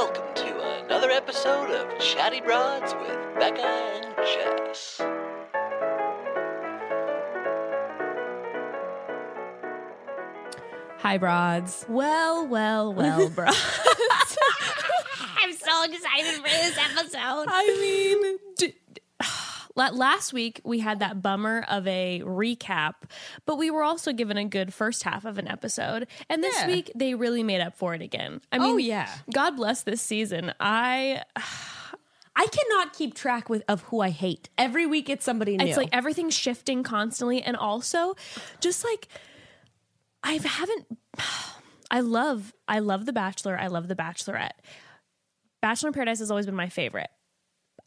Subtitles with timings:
[0.00, 4.98] welcome to another episode of Chatty Broads with Becca and Jess.
[11.00, 11.84] Hi, broads.
[11.86, 13.44] Well, well, well, bro.
[15.42, 17.46] I'm so excited for this episode.
[17.48, 18.49] I mean, d- La-
[19.88, 22.94] Last week we had that bummer of a recap,
[23.46, 26.06] but we were also given a good first half of an episode.
[26.28, 26.66] And this Yeah.
[26.66, 28.40] week they really made up for it again.
[28.52, 29.10] I oh, mean, Oh, yeah.
[29.32, 30.52] God bless this season.
[30.60, 31.22] I
[32.36, 34.48] I cannot keep track with of who I hate.
[34.56, 35.64] Every week it's somebody new.
[35.66, 38.14] it's like everything's shifting constantly and also
[38.60, 39.08] just like
[40.22, 40.86] i haven't
[41.90, 44.52] i love i love the bachelor i love the bachelorette
[45.62, 47.08] bachelor in paradise has always been my favorite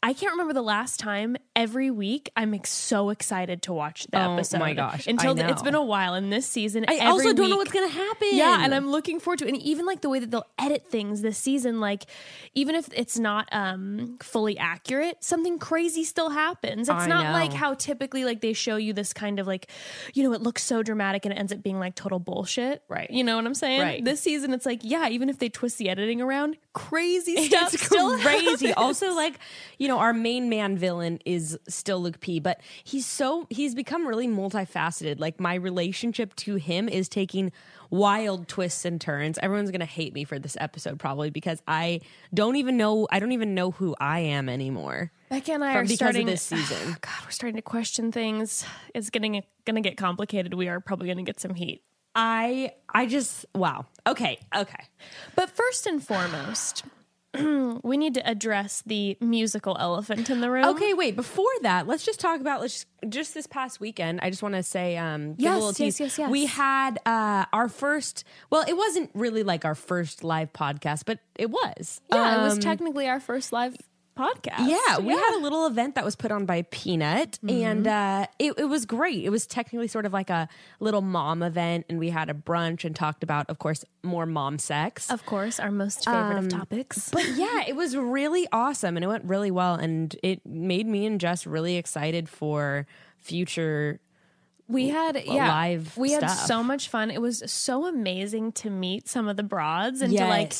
[0.04, 4.34] I can't remember the last time every week I'm so excited to watch the Oh
[4.34, 4.58] episode.
[4.58, 7.48] Oh my gosh, Until th- it's been a while, and this season, I also don't
[7.48, 8.28] know what's gonna happen.
[8.32, 9.54] yeah, and I'm looking forward to it.
[9.54, 12.04] And even like the way that they'll edit things this season, like
[12.54, 16.90] even if it's not um fully accurate, something crazy still happens.
[16.90, 17.32] It's I not know.
[17.32, 19.70] like how typically like they show you this kind of like,
[20.12, 22.82] you know, it looks so dramatic and it ends up being like total bullshit.
[22.88, 23.10] Right.
[23.10, 23.80] You know what I'm saying?
[23.80, 24.04] Right.
[24.04, 27.86] This season it's like, yeah, even if they twist the editing around, crazy stuff it's
[27.86, 28.72] still crazy.
[28.74, 29.38] also, like
[29.78, 34.06] you know, our main man villain is still Luke P, but he's so he's become
[34.06, 35.18] really multifaceted.
[35.20, 37.52] Like my relationship to him is taking
[37.90, 39.38] wild twists and turns.
[39.38, 42.00] Everyone's gonna hate me for this episode probably because I
[42.32, 45.12] don't even know I don't even know who I am anymore.
[45.30, 46.96] Becca and I are because of starting this season.
[47.00, 48.64] God, we're starting to question things.
[48.94, 50.54] It's getting gonna get complicated.
[50.54, 51.82] We are probably gonna get some heat.
[52.14, 53.86] I I just wow.
[54.06, 54.84] Okay, okay.
[55.34, 56.84] But first and foremost,
[57.82, 60.64] we need to address the musical elephant in the room.
[60.66, 61.16] Okay, wait.
[61.16, 64.20] Before that, let's just talk about let's just, just this past weekend.
[64.22, 66.30] I just want to say, um, Yes, yes, yes, yes.
[66.30, 68.24] We had uh, our first.
[68.50, 72.00] Well, it wasn't really like our first live podcast, but it was.
[72.12, 73.76] Yeah, it Um, was technically our first live
[74.16, 74.66] podcast.
[74.68, 77.48] Yeah, we had a little event that was put on by Peanut, Mm-hmm.
[77.64, 79.24] and uh, it, it was great.
[79.24, 80.48] It was technically sort of like a
[80.80, 84.58] little mom event, and we had a brunch and talked about, of course, more mom
[84.58, 85.10] sex.
[85.10, 87.10] Of course, our most favorite Um, of topics.
[87.12, 89.74] But yeah, it was really awesome and it went really well.
[89.74, 92.86] And it made me and Jess really excited for
[93.18, 94.00] future.
[94.66, 97.10] We had yeah, live we had so much fun.
[97.10, 100.54] It was so amazing to meet some of the broads and to like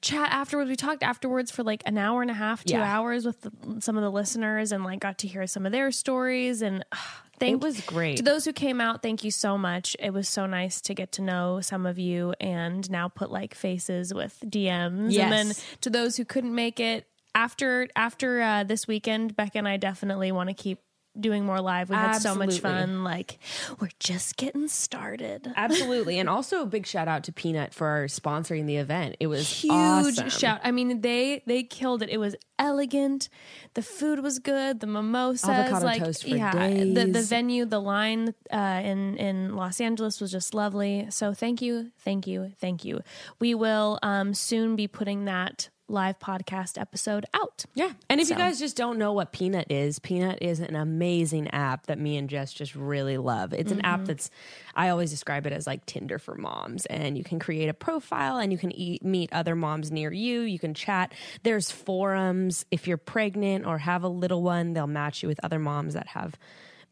[0.00, 0.70] chat afterwards.
[0.70, 2.84] We talked afterwards for like an hour and a half, two Yeah.
[2.84, 5.90] hours with the, some of the listeners, and like got to hear some of their
[5.90, 6.62] stories.
[6.62, 8.18] And ah, thank It was great.
[8.18, 9.02] to those who came out.
[9.02, 9.96] Thank you so much.
[9.98, 13.54] It was so nice to get to know some of you and now put like
[13.54, 15.12] faces with DMs.
[15.12, 15.22] yes.
[15.24, 19.68] And then to those who couldn't make it after after uh, this weekend, Becca and
[19.68, 20.78] I definitely want to keep
[21.20, 21.90] doing more live.
[21.90, 23.04] We had so much fun.
[23.04, 23.38] Like
[23.80, 25.52] we're just getting started.
[25.56, 26.18] Absolutely.
[26.18, 29.16] and also a big shout out to Peanut for sponsoring the event.
[29.20, 30.30] It was Huge awesome.
[30.30, 30.60] shout!
[30.64, 32.08] I mean, they they killed it.
[32.08, 33.28] It was elegant.
[33.74, 34.80] The food was good.
[34.80, 39.56] The mimosas, Avocado like toast for yeah, the the venue, the line uh, in in
[39.56, 41.06] Los Angeles was just lovely.
[41.10, 43.00] So thank you, thank you, thank you.
[43.38, 47.64] We will um, soon be putting that live podcast episode out.
[47.74, 47.92] Yeah.
[48.10, 51.86] And if you guys just don't know what Peanut is, Peanut is an amazing app
[51.86, 53.52] that me and Jess just really love.
[53.52, 53.86] It's an Mm-hmm.
[53.86, 54.30] app that's,
[54.74, 56.84] I always describe it as like Tinder for moms.
[56.86, 60.40] And you can create a profile and you can eat, meet other moms near you.
[60.40, 61.12] You can chat.
[61.44, 62.66] There's forums.
[62.70, 66.08] If you're pregnant or have a little one, they'll match you with other moms that
[66.08, 66.34] have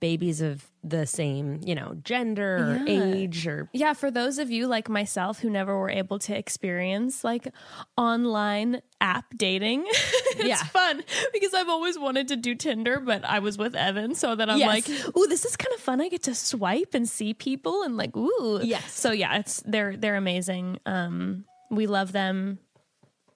[0.01, 2.85] babies of the same, you know, gender or Yeah.
[2.87, 7.25] age or Yeah, for those of you like myself who never were able to experience
[7.25, 7.49] like
[7.97, 10.57] online app dating, it's Yeah.
[10.65, 11.03] fun
[11.33, 14.59] because I've always wanted to do Tinder, but I was with Evan, so that I'm
[14.59, 14.89] Yes.
[14.89, 16.01] like, ooh, this is kind of fun.
[16.01, 18.93] I get to swipe and see people and like, ooh, Yes.
[18.93, 20.79] So yeah, it's they're they're amazing.
[20.87, 22.59] Um, we love them,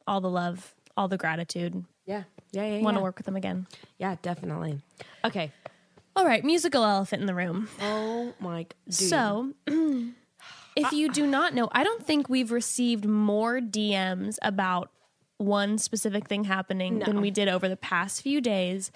[0.06, 1.84] all the love, all the gratitude.
[2.06, 2.82] yeah, yeah, yeah.
[2.82, 3.02] Want to yeah.
[3.02, 3.66] work with them again.
[3.98, 4.80] Yeah, definitely.
[5.24, 5.50] Okay.
[6.16, 7.68] All right, musical elephant in the room.
[7.80, 8.94] Oh my dude.
[8.94, 14.90] So, if you do not know, I don't think we've received more DMs about
[15.38, 18.92] one specific thing happening than we did over the past few days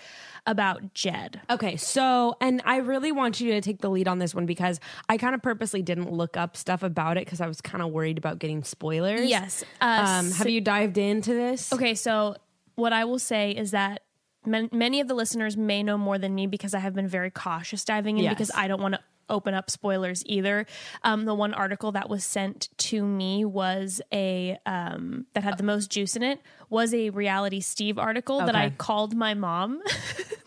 [0.47, 1.41] about Jed.
[1.49, 4.79] Okay, so and I really want you to take the lead on this one because
[5.09, 7.93] I kind of purposely didn't look up stuff about it because I was kind of
[7.93, 9.27] worried about getting spoilers.
[9.27, 9.65] Yes.
[9.81, 11.73] Uh, Um, have you dived into this?
[11.73, 12.37] Okay, so
[12.75, 14.03] what I will say is that
[14.47, 17.31] man- many of the listeners may know more than me because I have been very
[17.31, 18.35] cautious diving in Yes.
[18.35, 19.01] because I don't want to
[19.31, 20.67] open up spoilers either.
[21.03, 25.65] Um, the one article that was sent to me was a um, that had the
[25.65, 29.81] most juice in it was a reality Steve article that I called my mom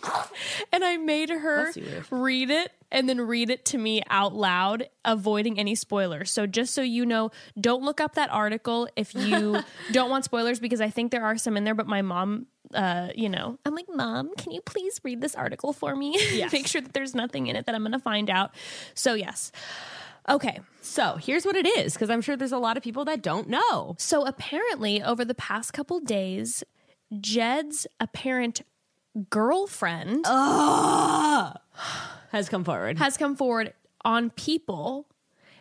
[0.73, 1.71] and I made her
[2.11, 6.31] read it and then read it to me out loud, avoiding any spoilers.
[6.31, 9.59] So, just so you know, don't look up that article if you
[9.91, 11.75] don't want spoilers, because I think there are some in there.
[11.75, 15.73] But my mom, uh, you know, I'm like, Mom, can you please read this article
[15.73, 16.17] for me?
[16.33, 16.51] Yes.
[16.53, 18.51] Make sure that there's nothing in it that I'm going to find out.
[18.93, 19.51] So, yes.
[20.29, 20.59] Okay.
[20.81, 23.47] So here's what it is, because I'm sure there's a lot of people that don't
[23.49, 23.95] know.
[23.97, 26.63] So, apparently, over the past couple days,
[27.19, 28.61] Jed's apparent
[29.29, 30.25] girlfriend
[32.31, 32.97] Has come forward.
[32.97, 33.73] has come forward
[34.03, 35.07] on people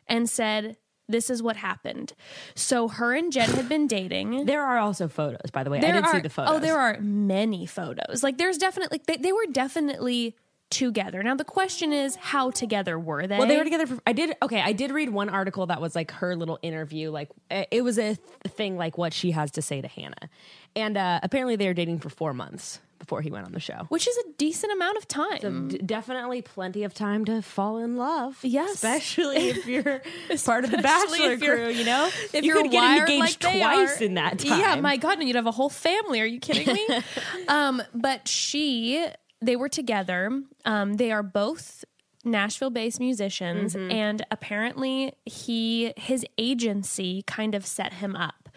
[0.06, 0.76] and said,
[1.08, 2.12] This is what happened.
[2.55, 4.47] So her and Jed had been dating.
[4.56, 5.79] There are also photos, by the way.
[5.79, 6.55] I There did are, see the photos.
[6.55, 8.23] Oh, there are many photos.
[8.23, 10.37] Like there's definitely they, they were definitely
[10.70, 11.23] together.
[11.23, 13.38] Now the question is, how together were they?
[13.38, 13.87] Well, they were together.
[13.87, 14.61] For, I did okay.
[14.61, 17.11] I did read one article that was like her little interview.
[17.11, 18.19] Like uh, it was a th-
[18.49, 20.31] thing like what she has to say to Hannah,
[20.75, 23.87] and uh, apparently they were dating for four months before he went on the show.
[23.89, 25.69] which is a decent amount of time.
[25.69, 28.39] D- definitely plenty of time to fall in love.
[28.43, 28.75] Yes.
[28.75, 30.03] especially if you're
[30.45, 31.69] part of the Especially Bachelor you're- crew.
[31.71, 34.61] You know, if you you're could get engaged like twice in that time.
[34.61, 36.21] Yeah, my God, and you'd have a whole family.
[36.21, 36.87] Are you kidding me?
[37.49, 39.07] um, but she,
[39.41, 40.43] they were together.
[40.65, 41.85] Um, they are both
[42.25, 43.91] Nashville-based musicians, Mm-hmm.
[43.93, 48.49] and apparently he, his agency, kind of set him up,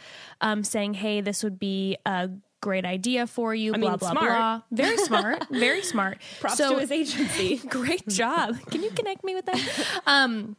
[0.41, 2.29] um, saying, "Hey, this would be a."
[2.61, 4.27] Great idea for you, blah mean, blah smart.
[4.27, 4.61] blah.
[4.71, 6.17] Very smart, very smart.
[6.39, 7.57] Props So- to his agency.
[7.69, 8.57] Great job.
[8.69, 10.01] Can you connect me with that?
[10.05, 10.55] Um,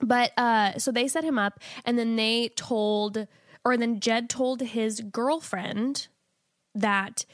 [0.00, 3.26] but uh, so they set him up, and then they told,
[3.64, 6.08] or then Jed told his girlfriend
[6.74, 7.24] that,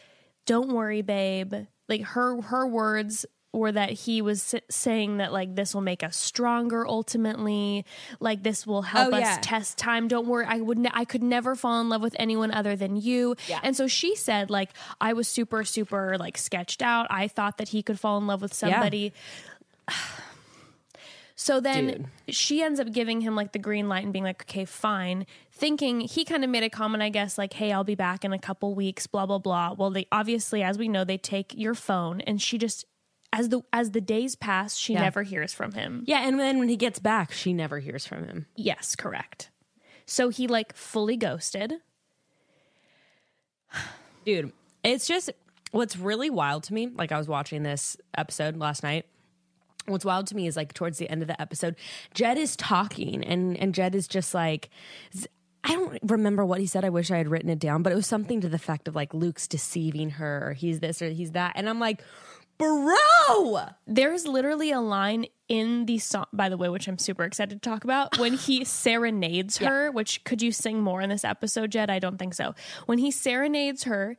[0.47, 1.55] "Don't worry, babe."
[1.89, 6.17] Like her her words were that he was saying that like this will make us
[6.17, 7.85] stronger ultimately
[8.19, 10.09] like this will help Oh, us test time.
[10.09, 12.97] Don't worry i would ne- i could never fall in love with anyone other than
[12.97, 13.37] you.
[13.49, 13.61] Yeah.
[13.63, 14.71] and so she said like
[15.01, 17.07] i was super super like sketched out.
[17.11, 19.13] I thought that he could fall in love with somebody.
[21.35, 24.65] So then she ends up giving him like the green light and being like, okay,
[24.65, 25.27] fine.
[25.51, 28.33] Thinking he kind of made a comment, I guess, like, hey, I'll be back in
[28.33, 29.73] a couple weeks, blah, blah, blah.
[29.73, 32.87] Well, they obviously, as we know, they take your phone and she just
[33.33, 35.01] as the as the days pass, she Yeah.
[35.03, 36.05] never hears from him.
[36.07, 38.47] Yeah, and then when he gets back, she never hears from him.
[38.57, 39.51] Yes, correct.
[40.07, 41.75] So he like fully ghosted.
[44.25, 44.53] Dude,
[44.85, 45.31] it's just
[45.71, 46.89] what's really wild to me.
[46.89, 49.07] Like I was watching this episode last night.
[49.87, 51.75] What's wild to me is like towards the end of the episode,
[52.15, 54.71] Jed is talking and and Jed is just like
[55.17, 55.27] z-
[55.65, 56.85] I don't remember what he said.
[56.85, 58.95] I wish I had written it down, but it was something to the effect of
[58.97, 61.53] like Luke's deceiving her or he's this or he's that.
[61.57, 62.03] And I'm like,
[62.59, 67.63] bro, There's literally a line in the song, by the way, which I'm super excited
[67.63, 71.71] to talk about, when he serenades her, which could you sing more in this episode,
[71.71, 71.91] Jed?
[71.91, 72.55] I don't think so.
[72.87, 74.17] When he serenades her,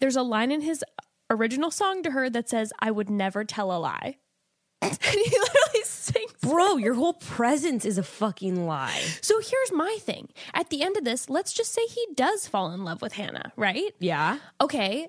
[0.00, 0.84] there's a line in his
[1.30, 4.16] original song to her that says, I would never tell a lie.
[4.82, 6.32] and he literally sings.
[6.40, 9.00] bro, your whole presence is a fucking lie.
[9.20, 10.28] So here's my thing.
[10.54, 13.52] At the end of this, let's just say he does fall in love with Hannah,
[13.56, 13.94] right?
[14.00, 14.38] Yeah.
[14.60, 15.08] okay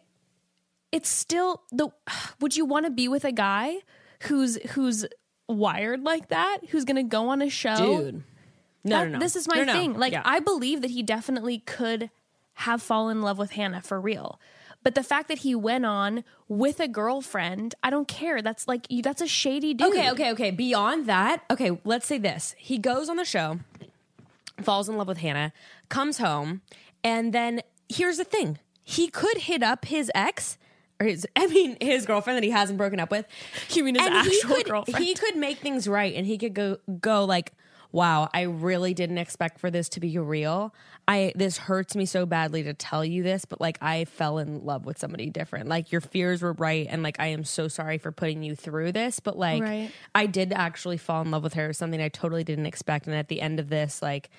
[0.93, 1.89] it's still the
[2.39, 3.75] would you want to be with a guy
[4.23, 5.05] who's who's
[5.49, 8.23] wired like that who's gonna go on a show Dude.
[8.85, 9.19] No, That- no, no.
[9.19, 9.73] this is my No, no.
[9.73, 10.21] thing like Yeah.
[10.23, 12.09] i believe that he definitely could
[12.65, 14.39] have fallen in love with hannah for real
[14.83, 18.85] but the fact that he went on with a girlfriend i don't care that's like
[18.89, 20.51] you that's a shady dude Okay, okay, okay.
[20.51, 22.53] Beyond that, okay, let's say this.
[22.57, 23.59] He goes on the show,
[24.61, 25.51] falls in love with Hannah,
[25.89, 26.61] comes home,
[27.03, 28.59] and then here's the thing.
[28.83, 30.57] He could hit up his ex
[30.99, 33.25] or his I mean his girlfriend that he hasn't broken up with.
[33.69, 35.03] You mean his and he actual could, girlfriend.
[35.03, 37.53] He could make things right and he could go go like,
[37.91, 40.73] "Wow, I really didn't expect for this to be real.
[41.07, 44.63] I this hurts me so badly to tell you this, but like I fell in
[44.63, 45.67] love with somebody different.
[45.67, 48.93] Like your fears were right and like I am so sorry for putting you through
[48.93, 49.91] this, but like Right.
[50.15, 53.27] I did actually fall in love with her, something I totally didn't expect and at
[53.27, 54.29] the end of this like,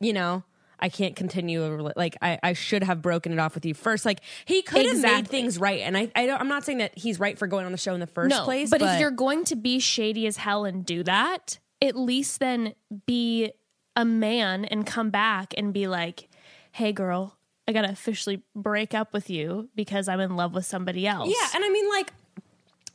[0.00, 0.44] you know,
[0.80, 1.60] I can't continue.
[1.60, 4.04] rela- Like I, I should have broken it off with you first.
[4.04, 6.96] Like he could have made things right, and I, I don't, I'm not saying that
[6.96, 8.70] he's right for going on the show in the first no place.
[8.70, 12.74] but, if you're going to be shady as hell and do that at least then
[13.06, 13.52] be
[13.94, 16.28] a man and come back and be like
[16.72, 17.36] hey girl
[17.68, 21.48] i gotta officially break up with you because i'm in love with somebody else Yeah,
[21.54, 22.12] and I mean, like,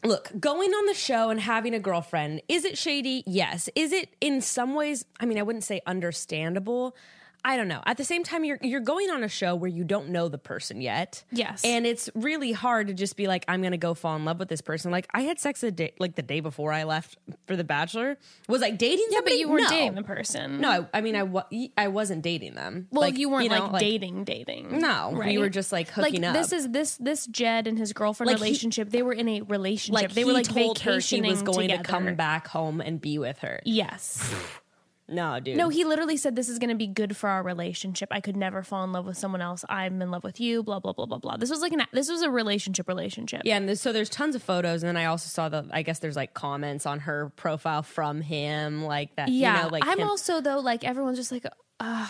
[0.04, 3.24] look, going on the show and having a girlfriend, is it shady?
[3.26, 3.70] Yes.
[3.76, 6.96] Is it in some ways, I mean, I wouldn't say understandable.
[7.46, 7.82] I don't know.
[7.86, 10.38] At the same time, you're you're going on a show where you don't know the
[10.38, 11.24] person yet.
[11.32, 11.64] Yes.
[11.66, 14.48] and it's really hard to just be like, I'm gonna go fall in love with
[14.50, 14.92] this person.
[14.92, 18.18] Like I had sex the day, like the day before I left for The Bachelor.
[18.48, 19.08] Was I dating?
[19.10, 19.70] Yeah, but you weren't No.
[19.70, 20.62] dating the person.
[20.62, 21.44] No, I, I mean I wa-
[21.78, 22.88] I wasn't dating them.
[22.92, 24.80] Well, Like, you weren't know, like, dating, dating.
[24.80, 25.40] No, we right?
[25.40, 26.36] were just like hooking like up.
[26.36, 28.90] this is this this Jed and his girlfriend Like, he- relationship.
[28.90, 30.02] they were in a relationship.
[30.02, 31.84] like they he were like told her he was going together.
[31.84, 33.60] to come back home and be with her.
[33.66, 34.34] Yes.
[35.08, 35.58] No, dude.
[35.58, 38.10] No, he literally said this is going to be good for our relationship.
[38.12, 39.66] I could never fall in love with someone else.
[39.68, 40.64] I'm in love with you.
[40.64, 41.38] Blah blah blah blah blah.
[41.38, 43.42] This was like an this was a relationship relationship.
[43.44, 45.68] Yeah, and there's, so there's tons of photos, and then I also saw the.
[45.72, 49.30] I guess there's like comments on her profile from him, like that.
[49.30, 51.46] Yeah, you know, like I'm him- also though like everyone's just like,
[51.80, 52.08] uh,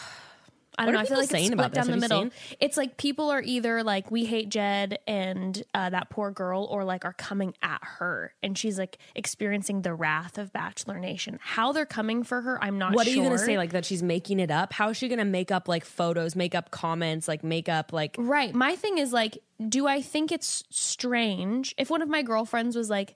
[0.77, 1.03] I don't What know.
[1.03, 2.29] I feel like it's split about down the middle.
[2.59, 6.83] It's like people are either like we hate Jed and uh, that poor girl, or
[6.83, 11.39] like are coming at her, and she's like experiencing the wrath of Bachelor Nation.
[11.41, 12.93] How they're coming for her, I'm not.
[12.93, 13.57] What are you gonna say?
[13.57, 14.73] Like that she's making it up?
[14.73, 18.15] How is she gonna make up like photos, make up comments, like make up like
[18.17, 18.53] Right.
[18.53, 19.37] My thing is like,
[19.67, 23.15] do I think it's strange if one of my girlfriends was like,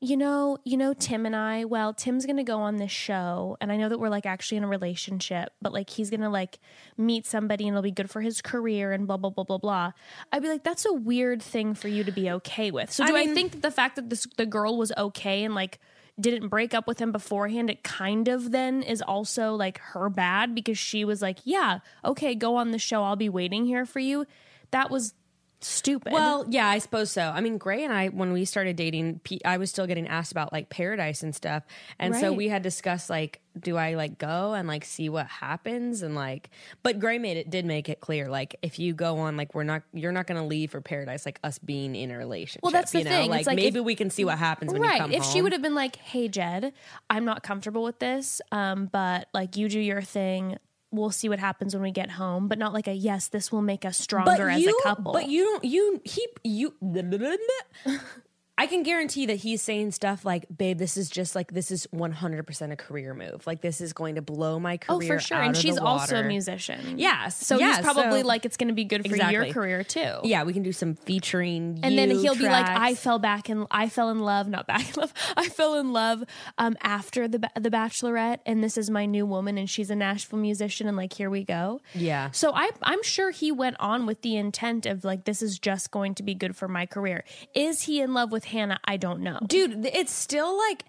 [0.00, 3.72] you know, you know, Tim and I, well, Tim's gonna go on this show, and
[3.72, 6.58] I know that we're like actually in a relationship, but like he's gonna like
[6.98, 9.92] meet somebody and it'll be good for his career and blah blah blah blah blah.
[10.32, 12.92] I'd be like, that's a weird thing for you to be okay with.
[12.92, 15.54] So do I, mean- think that the fact that this the girl was okay and
[15.54, 15.80] like
[16.20, 20.54] didn't break up with him beforehand, it kind of then is also like her bad
[20.54, 23.02] because she was like, Yeah, okay, go on the show.
[23.02, 24.26] I'll be waiting here for you.
[24.70, 25.14] That was
[25.64, 26.12] stupid.
[26.12, 27.22] Well, yeah, I suppose so.
[27.22, 30.52] I mean, Gray and I, when we started dating, I was still getting asked about
[30.52, 31.64] like paradise and stuff,
[31.98, 36.02] and so we had discussed like, do I like go and like see what happens
[36.02, 36.50] and like,
[36.82, 39.62] but Gray made it did make it clear like if you go on like we're
[39.62, 42.62] not you're not going to leave for paradise like us being in a relationship.
[42.64, 43.10] Well, that's the you know?
[43.10, 43.30] thing.
[43.30, 45.00] Like, It's like maybe if- we can see what happens when you right.
[45.00, 45.32] come If home.
[45.32, 46.72] she would have been like, Hey Jed,
[47.08, 50.56] I'm not comfortable with this, um, but like you do your thing.
[50.94, 53.62] We'll see what happens when we get home, but not like a yes, this will
[53.62, 55.12] make us stronger as a couple.
[55.12, 55.64] But you don't.
[55.64, 56.74] You he you.
[58.56, 61.88] I can guarantee that he's saying stuff like, "Babe, this is just like this is
[61.90, 63.44] one hundred percent a career move.
[63.48, 65.42] Like this is going to blow my Oh, career." for sure.
[65.42, 66.98] And she's also a musician.
[66.98, 67.44] Yes.
[67.44, 70.18] So yeah, he's probably so- like, it's going to be good for your career too.
[70.22, 71.80] Yeah, we can do some featuring.
[71.82, 74.88] And then he'll be like, "I fell back and I fell in love, not back
[74.88, 75.12] in love.
[75.36, 76.22] I fell in love
[76.56, 80.38] um, after the the Bachelorette, and this is my new woman, and she's a Nashville
[80.38, 82.30] musician, and like here we go." Yeah.
[82.30, 85.90] So I I'm sure he went on with the intent of like this is just
[85.90, 87.24] going to be good for my career.
[87.54, 88.80] Is he in love with Hannah?
[88.84, 89.38] I don't know.
[89.46, 89.84] dude.
[89.86, 90.84] It's still like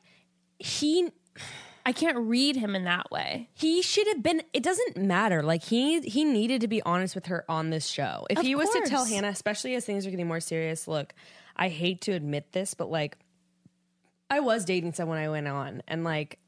[0.60, 1.10] he
[1.86, 3.50] I can't read him in that way.
[3.54, 7.28] he should have been it doesn't matter like he he needed to be honest with
[7.28, 10.10] her on this show if Of he was to tell hannah especially as things are
[10.10, 11.14] getting more serious look
[11.56, 13.18] i hate to admit this but like
[14.32, 16.40] i was dating someone i went on and like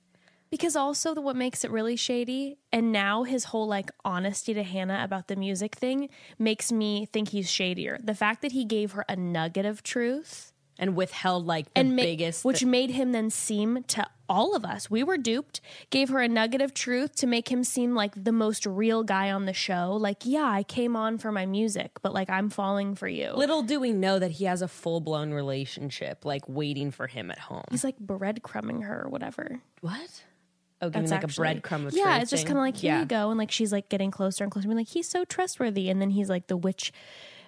[0.50, 4.64] Because also the what makes it really shady, and now his whole like honesty to
[4.64, 6.08] Hannah about the music thing
[6.40, 8.00] makes me think he's shadier.
[8.02, 11.96] The fact that he gave her a nugget of truth and withheld like the and
[11.96, 16.10] ma- biggest which made him then seem to all of us we were duped gave
[16.10, 19.46] her a nugget of truth to make him seem like the most real guy on
[19.46, 19.98] the show.
[20.00, 23.32] Like yeah i came on for my music but like i'm falling for you.
[23.32, 27.40] Little do we know that he has a full-blown relationship like waiting for him at
[27.40, 27.64] home.
[27.72, 29.62] He's like breadcrumbing her or whatever.
[29.82, 30.24] What?
[30.82, 32.94] Oh giving That's like actually- a breadcrumb of yeah it's just kind of like here
[32.94, 33.00] yeah.
[33.00, 35.90] you go and like she's like getting closer and closer being like he's so trustworthy
[35.90, 36.92] and then he's like the witch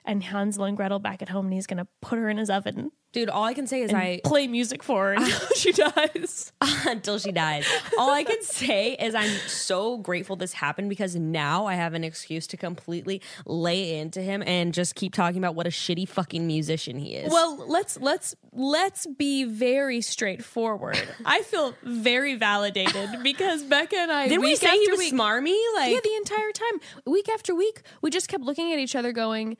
[0.05, 2.91] and Hansel and Gretel back at home and he's gonna put her in his oven
[3.11, 6.53] dude all i can say is i play music for her until she dies
[6.87, 7.65] until she dies.
[7.97, 12.03] All I can say is I'm so grateful this happened because now I have an
[12.03, 16.45] excuse to completely lay into him and just keep talking about what a shitty fucking
[16.45, 17.31] musician he is.
[17.31, 21.01] Well, let's let's let's be very straightforward.
[21.25, 25.57] I feel very validated because Becca and I didn't we say he was week, smarmy?
[25.75, 29.11] Like, yeah, the entire time, week after week, we just kept looking at each other,
[29.11, 29.57] going,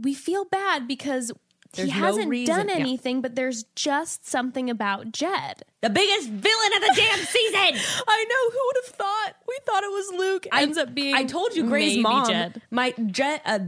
[0.00, 1.32] "We feel bad because."
[1.74, 2.74] There's he hasn't reason- done yeah.
[2.74, 5.62] anything, but there's just something about Jed.
[5.80, 7.58] the biggest villain of the damn season.
[8.06, 9.32] I know who would have thought.
[9.48, 10.46] We thought it was Luke.
[10.52, 11.14] Ends up being.
[11.14, 12.60] I told you Gray's mom, Jed.
[12.70, 13.58] my Jed, uh,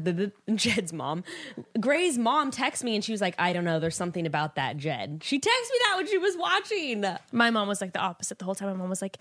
[0.55, 1.25] Jed's mom,
[1.81, 4.77] Gray's mom texted me and she was like, I don't know, there's something about that
[4.77, 5.23] Jed.
[5.25, 7.07] She texted me that when she was watching.
[7.33, 8.69] My mom was like the opposite the whole time.
[8.69, 9.17] My mom was like,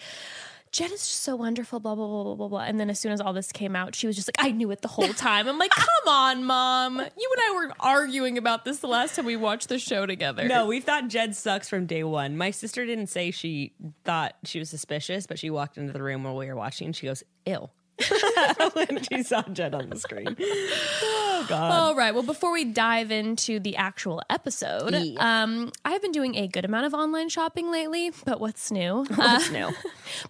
[0.74, 2.60] Jed is just so wonderful, blah, blah, blah, blah, blah, blah.
[2.62, 4.72] And then as soon as all this came out, she was just like, I knew
[4.72, 5.48] it the whole time.
[5.48, 6.98] I'm like, come on, mom.
[6.98, 10.48] You and I were arguing about this the last time we watched the show together.
[10.48, 12.38] No, we thought Jed sucks from day one.
[12.38, 16.24] My sister didn't say she thought she was suspicious, but she walked into the room
[16.24, 17.70] while we were watching and she goes, Ew.
[18.74, 20.36] when she saw Jed on the screen.
[20.40, 21.72] Oh God.
[21.72, 22.14] All right.
[22.14, 25.18] Well, before we dive into the actual episode, Yes.
[25.20, 28.12] um, I've been doing a good amount of online shopping lately.
[28.26, 29.06] But what's new?
[29.16, 29.72] What's new?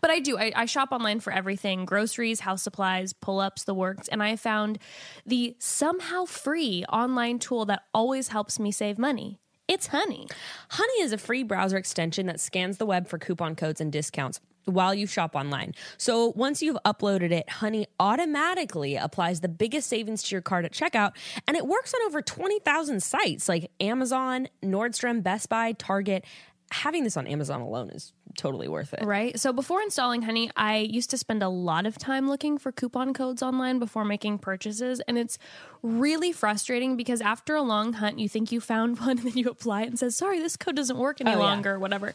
[0.01, 0.37] But I do.
[0.37, 4.07] I, I shop online for everything groceries, house supplies, pull ups, the works.
[4.07, 4.79] And I found
[5.25, 9.39] the somehow free online tool that always helps me save money.
[9.67, 10.27] It's Honey.
[10.71, 14.41] Honey is a free browser extension that scans the web for coupon codes and discounts
[14.65, 15.73] while you shop online.
[15.97, 20.71] So once you've uploaded it, Honey automatically applies the biggest savings to your card at
[20.71, 21.11] checkout,
[21.47, 26.25] and it works on over 20,000 sites like Amazon, Nordstrom, Best Buy, Target.
[26.71, 29.03] Having this on Amazon alone is totally worth it.
[29.03, 29.39] Right.
[29.39, 33.13] So before installing Honey, I used to spend a lot of time looking for coupon
[33.13, 34.99] codes online before making purchases.
[35.07, 35.37] And it's
[35.81, 39.49] really frustrating because after a long hunt, you think you found one and then you
[39.49, 41.39] apply it and says, sorry, this code doesn't work any Oh, yeah.
[41.39, 42.13] longer, or whatever.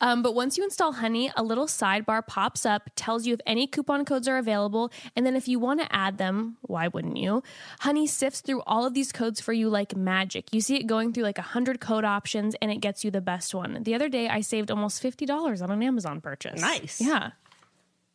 [0.00, 3.66] Um, but once you install Honey, a little sidebar pops up, tells you if any
[3.66, 4.92] coupon codes are available.
[5.16, 7.42] And then if you want to add them, why wouldn't you?
[7.80, 10.52] Honey sifts through all of these codes for you like magic.
[10.52, 13.20] You see it going through like a hundred code options and it gets you the
[13.20, 13.82] best one.
[13.82, 16.60] The other day, I saved almost $50 on an Amazon purchase.
[16.60, 17.00] Nice.
[17.00, 17.30] Yeah.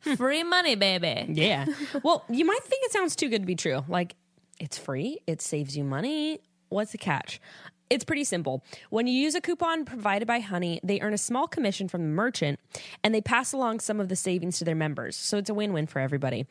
[0.04, 0.14] Hmm.
[0.16, 1.26] Free money, baby.
[1.34, 1.66] Yeah.
[2.04, 3.84] well, you might think it sounds too good to be true.
[3.88, 4.16] Like,
[4.60, 6.40] it's free, it saves you money.
[6.70, 7.42] What's the catch?
[7.88, 8.64] It's pretty simple.
[8.90, 12.08] When you use a coupon provided by Honey, they earn a small commission from the
[12.08, 12.60] merchant
[13.04, 15.16] and they pass along some of the savings to their members.
[15.16, 16.48] So it's a win win for everybody.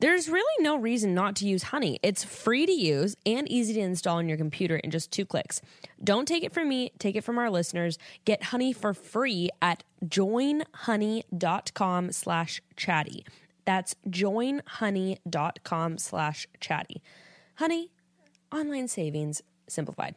[0.00, 1.98] There's really no reason not to use Honey.
[2.02, 5.60] It's free to use and easy to install on your computer in just two clicks.
[6.02, 7.98] Don't take it from me, take it from our listeners.
[8.24, 13.26] Get Honey for free at joinhoney.com slash chatty.
[13.66, 17.02] That's joinhoney.com slash chatty.
[17.56, 17.90] Honey,
[18.50, 20.14] online savings simplified.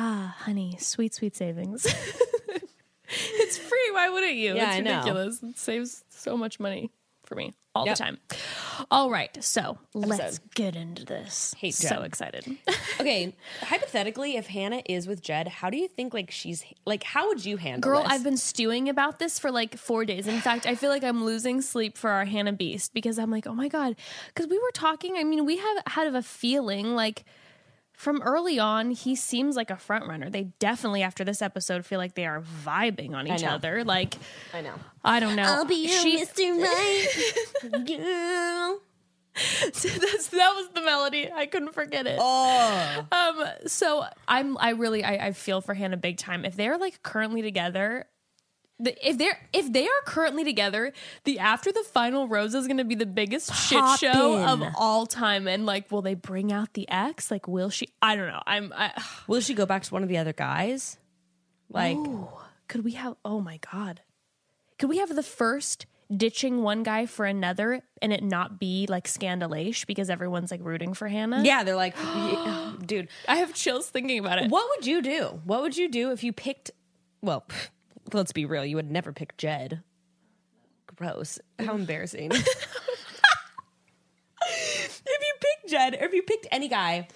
[0.00, 1.84] Ah, honey, sweet, sweet savings.
[3.08, 3.90] it's free.
[3.92, 4.54] Why wouldn't you?
[4.54, 4.98] Yeah, it's I know.
[4.98, 5.42] ridiculous.
[5.42, 6.90] It saves so much money
[7.24, 7.96] for me all Yep.
[7.96, 8.18] the time.
[8.92, 11.52] All right, so let's get into this.
[11.58, 12.04] Hate so Jen.
[12.04, 12.46] excited.
[13.00, 17.04] Okay, hypothetically, if Hannah is with Jed, how do you think like she's like?
[17.04, 18.12] How would you handle Girl, this?
[18.12, 20.26] I've been stewing about this for like four days.
[20.26, 23.46] In fact, I feel like I'm losing sleep for our Hannah Beast because I'm like,
[23.46, 23.94] oh my God.
[24.34, 27.24] Because we were talking, I mean, we have had of a feeling like
[27.98, 30.30] from early on, he seems like a front runner.
[30.30, 33.82] They definitely, after this episode, feel like they are vibing on each other.
[33.82, 34.14] Like,
[34.54, 34.74] I know.
[35.04, 35.42] I don't know.
[35.42, 36.62] I'll be your she- Mr.
[36.62, 38.80] Right girl.
[39.34, 41.28] That's, that was the melody.
[41.32, 42.18] I couldn't forget it.
[42.22, 46.44] Oh, Um, so I'm, I really, I, I feel for Hannah big time.
[46.44, 48.06] If they're like currently together,
[48.80, 50.92] the, if they're if they are currently together,
[51.24, 55.06] the after the final rose is going to be the biggest shit show of all
[55.06, 55.48] time.
[55.48, 57.30] And like, will they bring out the ex?
[57.30, 57.88] Like, will she?
[58.00, 58.42] I don't know.
[58.46, 58.72] I'm.
[58.76, 58.92] I,
[59.26, 60.98] will she go back to one of the other guys?
[61.70, 62.28] Like, Ooh,
[62.68, 63.16] could we have?
[63.24, 64.02] Oh my god,
[64.78, 69.06] could we have the first ditching one guy for another and it not be like
[69.06, 71.42] scandalous because everyone's like rooting for Hannah?
[71.44, 71.94] yeah, they're like,
[72.86, 73.08] dude.
[73.26, 74.50] I have chills thinking about it.
[74.50, 75.40] What would you do?
[75.44, 76.70] What would you do if you picked?
[77.20, 77.44] Well,
[78.14, 78.64] let's be real.
[78.64, 79.82] You would never pick Jed.
[80.96, 81.38] Gross.
[81.58, 82.30] How embarrassing.
[82.32, 82.42] if
[85.06, 87.08] you picked Jed, or if you picked any guy,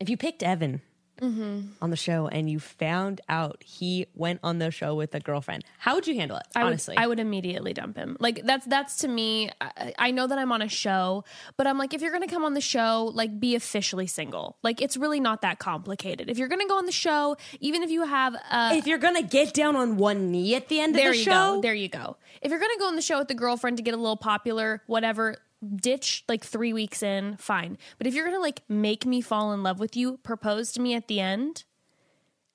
[0.00, 0.82] if you picked Evan
[1.22, 5.64] on the show and you found out he went on the show with a girlfriend,
[5.78, 6.46] how would you handle it?
[6.54, 8.16] I would, honestly, I would immediately dump him.
[8.20, 9.50] Like that's that's to me.
[9.60, 11.24] I, I know that I'm on a show,
[11.56, 14.56] but I'm like, if you're gonna come on the show, like be officially single.
[14.62, 16.28] Like it's really not that complicated.
[16.30, 19.22] If you're gonna go on the show, even if you have uh, if you're gonna
[19.22, 21.74] get down on one knee at the end there of the you show, go, there
[21.74, 22.16] you go.
[22.42, 24.82] If you're gonna go on the show with the girlfriend to get a little popular,
[24.86, 25.36] whatever.
[25.74, 27.78] Ditch like three weeks in, fine.
[27.98, 30.94] But if you're gonna like make me fall in love with you, propose to me
[30.94, 31.64] at the end,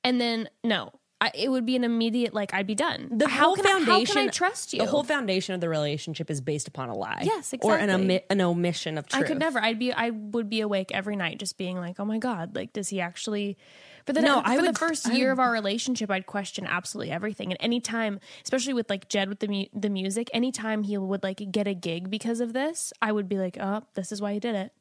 [0.03, 3.09] and then no, I, it would be an immediate like I'd be done.
[3.11, 4.79] the how whole can I, foundation, how can I trust you?
[4.79, 7.21] The whole foundation of the relationship is based upon a lie.
[7.23, 8.03] Yes, or an, exactly.
[8.03, 9.23] omi- an omission of truth.
[9.23, 9.59] I could never.
[9.59, 9.93] I'd be.
[9.93, 12.55] I would be awake every night, just being like, "Oh my god!
[12.55, 13.57] Like, does he actually?"
[14.05, 16.25] For the No, for I the would- first I year would- of our relationship, I'd
[16.25, 17.51] question absolutely everything.
[17.51, 21.51] And anytime, especially with like Jed with the mu- the music, anytime he would like
[21.51, 24.39] get a gig because of this, I would be like, "Oh, this is why he
[24.39, 24.71] did it."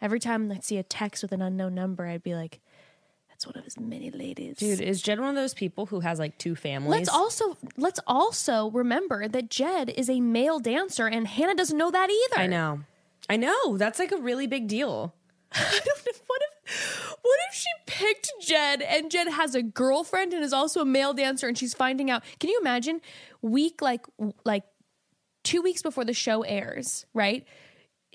[0.00, 2.60] Every time I'd see a text with an unknown number, I'd be like,
[3.30, 6.18] "That's one of his many ladies." Dude, is Jed one of those people who has
[6.18, 6.90] like two families?
[6.90, 11.90] Let's also let's also remember that Jed is a male dancer, and Hannah doesn't know
[11.90, 12.42] that either.
[12.42, 12.80] I know.
[13.30, 13.76] I know.
[13.78, 15.14] That's like a really big deal.
[15.52, 16.12] I don't know.
[16.26, 16.42] What
[17.22, 21.14] what if she picked Jed and Jed has a girlfriend and is also a male
[21.14, 22.22] dancer and she's finding out?
[22.40, 23.00] Can you imagine
[23.42, 24.06] week like
[24.44, 24.64] like
[25.44, 27.46] two weeks before the show airs, right?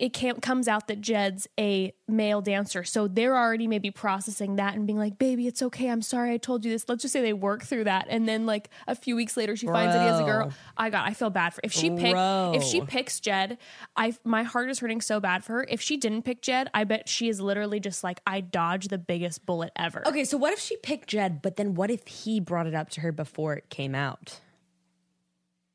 [0.01, 2.83] It cam- comes out that Jed's a male dancer.
[2.83, 5.89] So they're already maybe processing that and being like, baby, it's okay.
[5.89, 6.89] I'm sorry I told you this.
[6.89, 8.07] Let's just say they work through that.
[8.09, 10.51] And then like a few weeks later, she finds that he has a girl.
[10.75, 13.59] I got, I feel bad for if she picked, if she picks Jed,
[13.95, 15.67] I, my heart is hurting so bad for her.
[15.69, 18.97] If she didn't pick Jed, I bet she is literally just like, I dodged the
[18.97, 20.07] biggest bullet ever.
[20.07, 22.89] Okay, so what if she picked Jed, but then what if he brought it up
[22.89, 24.39] to her before it came out?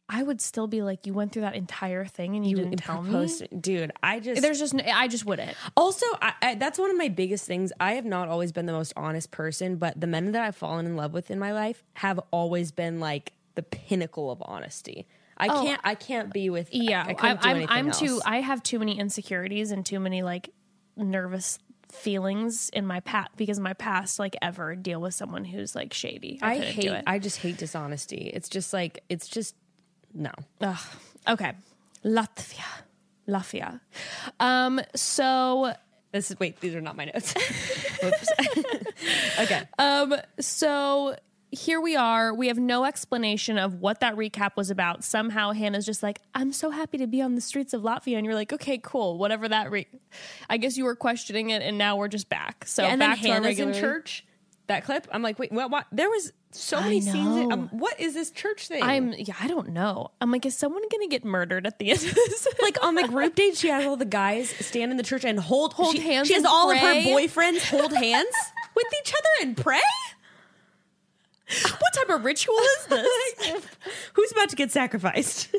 [0.08, 3.02] I would still be like, you went through that entire thing and you, didn't tell
[3.02, 3.28] me.
[3.58, 3.90] dude.
[4.02, 5.56] I just There's just, no, I just wouldn't.
[5.76, 7.72] Also, I, I, that's one of my biggest things.
[7.80, 10.86] I have not always been the most honest person, but the men that I've fallen
[10.86, 15.08] in love with in my life have always been like the pinnacle of honesty.
[15.36, 15.80] I oh, can't.
[15.84, 16.68] I can't be with.
[16.68, 16.78] Oh.
[16.78, 18.20] Yeah, I, I do I'm, I'm too.
[18.24, 20.50] I have too many insecurities and too many like
[20.96, 21.58] nervous
[21.92, 26.38] feelings in my past because my past like ever deal with someone who's like shady.
[26.40, 27.02] I, I hate.
[27.06, 28.30] I just hate dishonesty.
[28.32, 29.54] It's just like it's just
[30.16, 30.32] no.
[30.60, 30.78] Ugh.
[31.28, 31.52] Okay,
[32.04, 32.64] Latvia,
[33.28, 33.80] Latvia.
[34.40, 34.80] Um.
[34.94, 35.72] So
[36.12, 36.60] This is wait.
[36.60, 37.34] These are not my notes.
[38.04, 38.28] Oops.
[39.40, 39.62] okay.
[39.78, 41.16] Um, so
[41.50, 42.34] here we are.
[42.34, 45.04] We have no explanation of what that recap was about.
[45.04, 48.16] Somehow Hannah's just like, I'm so happy to be on the streets of Latvia.
[48.16, 49.18] And you're like, okay, cool.
[49.18, 49.86] Whatever that re
[50.50, 52.64] I guess you were questioning it and now we're just back.
[52.66, 54.24] So and then back to our Hannah's in church.
[54.68, 55.06] That clip.
[55.12, 55.70] I'm like, wait, what?
[55.70, 55.86] what?
[55.92, 57.36] There was so many scenes.
[57.36, 58.82] In, um, what is this church thing?
[58.82, 60.10] I'm yeah, I don't know.
[60.20, 62.48] I'm like, is someone gonna get murdered at the end of this?
[62.62, 65.38] like on the group date, she has all the guys stand in the church and
[65.38, 68.34] hold Hold she, hands She has all of her boyfriends hold hands
[68.74, 69.80] with each other and pray.
[71.78, 73.66] What type of ritual is this?
[74.14, 75.54] Who's about to get sacrificed?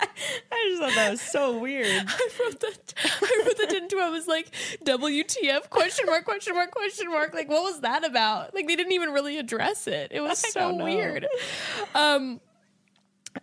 [0.52, 1.86] I just thought that was so weird.
[1.86, 4.50] I wrote that I wrote that into I was like
[4.84, 7.34] WTF question mark question mark question mark.
[7.34, 8.54] Like what was that about?
[8.54, 10.08] Like they didn't even really address it.
[10.10, 11.26] It was I so weird.
[11.94, 12.40] Um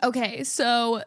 [0.04, 1.04] okay so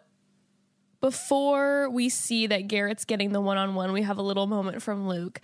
[1.01, 5.41] before we see that Garrett's getting the one-on-one we have a little moment from Luke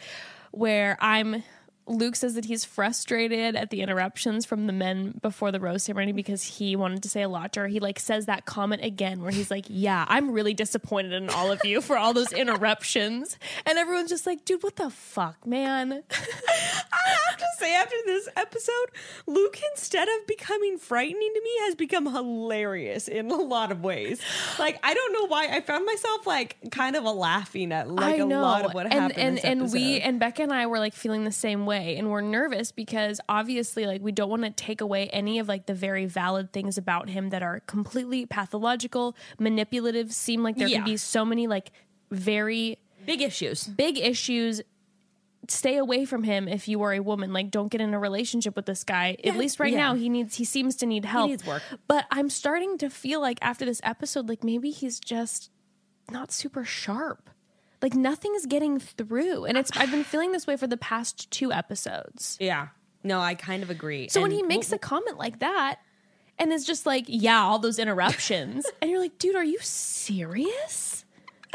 [0.52, 1.42] where I'm
[1.86, 6.12] Luke says that he's frustrated at the interruptions from the men before the rose ceremony
[6.12, 7.68] because he wanted to say a lot to her.
[7.68, 11.52] He like says that comment again where he's like, "Yeah, I'm really disappointed in all
[11.52, 16.02] of you for all those interruptions." And everyone's just like, "Dude, what the fuck, man?"
[16.12, 18.86] I have to say, after this episode,
[19.26, 24.20] Luke, instead of becoming frightening to me, has become hilarious in a lot of ways.
[24.58, 25.48] Like, I don't know why.
[25.48, 28.42] I found myself like kind of a laughing at like I a know.
[28.42, 29.44] lot of what and, happened.
[29.44, 32.72] And we and Becca and I were like feeling the same way, and we're nervous
[32.72, 36.52] because obviously, like, we don't want to take away any of like the very valid
[36.52, 40.12] things about him that are completely pathological, manipulative.
[40.12, 40.78] Seem like there Yeah.
[40.78, 41.70] can be so many like
[42.10, 43.64] very big issues.
[43.64, 44.62] big issues
[45.48, 48.56] stay away from him if you are a woman like don't get in a relationship
[48.56, 49.78] with this guy at least right yeah.
[49.78, 51.62] now he needs he seems to need help He needs work.
[51.86, 55.50] but i'm starting to feel like after this episode like maybe he's just
[56.10, 57.30] not super sharp
[57.86, 61.52] like nothing's getting through and it's i've been feeling this way for the past two
[61.52, 62.68] episodes Yeah.
[63.04, 64.08] No, I kind of agree.
[64.08, 65.78] so when he makes a comment like that
[66.38, 71.04] and it's just like yeah all those interruptions and you're like dude are you serious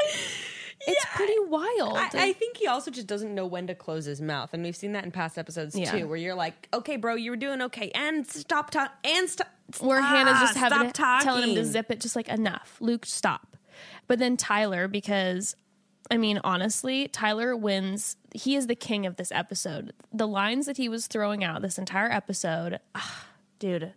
[0.86, 4.20] it's pretty wild I, I think he also just doesn't know when to close his
[4.20, 5.90] mouth, and we've seen that in past episodes Yeah.
[5.92, 9.48] too, where you're like, "Okay, bro, you were doing okay," and stop talking, and stop.
[9.80, 13.56] where Hannah's just ah, having telling him to zip it, just like enough, Luke, stop.
[14.08, 15.54] But then Tyler, because
[16.10, 18.16] I mean, honestly, Tyler wins.
[18.34, 19.92] He is the king of this episode.
[20.12, 23.26] The lines that he was throwing out this entire episode, ah,
[23.58, 23.94] dude.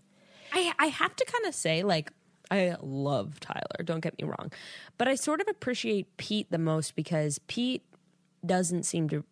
[0.53, 2.11] I I have to kind of say like
[2.51, 3.83] I love Tyler.
[3.83, 4.51] Don't get me wrong,
[4.97, 7.83] but I sort of appreciate Pete the most because Pete
[8.45, 9.23] doesn't seem to.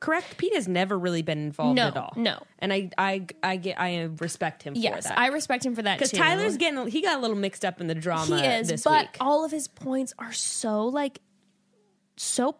[0.00, 0.38] Correct.
[0.38, 2.12] Pete has never really been involved No, at all.
[2.16, 2.42] no.
[2.58, 5.18] and I I I get I respect him Yes, for that.
[5.18, 6.10] I respect him for that because.
[6.12, 8.40] Tyler's getting he got a little mixed up in the drama.
[8.40, 9.16] he is, but week.
[9.20, 11.20] all of his points are so like
[12.22, 12.56] so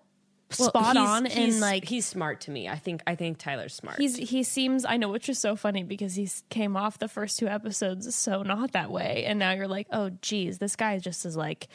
[0.58, 2.68] Well, spot on and like he's smart to me.
[2.68, 3.98] I think I think Tyler's smart.
[3.98, 7.38] He's he seems I know which is so funny because he came off the first
[7.38, 11.24] two episodes so not that way and now you're like oh geez this guy just
[11.24, 11.68] is like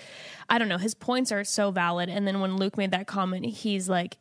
[0.49, 3.45] I don't know his points are so valid and then when Luke made that comment
[3.45, 4.17] he's like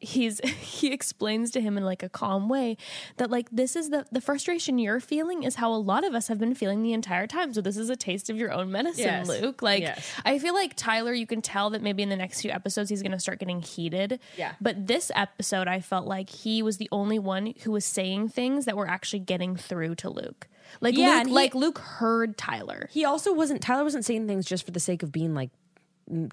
[0.00, 2.76] he's he explains to him in like a calm way
[3.18, 6.28] that like this is the the frustration you're feeling is how a lot of us
[6.28, 9.04] have been feeling the entire time so this is a taste of your own medicine
[9.04, 9.28] Yes.
[9.28, 10.10] Luke like Yes.
[10.24, 13.02] I feel like Tyler you can tell that maybe in the next few episodes he's
[13.02, 14.52] going to start getting heated Yeah.
[14.60, 18.64] but this episode, I felt like he was the only one who was saying things
[18.64, 20.48] that were actually getting through to Luke.
[20.80, 22.88] Like Yeah, Luke, he- like Luke heard Tyler.
[22.90, 25.50] he also wasn't Tyler wasn't saying things just for the sake of being like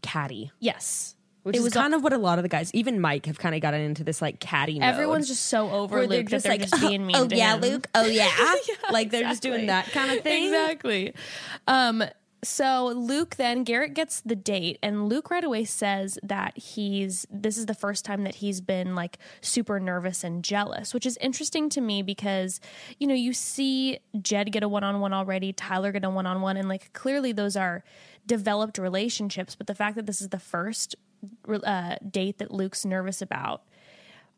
[0.02, 0.52] catty.
[0.60, 1.16] Yes,
[1.48, 3.40] Which it is was kind of what a lot of the guys, even Mike, have
[3.40, 4.80] kind of gotten into this like catty.
[4.80, 4.90] Mode.
[4.90, 7.62] everyone's just so over Luke that they're just being mean oh yeah, him.
[7.62, 7.88] Luke.
[7.96, 8.30] Oh yeah,
[8.68, 10.46] Yeah, like they're just doing that kind of thing.
[10.46, 11.14] Exactly.
[11.68, 12.04] Um,
[12.44, 17.58] so Luke then Garrett gets the date and Luke right away says that he's this
[17.58, 21.68] is the first time that he's been like super nervous and jealous, which is interesting
[21.70, 22.60] to me because
[23.00, 26.94] you know, you see Jed get a one-on-one already, Tyler get a one-on-one and like
[26.94, 27.84] clearly those are
[28.26, 30.96] developed relationships, but the fact that this is the first
[31.63, 33.63] uh, date that Luke's nervous about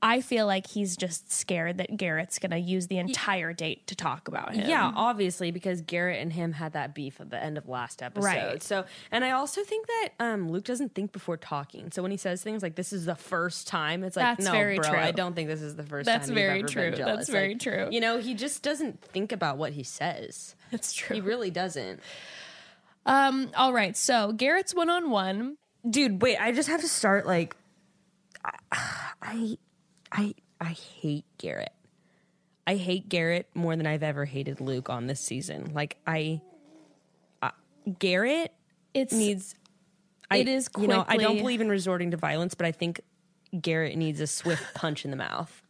[0.02, 3.96] I feel like he's just scared that Garrett's going to use the entire date to
[3.96, 4.70] talk about him.
[4.70, 8.26] Yeah, obviously, because Garrett and him had that beef at the end of last episode.
[8.26, 8.64] Right.
[8.64, 11.92] So, and I also think that um, Luke doesn't think before talking.
[11.92, 14.52] So when he says things like "this is the first time," it's like, That's no,
[14.52, 15.00] very bro, true.
[15.00, 17.06] I don't think this is the first That's very you've ever been true.
[17.06, 17.88] That's very Like, true.
[17.92, 20.56] You know, he just doesn't think about what he says.
[20.72, 21.16] That's true.
[21.16, 22.00] He really doesn't.
[23.06, 23.98] Um, all right.
[23.98, 25.58] So Garrett's one on one.
[25.88, 27.56] Dude wait i just have to start like
[29.22, 29.58] i
[30.12, 31.72] i i hate garrett.
[32.68, 35.72] I hate garrett more than i've ever hated luke on this season.
[35.74, 36.42] Like i
[37.42, 37.52] uh,
[37.98, 38.54] garrett
[38.94, 39.56] It's needs
[40.30, 43.02] I, It is you know i don't believe in resorting to violence but i think
[43.60, 45.62] garrett needs a swift punch in the mouth.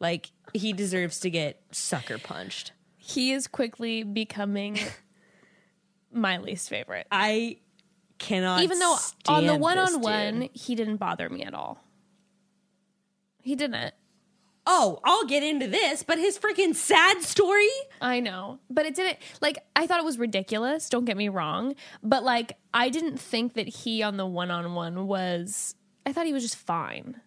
[0.00, 2.72] Like he deserves to get sucker punched.
[2.96, 4.78] He is quickly becoming
[6.12, 7.06] my least favorite.
[7.10, 7.56] i
[8.24, 8.96] cannot Even though
[9.28, 11.78] on the one on one, he didn't bother me at all.
[13.42, 13.92] He didn't.
[14.66, 17.68] oh i'll get into this but his freaking sad story
[18.00, 18.58] I know.
[18.70, 22.56] But it didn't like I thought it was ridiculous, don't get me wrong, but like
[22.72, 25.74] I didn't think that he on the one-on-one was
[26.06, 27.20] I thought he was just fine.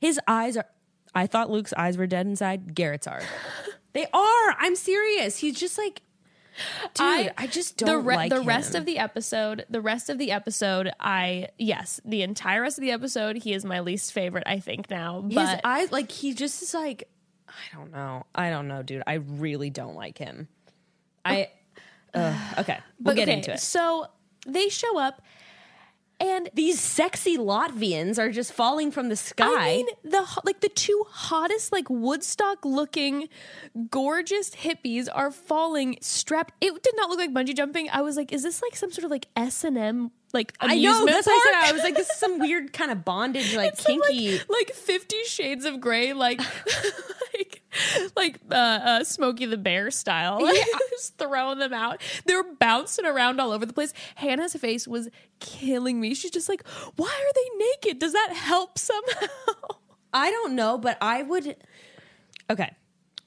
[0.00, 0.66] His eyes are.
[1.14, 2.74] I thought Luke's eyes were dead inside.
[2.74, 3.22] Garrett's are.
[3.92, 4.56] they are.
[4.58, 5.38] I'm serious.
[5.38, 6.02] He's just like,
[6.94, 7.32] dude.
[7.36, 8.46] I, just don't the re- like the him.
[8.46, 9.64] rest of the episode.
[9.70, 13.64] The rest of the episode, I yes, the entire rest of the episode, he is
[13.64, 14.44] my least favorite.
[14.46, 17.08] I think now, his but eyes, like he just is like,
[17.48, 18.26] I don't know.
[18.34, 19.02] I don't know, dude.
[19.06, 20.48] I really don't like him.
[21.24, 21.50] I.
[22.14, 23.60] Uh, okay, we'll but get okay, into it.
[23.60, 24.06] So
[24.46, 25.22] they show up,
[26.22, 29.44] and These sexy Latvians are just falling from the sky.
[29.46, 33.28] I mean the like the two hottest like Woodstock looking
[33.90, 36.54] gorgeous hippies are falling strapped.
[36.60, 37.88] It did not look like bungee jumping.
[37.90, 40.78] I was like, is this like some sort of like S and M like I
[40.78, 41.04] know.
[41.04, 41.52] That's what I said.
[41.60, 41.68] park?
[41.68, 44.40] I was like, this is some weird kind of bondage, like Some, like- kinky.
[44.48, 46.40] like, Fifty Shades of Grey, like
[48.16, 50.40] like uh, uh, Smokey the Bear style,
[50.90, 52.00] just throwing them out.
[52.26, 53.92] They were bouncing around all over the place.
[54.14, 55.08] Hannah's face was
[55.40, 56.14] killing me.
[56.14, 57.98] She's just like, "Why are they naked?
[57.98, 59.76] Does that help somehow?"
[60.12, 61.56] I don't know, but I would.
[62.50, 62.70] Okay,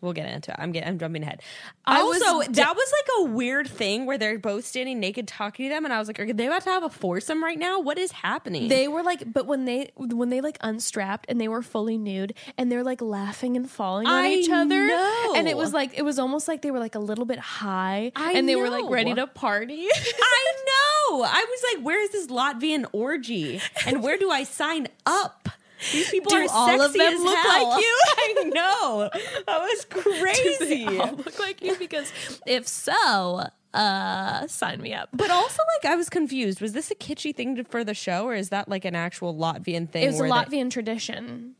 [0.05, 0.57] we'll get into it.
[0.59, 0.87] I'm getting.
[0.87, 1.41] I'm jumping ahead.
[1.85, 5.27] I I was also that was like a weird thing where they're both standing naked
[5.27, 7.59] talking to them, and I was like, are they about to have a foursome right
[7.59, 7.79] now?
[7.79, 8.69] What is happening?
[8.69, 12.33] They were like, but when they when they like unstrapped and they were fully nude
[12.57, 15.33] and they're like laughing and falling on I each other, know.
[15.35, 18.11] and it was like it was almost like they were like a little bit high,
[18.15, 19.87] I and they were like ready to party.
[20.21, 21.23] I know.
[21.23, 25.49] I was like, where is this Latvian orgy, and where do I sign up?
[25.91, 27.69] These people Do are all of them look hell.
[27.69, 27.99] like you?
[28.17, 29.09] I know.
[29.45, 30.85] That was crazy.
[30.85, 32.11] Look like you because
[32.47, 35.09] if so, uh, sign me up.
[35.13, 36.61] But also, like, I was confused.
[36.61, 39.89] Was this a kitschy thing for the show, or is that like an actual Latvian
[39.89, 40.03] thing?
[40.03, 41.55] It was a where they- Latvian tradition.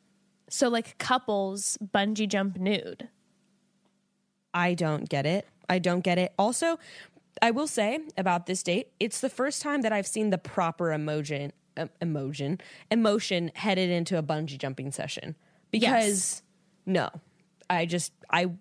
[0.50, 3.10] So like couples bungee jump nude.
[4.54, 5.48] I don't get it.
[5.70, 6.34] I don't get it.
[6.38, 6.80] Also,
[7.42, 10.94] I will say about this date, it's the first time that I've seen the proper
[10.94, 12.60] emotion, um, emotion,
[12.92, 15.36] emotion headed into a bungee jumping session.
[15.72, 16.42] Because
[16.86, 17.10] no,
[17.70, 18.52] I just I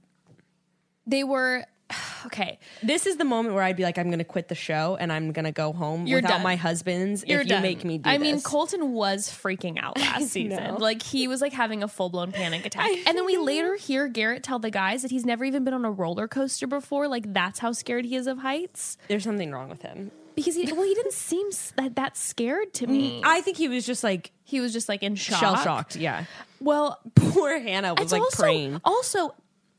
[1.07, 1.65] They were
[2.27, 2.59] okay.
[2.83, 5.13] this is the moment where I'd be like, I'm going to quit the show and
[5.13, 6.43] I'm going to go home You're without done.
[6.43, 8.41] my husband's You're if you make me do I mean.
[8.41, 10.77] Colton was freaking out last season.
[10.77, 12.91] Like he was like having a full blown panic attack.
[13.07, 15.85] And then we later hear Garrett tell the guys that he's never even been on
[15.85, 17.07] a roller coaster before.
[17.07, 18.97] Like that's how scared he is of heights.
[19.09, 20.11] There's something wrong with him.
[20.35, 23.21] Because he well, he didn't seem that that scared to me.
[23.25, 25.39] I think he was just like he was just like in shock.
[25.41, 25.97] shell shocked.
[25.97, 26.25] Yeah.
[26.61, 28.81] Well, Poor Hannah was it's like also praying.
[28.85, 29.35] also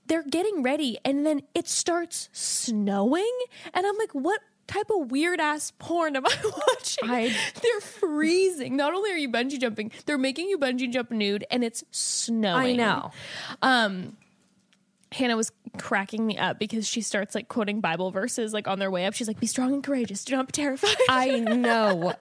[0.08, 3.32] they're getting ready and then it starts snowing
[3.74, 6.36] and I'm like, what type of weird ass porn am I
[6.68, 7.10] watching?
[7.10, 8.76] I- they're freezing.
[8.76, 12.80] Not only are you bungee jumping, they're making you bungee jump nude and it's snowing.
[12.80, 13.12] I know.
[13.62, 14.18] Um
[15.12, 18.92] Hannah was cracking me up because she starts like quoting Bible verses like on their
[18.92, 19.14] way up.
[19.14, 20.24] She's like, "Be strong and courageous.
[20.26, 22.14] Do not be terrified." I know.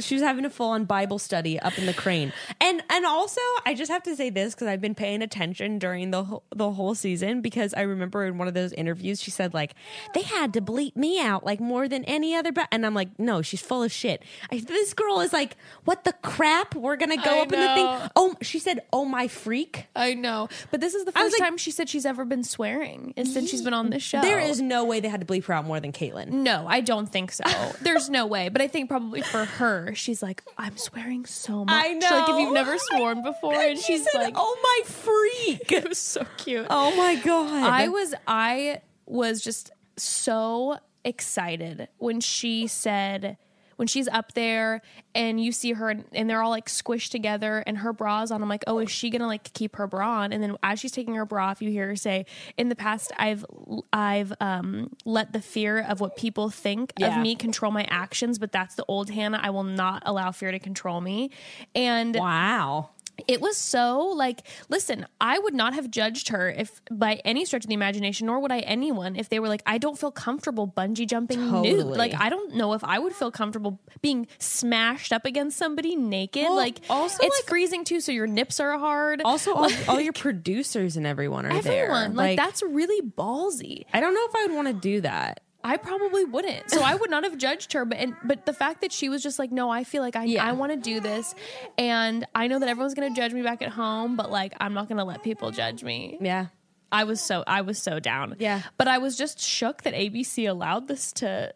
[0.00, 2.32] She was having a full on Bible study up in the crane.
[2.60, 6.10] And and also, I just have to say this because I've been paying attention during
[6.10, 9.54] the whole, the whole season because I remember in one of those interviews she said
[9.54, 9.74] like
[10.14, 12.68] they had to bleep me out like more than any other ba-.
[12.72, 14.22] and I'm like no she's full of shit.
[14.50, 17.66] I, this girl is like what the crap we're gonna go I up in the
[17.68, 18.10] thing.
[18.16, 19.86] Oh, she said oh my freak.
[19.94, 23.14] I know, but this is the first like- time she said she's ever been swearing
[23.16, 24.20] is since she's been on this show.
[24.20, 26.28] There is no way they had to bleep her out more than Kaitlyn.
[26.28, 27.44] No, I don't think so.
[27.80, 28.48] There's no way.
[28.48, 31.74] But I think probably for her, she's like, I'm swearing so much.
[31.74, 32.10] I know.
[32.10, 35.72] Like if you've never sworn before, and she she's said like, oh my freak.
[35.72, 36.66] it was so cute.
[36.70, 37.62] oh my god.
[37.62, 43.36] I was I was just so excited when she said
[43.78, 44.82] when she's up there
[45.14, 48.42] and you see her and, they're all like squished together and her bra's on.
[48.42, 50.32] I'm like, oh, is she gonna like keep her bra on?
[50.32, 53.12] And then as she's taking her bra off, you hear her say, "In the past,
[53.16, 53.46] I've
[53.92, 57.16] I've um, let the fear of what people think Yeah.
[57.16, 59.40] of me control my actions, but that's the old Hannah.
[59.42, 61.30] I will not allow fear to control me."
[61.74, 62.90] And wow.
[63.26, 67.64] It was so like listen i would not have judged her if by any stretch
[67.64, 70.66] of the imagination nor would i anyone if they were like i don't feel comfortable
[70.68, 71.86] bungee jumping nude.
[71.86, 76.42] Like i don't know if i would feel comfortable being smashed up against somebody naked.
[76.44, 79.22] Well, like also, it's like- freezing too so your nips are hard.
[79.24, 81.84] Also, all, all your producers and everyone are there.
[81.84, 82.14] everyone.
[82.14, 83.84] Like, that's really ballsy.
[83.92, 85.40] I don't know if I would want to do that.
[85.64, 86.70] I probably wouldn't.
[86.70, 87.84] So I would not have judged her.
[87.84, 90.24] But and, but the fact that she was just like, no, I feel like I
[90.24, 90.44] Yeah.
[90.44, 91.34] I want to do this,
[91.76, 94.88] and I know that everyone's gonna judge me back at home, but like I'm not
[94.88, 96.16] gonna let people judge me.
[96.20, 96.46] Yeah.
[96.90, 98.36] I was so I was so down.
[98.38, 98.62] Yeah.
[98.78, 101.52] But I was just shook that ABC allowed this to.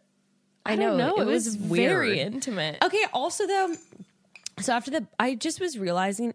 [0.66, 1.16] I, I don't know, know.
[1.18, 2.78] it It, was, was very intimate.
[2.84, 3.04] Okay.
[3.12, 3.74] Also, though,
[4.60, 6.34] so after the, I just was realizing,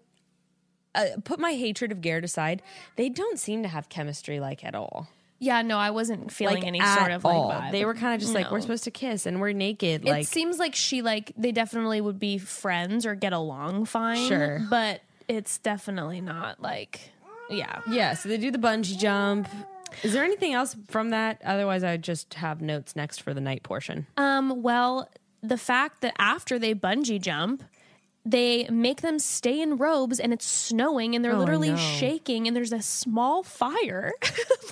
[0.96, 2.62] uh, put my hatred of Garrett aside.
[2.98, 5.08] They don't seem to have chemistry like at all.
[5.40, 7.50] Yeah, no, I wasn't feeling Like any sort of all.
[7.50, 7.72] like vibe.
[7.72, 10.04] They were kind of just like we're supposed to kiss and we're naked.
[10.06, 14.28] It like seems like she like they definitely would be friends or get along fine.
[14.28, 14.66] Sure.
[14.70, 17.12] but it's definitely not like
[17.50, 17.82] yeah.
[17.90, 18.14] yeah.
[18.14, 19.48] So they do the bungee jump.
[20.04, 21.42] Is there anything else from that?
[21.46, 24.06] Otherwise, I just have notes next for the night portion.
[24.18, 25.10] Um, well,
[25.42, 27.64] the fact that after they bungee jump,
[28.30, 32.56] they make them stay in robes and it's snowing and they're Oh, literally shaking and
[32.56, 34.12] there's a small fire.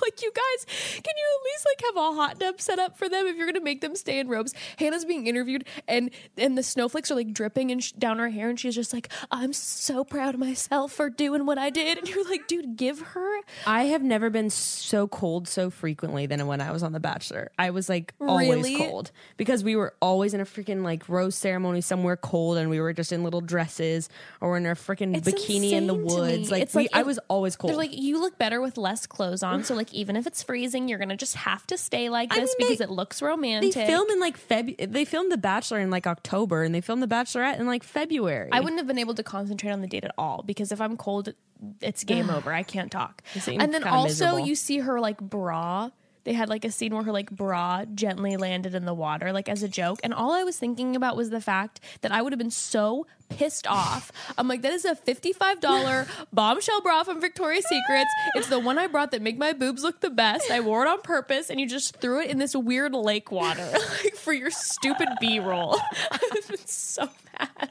[0.02, 3.08] Like, you guys, can you at least like have a hot tub set up for
[3.08, 4.52] them if you're gonna make them stay in robes?
[4.78, 8.48] Hannah's being interviewed and and the snowflakes are like dripping and sh- down her hair
[8.50, 11.98] and she's just like, I'm so proud of myself for doing what I did.
[11.98, 16.46] And you're like, dude, give her I have never been so cold so frequently than
[16.46, 17.50] when I was on The Bachelor.
[17.58, 18.76] I was like always Really?
[18.76, 22.80] cold because we were always in a freaking like rose ceremony somewhere cold, and we
[22.80, 24.08] were just in little dresses
[24.40, 26.20] or in a freaking It's bikini in the insane to me.
[26.36, 26.50] woods.
[26.50, 27.70] Like, It's we, like I it- was always cold.
[27.70, 29.64] They're like, you look better with less clothes on.
[29.64, 32.54] So, like, even if it's freezing, you're gonna just have to stay like I this
[32.58, 33.72] mean, because they- it looks romantic.
[33.74, 34.92] they film in like Feb.
[34.92, 38.50] They filmed The Bachelor in like October, and they filmed The Bachelorette in like February.
[38.52, 40.96] I wouldn't have been able to concentrate on the date at all because if I'm
[40.96, 41.32] cold,
[41.80, 42.52] it's game over.
[42.52, 43.22] I can't talk.
[43.46, 44.40] And then kinda also, miserable.
[44.40, 45.90] you see her like bra.
[46.26, 49.48] They had like a scene where her like bra gently landed in the water, like
[49.48, 50.00] as a joke.
[50.02, 53.06] And all I was thinking about was the fact that I would have been so
[53.28, 54.10] pissed off.
[54.36, 58.10] I'm like, that is a $55 bombshell bra from Victoria's Secrets.
[58.34, 60.50] It's the one I brought that make my boobs look the best.
[60.50, 63.68] I wore it on purpose, and you just threw it in this weird lake water
[64.04, 65.78] like for your stupid B roll.
[66.10, 67.08] I would have been so
[67.38, 67.70] mad.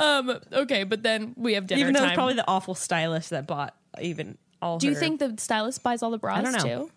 [0.00, 2.08] Um, okay, but then we have dinner even though time.
[2.08, 4.78] it's probably the awful stylist that bought even all.
[4.78, 6.86] Do you think the stylist buys all the bras I don't know.
[6.86, 6.90] too?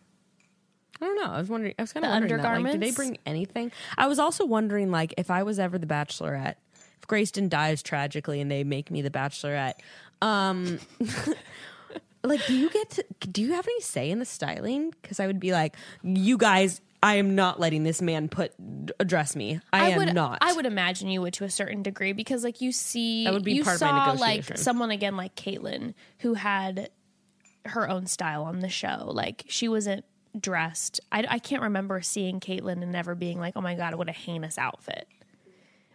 [1.02, 1.32] I don't know.
[1.32, 1.74] I was wondering.
[1.80, 2.42] I was kind of The wondering.
[2.42, 2.48] That.
[2.48, 2.96] Like, did they undergarments?
[2.96, 3.72] bring anything?
[3.98, 6.56] I was also wondering, like, if I was ever the Bachelorette,
[7.02, 9.76] if Grayston dies tragically and they make me the Bachelorette,
[10.22, 10.80] um,
[12.24, 13.06] like, do you get to?
[13.32, 14.94] Do you have any say in the styling?
[15.02, 18.52] Because I would be like, you guys, I am not letting this man put
[19.00, 19.62] address me.
[19.72, 20.40] I, am would not.
[20.42, 23.44] I would imagine you would to a certain degree because like you see That would
[23.46, 24.54] be you part of my saw negotiation.
[24.54, 26.90] like someone again like Kaitlyn who had
[27.66, 29.12] her own style on the show.
[29.14, 30.04] Like she wasn't
[30.38, 31.00] dressed.
[31.12, 34.14] I, I can't remember seeing Kaitlyn and never being like, oh my god, what a
[34.14, 35.08] heinous outfit.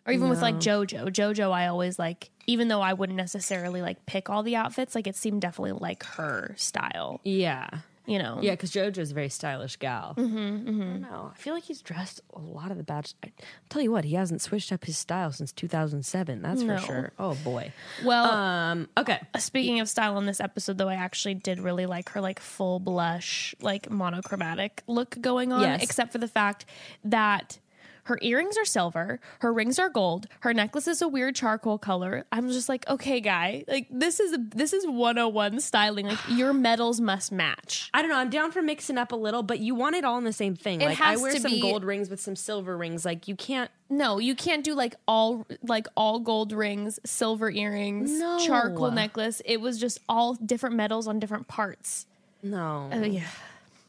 [0.07, 1.09] Or even with like JoJo.
[1.09, 5.07] JoJo, I always like, even though I wouldn't necessarily like pick all the outfits, like
[5.07, 7.21] it seemed definitely like her style.
[7.25, 7.71] Yeah.
[8.07, 10.15] You know, Yeah, because JoJo's a very stylish gal.
[10.19, 11.33] Mm-hmm, I don't know.
[11.35, 13.17] I feel like he's dressed a lot of the Bachelor.
[13.25, 13.31] I
[13.71, 16.43] tell you what, he hasn't switched up his style since 2007.
[16.43, 16.77] That's No.
[16.79, 17.13] for sure.
[17.19, 17.73] Oh boy.
[18.05, 18.89] Well, Um.
[18.99, 19.21] Okay.
[19.39, 22.79] Speaking of style in this episode, though, I actually did really like her like full
[22.79, 25.83] blush, like monochromatic look going on, Yes.
[25.83, 26.67] except for the fact
[27.05, 27.59] that
[28.05, 32.25] Her earrings are silver, her rings are gold, her necklace is a weird charcoal color.
[32.31, 36.07] I'm just like, okay, guy, like this is this is 101 styling.
[36.07, 37.91] Like your metals must match.
[37.95, 38.17] I don't know.
[38.19, 40.55] I'm down for mixing up a little, but you want it all in the same
[40.55, 40.81] thing.
[40.83, 43.05] It like I wear some be- gold rings with some silver rings.
[43.05, 43.71] Like you can't.
[43.89, 48.39] No, you can't do like all like all gold rings, silver earrings, No.
[48.39, 49.41] charcoal necklace.
[49.45, 52.07] It was just all different metals on different parts.
[52.43, 53.23] No, Oh yeah,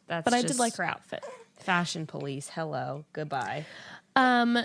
[0.07, 0.23] that's.
[0.23, 1.23] but I did like her outfit.
[1.59, 2.47] fashion police.
[2.49, 3.65] Hello, goodbye.
[4.15, 4.57] Um,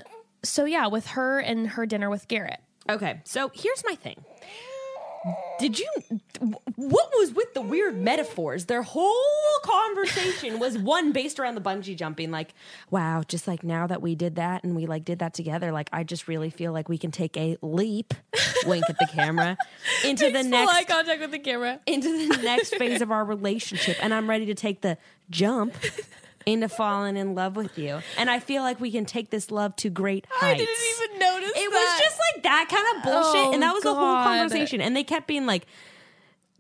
[0.43, 2.61] so yeah, with her and her dinner with Garrett.
[2.89, 4.25] Okay, so here's my thing.
[5.59, 5.87] Did you?
[6.77, 8.65] What was with the weird metaphors?
[8.65, 9.13] Their whole
[9.63, 12.31] conversation was one based around the bungee jumping.
[12.31, 12.55] Like,
[12.91, 15.91] wow, just like now that we did that and we like did that together, like
[15.93, 18.15] I just really feel like we can take a leap.
[18.67, 19.57] wink at the camera
[20.05, 21.81] into the next eye contact with the camera.
[21.87, 24.99] into the next phase of our relationship and I'm ready to take the
[25.31, 25.75] jump
[26.47, 28.01] into falling in love with you.
[28.17, 30.45] And I feel like we can take this love to great heights.
[30.45, 31.51] I didn't even notice.
[31.57, 31.97] it that.
[31.97, 34.81] was just like that kind of bullshit Oh, and that oh, was the whole conversation
[34.81, 35.67] and they kept being like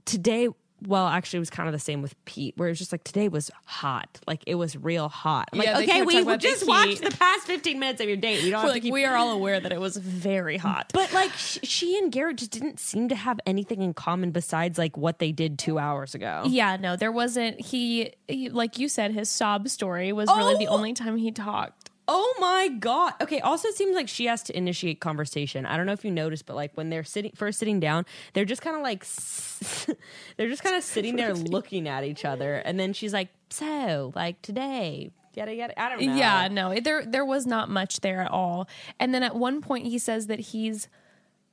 [0.04, 0.48] today
[0.86, 3.04] well actually it was kind of the same with Pete where it was just like
[3.04, 6.40] today was hot like it was real hot I'm Yeah, like okay we talking about
[6.40, 8.92] the just watched the past 15 minutes of your date we don't like to keep
[8.92, 10.90] we are all aware that it was very hot.
[10.94, 14.78] but like sh- she and Garrett just didn't seem to have anything in common besides
[14.78, 16.44] like what they did two hours ago.
[16.46, 17.60] Yeah, no, there wasn't.
[17.60, 20.74] He, he like you said, his sob story was really the Oh!
[20.76, 21.79] only time he talked.
[22.12, 23.14] Oh my god.
[23.20, 25.64] Okay, also it seems like she has to initiate conversation.
[25.64, 28.04] I don't know if you noticed, but like when they're sitting first sitting down,
[28.34, 29.06] they're just kind of like
[30.36, 34.10] they're just kind of sitting there looking at each other and then she's like, "So,
[34.16, 36.16] like today, yada yada." I don't know.
[36.16, 38.68] Yeah, no, there there was not much there at all.
[38.98, 40.88] And then at one point he says that he's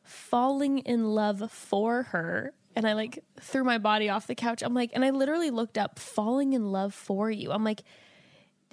[0.02, 2.54] falling in love for her.
[2.76, 4.64] And I like threw my body off the couch.
[4.64, 7.52] I'm like, and I literally looked up falling in love for you.
[7.52, 7.84] I'm like,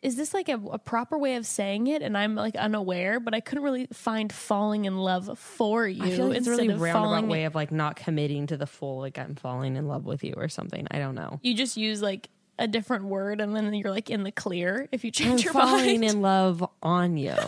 [0.05, 2.03] is this like a, a proper way of saying it?
[2.03, 6.11] And I'm like unaware, but I couldn't really find falling in love for you I
[6.11, 9.01] feel like it's a really of roundabout way of like not committing to the full
[9.01, 10.87] like I'm falling in love with you or something.
[10.91, 11.41] I don't know.
[11.43, 12.29] you just use like
[12.59, 15.53] a different word, and then you're like in the clear if you change I'm your
[15.55, 16.05] falling mind.
[16.05, 17.35] in love on you.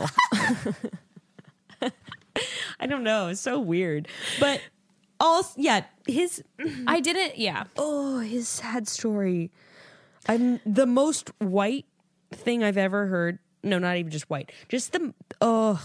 [2.81, 3.29] I don't know.
[3.29, 4.09] It's so weird.
[4.41, 4.63] But
[5.21, 6.43] also, yeah, his
[6.87, 7.39] I didn't.
[7.39, 9.51] Yeah, oh, his sad story.
[10.29, 11.85] I'm the most white
[12.33, 13.39] thing I've ever heard.
[13.63, 14.53] No, not even just white.
[14.69, 15.81] Just the ugh.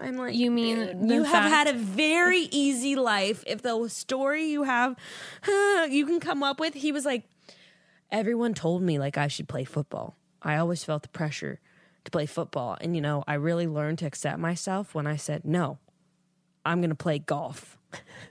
[0.00, 3.44] I'm like, You mean dude, the you have fact- had a very easy life.
[3.46, 4.96] If the story you have,
[5.90, 6.74] you can come up with.
[6.74, 7.24] He was like,
[8.10, 10.16] everyone told me like I should play football.
[10.42, 11.60] I always felt the pressure
[12.04, 12.76] to play football.
[12.80, 15.78] And you know, I really learned to accept myself when I said, "No,
[16.64, 17.76] I'm going to play golf."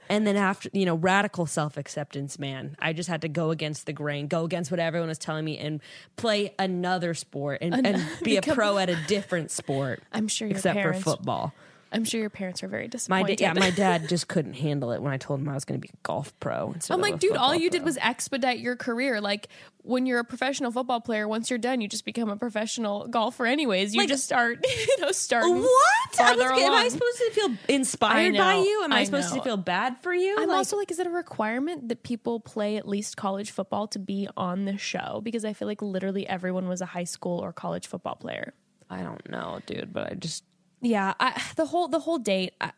[0.09, 2.75] And then after, you know, radical self-acceptance, man.
[2.79, 5.57] I just had to go against the grain, go against what everyone was telling me
[5.57, 5.81] and
[6.15, 10.01] play another sport and, and be a pro at a different sport.
[10.11, 11.53] I'm sure your except parents- for football.
[11.93, 13.37] I'm sure your parents were very My disappointed.
[13.37, 15.79] da- yeah, my dad just couldn't handle it when I told him I was going
[15.79, 16.71] to be a golf pro.
[16.71, 19.19] Instead I'm like, dude, all you did was expedite your career.
[19.19, 19.49] Like
[19.83, 23.45] when you're a professional football player, once you're done, you just become a professional golfer.
[23.45, 25.55] Anyways, you Like- just start, you know, starting.
[25.57, 26.19] What?
[26.19, 28.83] I was, am I supposed to feel inspired by you?
[28.83, 29.37] Am I, I supposed know.
[29.37, 30.35] to feel bad for you?
[30.39, 33.87] I'm Like- also like, is it a requirement that people play at least college football
[33.87, 35.19] to be on the show?
[35.23, 38.53] Because I feel like literally everyone was a high school or college football player.
[38.89, 40.43] I don't know, dude, but I just
[40.81, 42.71] yeah I, the whole the whole date I,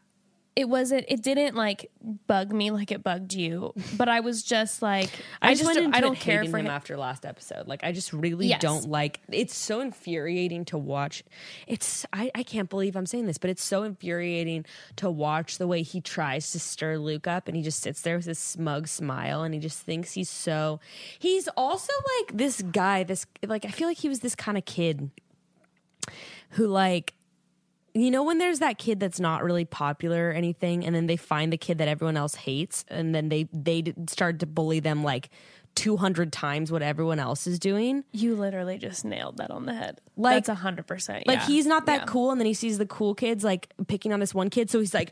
[0.56, 1.90] it wasn't it didn't like
[2.28, 5.10] bug me like it bugged you but i was just like
[5.42, 7.68] i, just went don't, i don't care for him him after last episode.
[7.68, 8.62] Like I just really Yes.
[8.62, 9.20] don't like.
[9.30, 11.24] It's so infuriating to watch.
[11.66, 14.66] It's I, I can't believe I'm saying this, but it's so infuriating
[14.98, 18.16] to watch the way he tries to stir Luke up, and he just sits there
[18.18, 20.80] with his smug smile, and he just thinks he's so.
[21.18, 23.04] He's also like this guy.
[23.04, 25.10] This like I feel like he was this kind of kid
[26.52, 27.14] who like
[27.94, 31.18] you know when there's that kid that's not really popular or anything and then they
[31.18, 35.04] find the kid that everyone else hates and then they they start to bully them
[35.04, 35.30] like
[35.76, 40.00] 200 times what everyone else is doing you literally just nailed that on the head
[40.16, 41.46] Like- that's 100% like yeah.
[41.48, 42.06] he's not that Yeah.
[42.06, 44.80] cool and then he sees the cool kids like picking on this one kid so
[44.80, 45.12] he's like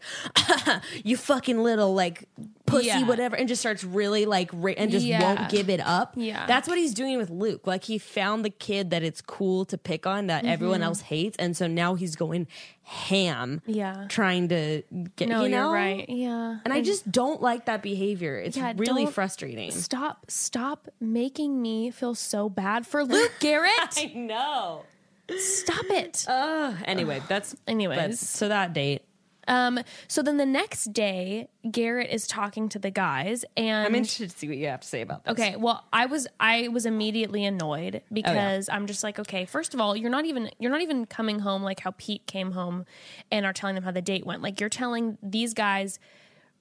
[1.03, 2.27] you fucking little like
[2.71, 3.03] pussy Yeah.
[3.07, 5.21] whatever and just starts really like ra- and just Yeah.
[5.21, 6.45] won't give it up Yeah.
[6.47, 9.77] that's what he's doing with luke like he found the kid that it's cool to
[9.77, 10.51] pick on that Mm-hmm.
[10.53, 12.47] everyone else hates and so now he's going
[12.83, 14.05] ham Yeah.
[14.09, 14.81] trying to
[15.15, 18.37] get no you know right yeah and I just don't like that behavior.
[18.39, 19.71] It's Yeah, really frustrating.
[19.71, 24.83] stop stop making me feel so bad for luke garrett I know.
[25.37, 27.97] stop it Uh, anyway, that's Anyways.
[27.97, 29.03] that's- so that date.
[29.47, 34.29] Um, so then the next day, Garrett is talking to the guys, and I'm interested
[34.29, 35.31] to see what you have to say about this.
[35.33, 39.81] Okay, well, I was I was immediately annoyed because I'm just like, okay, first of
[39.81, 42.85] all, you're not even you're not even coming home like how Pete came home
[43.31, 44.41] and are telling them how the date went.
[44.43, 45.97] Like you're telling these guys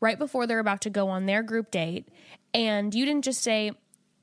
[0.00, 2.08] right before they're about to go on their group date,
[2.54, 3.72] and you didn't just say.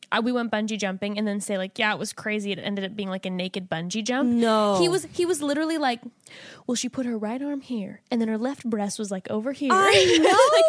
[0.09, 2.85] "Uh, we went bungee jumping and then say like yeah it was crazy it ended
[2.85, 4.79] up being like a naked bungee jump No.
[4.79, 5.99] he was he was literally like
[6.65, 9.51] well she put her right arm here and then her left breast was like over
[9.51, 10.17] here I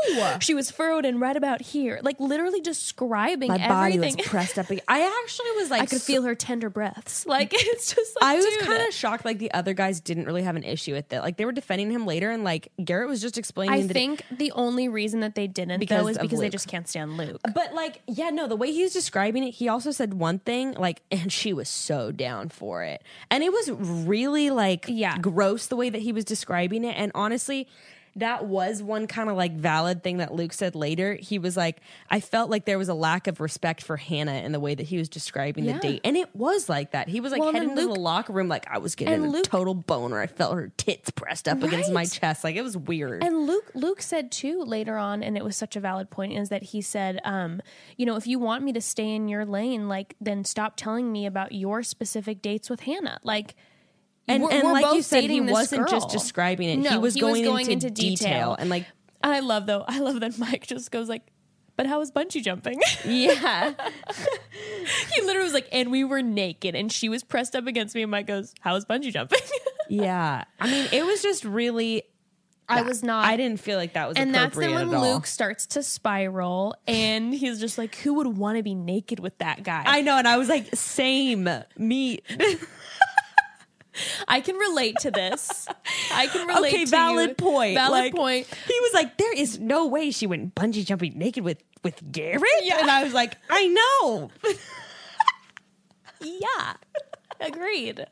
[0.15, 0.21] know.
[0.23, 4.27] Like, she was furrowed and right about here like literally describing My body everything was
[4.27, 4.67] pressed up.
[4.89, 7.27] I actually was like, I could so- feel her tender breaths.
[7.27, 9.25] Like it's just like I was kind of shocked.
[9.25, 11.21] Like the other guys didn't really have an issue with it.
[11.21, 13.75] Like they were defending him later, and like Garrett was just explaining.
[13.75, 16.49] I that it- think the only reason that they didn't Because though is because they
[16.51, 17.41] just can't stand Luke.
[17.55, 20.73] But like, yeah, no, the way he was describing it, he also said one thing,
[20.75, 23.03] like, and she was so down for it.
[23.31, 25.19] And it was really like Yeah.
[25.19, 26.95] gross the way that he was describing it.
[26.97, 27.69] And honestly,
[28.17, 31.15] that was one kind of like valid thing that Luke said later.
[31.15, 31.81] He was like,
[32.11, 34.83] I felt like there was a lack of respect for Hannah in the way that
[34.87, 35.75] he was describing Yeah.
[35.75, 36.01] the date.
[36.03, 37.09] And it was like that.
[37.09, 39.29] He was like Well, heading then into the locker room like I was getting a
[39.29, 40.19] Luke- total boner.
[40.21, 42.43] I felt her tits pressed up against my chest.
[42.43, 43.23] Like it was weird.
[43.23, 46.49] And Luke Luke said too later on, and it was such a valid point, is
[46.49, 47.61] that he said, um,
[47.97, 51.13] you know, if you want me to stay in your lane, like then stop telling
[51.13, 53.21] me about your specific dates with Hannah.
[53.23, 53.55] Like
[54.29, 56.77] and, we're- and we're like you said, he wasn't just describing it.
[56.79, 58.17] No, he was he was going, going into, into detail.
[58.29, 58.57] detail.
[58.59, 58.87] and like
[59.23, 61.23] I love though, I love that Mike just goes like,
[61.77, 62.81] but how was bungee jumping?
[63.05, 63.73] yeah.
[65.15, 68.03] he literally was like, and we were naked, and she was pressed up against me,
[68.03, 69.39] and Mike goes, how was bungee jumping?
[69.89, 70.45] Yeah.
[70.61, 72.03] I mean, it was just really.
[72.71, 73.25] I was not.
[73.25, 74.91] I didn't feel like that was and that's then when.
[75.01, 79.39] Luke starts to spiral, and he's just like, "Who would want to be naked with
[79.39, 81.49] that guy?" I know, and I was like, same.
[81.79, 82.19] Me.
[84.29, 85.67] I can relate to this.
[86.13, 86.73] I can relate.
[86.75, 87.35] okay, to valid you.
[87.35, 87.75] point.
[87.75, 88.47] Valid Like, point.
[88.67, 92.43] He was like, there is no way she went bungee jumping naked with with Garrett.
[92.63, 92.79] Yeah.
[92.81, 94.31] And I was like, I know.
[96.21, 96.75] Yeah,
[97.41, 98.05] agreed.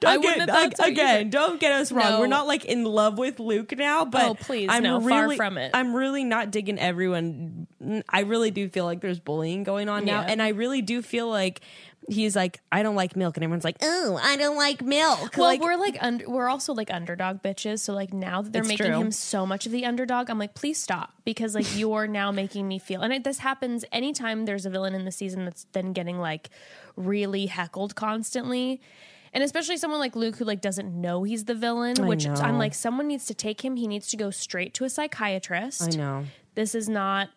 [0.00, 0.92] Don't I get- wouldn't have thought so either.
[0.92, 1.30] again.
[1.30, 2.10] Don't get us wrong.
[2.14, 2.20] No.
[2.20, 5.36] We're not like in love with Luke now, but Oh, please, I'm no, far really,
[5.36, 5.70] from it.
[5.72, 7.68] I'm really not digging everyone.
[8.08, 11.28] I really do feel like there's bullying going on now, and I really do feel
[11.28, 11.60] like
[12.08, 15.36] he's like, I don't like milk, and everyone's like, Oh, I don't like milk.
[15.36, 17.80] Well, like, we're like under, we're also like underdog bitches.
[17.80, 19.00] So like now that they're making true.
[19.00, 22.66] him so much of the underdog, I'm like, please stop because like you're now making
[22.66, 23.02] me feel.
[23.02, 26.50] And it, this happens anytime there's a villain in the season that's then getting like
[26.96, 28.80] really heckled constantly.
[29.32, 32.26] And especially someone like Luke who like doesn't know he's the villain, which.
[32.26, 33.76] I'm like, someone needs to take him.
[33.76, 35.82] He needs to go straight to a psychiatrist.
[35.82, 36.24] I know.
[36.54, 37.28] This is not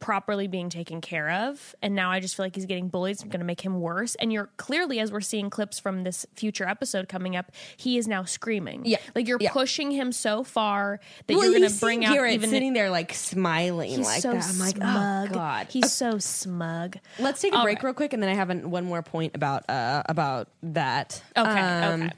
[0.00, 3.24] properly being taken care of and now i just feel like he's getting bullied it's
[3.24, 6.68] going to make him worse and you're clearly as we're seeing clips from this future
[6.68, 8.98] episode coming up he is now screaming Yeah.
[9.16, 9.50] like you're Yeah.
[9.52, 12.90] pushing him so far that Well, you're going to bring out Garrett even sitting there
[12.90, 14.46] like smiling he's like so that.
[14.48, 15.66] I'm like, smug oh god.
[15.70, 17.84] he's so smug Let's take a All break right.
[17.86, 21.22] real quick, and then I have an, one more point about uh, about that.
[21.36, 22.12] okay Um, okay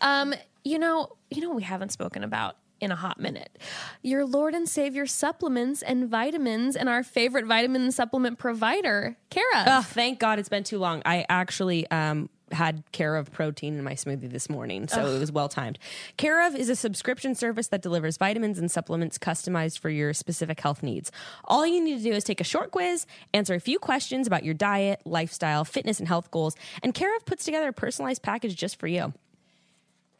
[0.00, 0.34] um
[0.64, 3.56] you know you know what we haven't spoken about in a hot minute.
[4.02, 9.44] Your Lord and Savior supplements and vitamins and our favorite vitamin and supplement provider, Care
[9.54, 9.66] of.
[9.68, 11.00] Oh, thank God it's been too long.
[11.06, 15.30] I actually um, had Care of protein in my smoothie this morning, so it was
[15.30, 15.78] well timed.
[16.16, 20.60] Care of is a subscription service that delivers vitamins and supplements customized for your specific
[20.60, 21.12] health needs.
[21.44, 24.44] All you need to do is take a short quiz, answer a few questions about
[24.44, 28.56] your diet, lifestyle, fitness, and health goals, and Care of puts together a personalized package
[28.56, 29.14] just for you.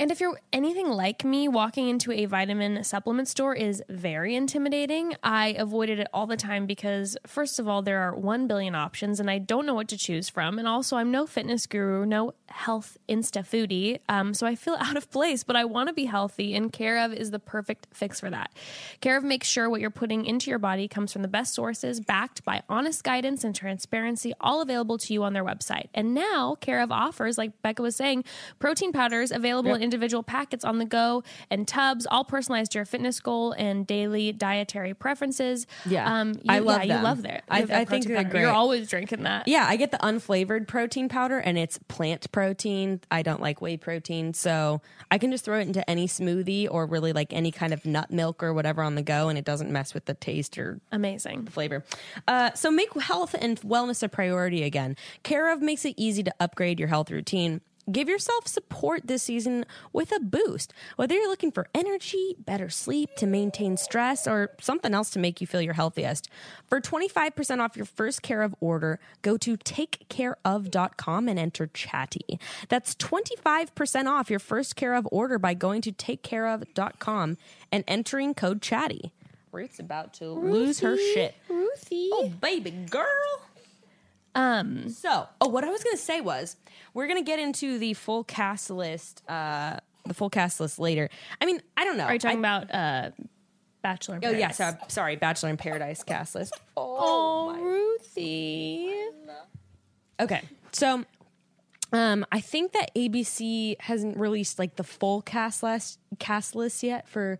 [0.03, 5.15] And if you're anything like me, walking into a vitamin supplement store is very intimidating.
[5.23, 9.21] I avoided it all the time because, first of all, there are 1 billion options
[9.21, 10.59] and I don't know what to choose from.
[10.59, 14.01] And also, I'm no fitness guru, no health insta foodie.
[14.09, 16.99] Um, so I feel out of place, but I want to be healthy, and Care
[16.99, 18.51] of is the perfect fix for that.
[19.01, 22.01] Care of makes sure what you're putting into your body comes from the best sources,
[22.01, 25.89] backed by honest guidance and transparency, all available to you on their website.
[25.95, 28.25] And now, Care of offers, like Becca was saying,
[28.59, 32.85] protein powders available in individual packets on the go and tubs, all personalized to your
[32.87, 35.67] fitness goal and daily dietary preferences.
[35.87, 36.21] Yeah.
[36.21, 36.97] um, you, I love yeah, them.
[36.99, 37.45] you love that.
[37.49, 38.29] I- I think they're powder.
[38.31, 38.41] great.
[38.43, 39.47] You're always drinking that.
[39.49, 43.01] Yeah, I get the unflavored protein powder and it's plant protein.
[43.11, 44.81] I don't like whey protein, so
[45.11, 48.11] I can just throw it into any smoothie or really like any kind of nut
[48.11, 51.47] milk or whatever on the go and it doesn't mess with the taste or Amazing.
[51.47, 51.85] flavor.
[52.27, 54.97] Uh, so make health and wellness a priority again.
[55.23, 57.61] Care of makes it easy to upgrade your health routine.
[57.91, 60.73] Give yourself support this season with a boost.
[60.97, 65.41] Whether you're looking for energy, better sleep, to maintain stress, or something else to make
[65.41, 66.29] you feel your healthiest.
[66.69, 72.39] For 25% off your first care of order, go to takecareof.com and enter chatty.
[72.69, 77.37] That's 25% off your first care of order by going to takecareof.com
[77.73, 79.13] and entering code chatty.
[79.51, 81.35] Ruth's about to lose her shit.
[81.49, 82.11] Ruthie.
[82.13, 83.07] Oh, baby girl.
[84.35, 84.89] Um.
[84.89, 86.57] So, oh, what I was gonna say was
[86.95, 89.23] we're gonna get into the full cast list.
[89.29, 89.77] Uh,
[90.07, 91.09] the full cast list later.
[91.41, 92.05] I mean, I don't know.
[92.05, 93.11] Are you talking I- about uh,
[93.83, 94.17] Bachelor?
[94.17, 94.57] in Oh yeah, Paradise?
[94.57, 96.59] sorry, sorry, Bachelor in Paradise cast list.
[96.77, 98.91] Oh, Ruthie.
[100.21, 101.05] Okay, so
[101.93, 107.09] um, I think that ABC hasn't released like the full cast list cast list yet
[107.09, 107.39] for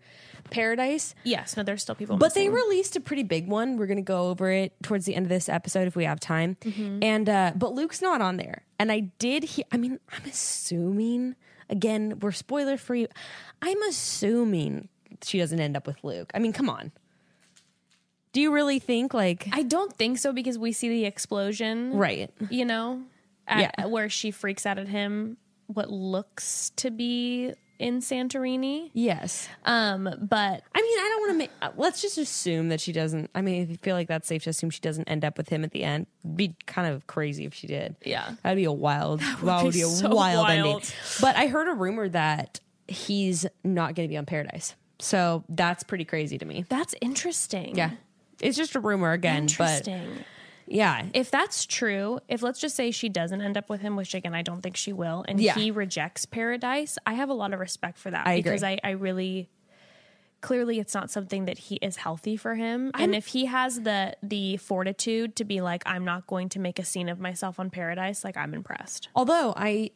[0.49, 1.15] Paradise.
[1.23, 2.17] Yes, no, there's still people.
[2.17, 3.77] But they released a pretty big one.
[3.77, 6.57] We're gonna go over it towards the end of this episode if we have time.
[7.01, 8.63] And uh but Luke's not on there.
[8.79, 11.35] And I did hear I mean, I'm assuming
[11.69, 13.07] again, we're spoiler free.
[13.61, 14.89] I'm assuming
[15.23, 16.31] she doesn't end up with Luke.
[16.35, 16.91] I mean, come on.
[18.33, 21.93] Do you really think like I don't think so because we see the explosion.
[21.95, 22.31] right?
[22.49, 23.01] You know,
[23.47, 23.85] at, Yeah.
[23.87, 25.37] where she freaks out at him.
[25.67, 28.91] What looks to be in Santorini.
[28.93, 29.49] Yes.
[29.65, 31.51] Um, but I mean, I don't want to make.
[31.61, 33.29] uh, Let's just assume that she doesn't.
[33.33, 35.63] I mean, I feel like that's safe to assume she doesn't end up with him
[35.63, 36.07] at the end.
[36.35, 37.95] Be kind of crazy if she did.
[38.05, 38.35] Yeah.
[38.43, 39.19] that'd be a wild.
[39.21, 40.79] That would, be be a so wild, ending.
[41.19, 45.83] But I heard a rumor that he's not going to be on Paradise, so that's
[45.83, 46.65] pretty crazy to me.
[46.69, 47.75] that's interesting.
[47.75, 47.91] Yeah,
[48.39, 50.23] it's just a rumor again, but Interesting.
[50.67, 54.13] Yeah, if that's true, if let's just say she doesn't end up with him, which
[54.13, 55.55] again I don't think she will, and Yeah.
[55.55, 58.79] he rejects paradise, I have a lot of respect for that I because agree.
[58.83, 59.49] I, I really
[60.41, 62.91] clearly it's not something that he is healthy for him.
[62.95, 66.79] and if he has the the fortitude to be like, I'm not going to make
[66.79, 69.07] a scene of myself on paradise, like I'm impressed.
[69.15, 69.91] Although I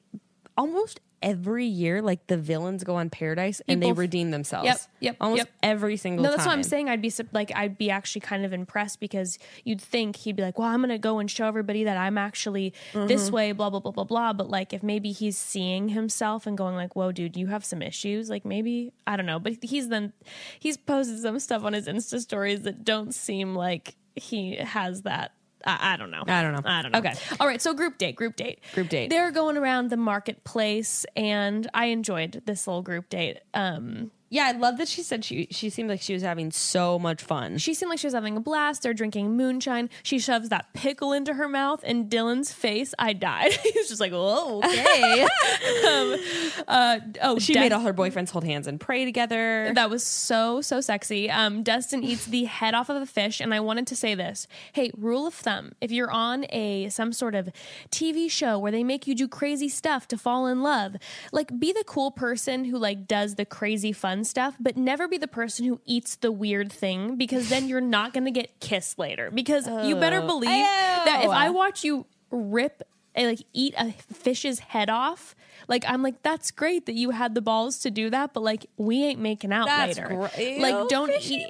[0.55, 4.65] almost every year, like the villains go on Paradise and they People redeem themselves.
[4.65, 5.49] Yep, yep, almost yep.
[5.63, 6.24] every single.
[6.24, 6.51] No, that's time.
[6.51, 6.89] what I'm saying.
[6.89, 10.59] I'd be like, I'd be actually kind of impressed because you'd think he'd be like,
[10.59, 13.07] "Well, I'm going to go and show everybody that I'm actually Mm-hmm.
[13.07, 14.34] this way." Blah blah blah blah blah.
[14.34, 17.82] But like, if maybe he's seeing himself and going like, "Whoa, dude, you have some
[17.82, 20.13] issues." Like maybe I don't know, but he's then
[20.59, 25.32] he's posted some stuff on his Insta stories that don't seem like he has that.
[25.68, 26.24] I, I don't know.
[26.26, 26.61] I don't know.
[26.65, 26.99] I don't know.
[26.99, 27.13] Okay.
[27.39, 27.61] All right.
[27.61, 28.15] So group date.
[28.15, 28.59] Group date.
[28.74, 29.09] Group date.
[29.09, 33.39] They're going around the marketplace, and I enjoyed this little group date.
[33.53, 36.99] Um, Yeah, I love that she said she she seemed like she was having so
[36.99, 37.57] much fun.
[37.59, 38.84] She seemed like she was having a blast.
[38.84, 39.89] They're drinking moonshine.
[40.03, 43.53] She shoves that pickle into her mouth, and Dylan's face, I died.
[43.63, 45.21] he was just like, "Oh, okay."
[45.88, 49.71] um, uh, oh, She Des- made all her boyfriends hold hands and pray together.
[49.73, 51.30] that was so so sexy.
[51.30, 54.45] Um, Dustin eats the head off of a fish, and I wanted to say this.
[54.73, 57.49] Hey, rule of thumb: if you're on a some sort of
[57.91, 60.97] TV show where they make you do crazy stuff to fall in love,
[61.32, 65.18] like be the cool person who like does the crazy fun stuff, but never be
[65.18, 69.30] the person who eats the weird thing because then you're not gonna get kissed later.
[69.32, 72.84] Because you better believe that if I watch you rip
[73.18, 75.36] eh, like eat a fish's head off.
[75.68, 78.68] Like I'm like that's great that you had the balls to do that, but like
[78.78, 80.30] we ain't making out That's later.
[80.38, 81.47] Ew, like don't eat.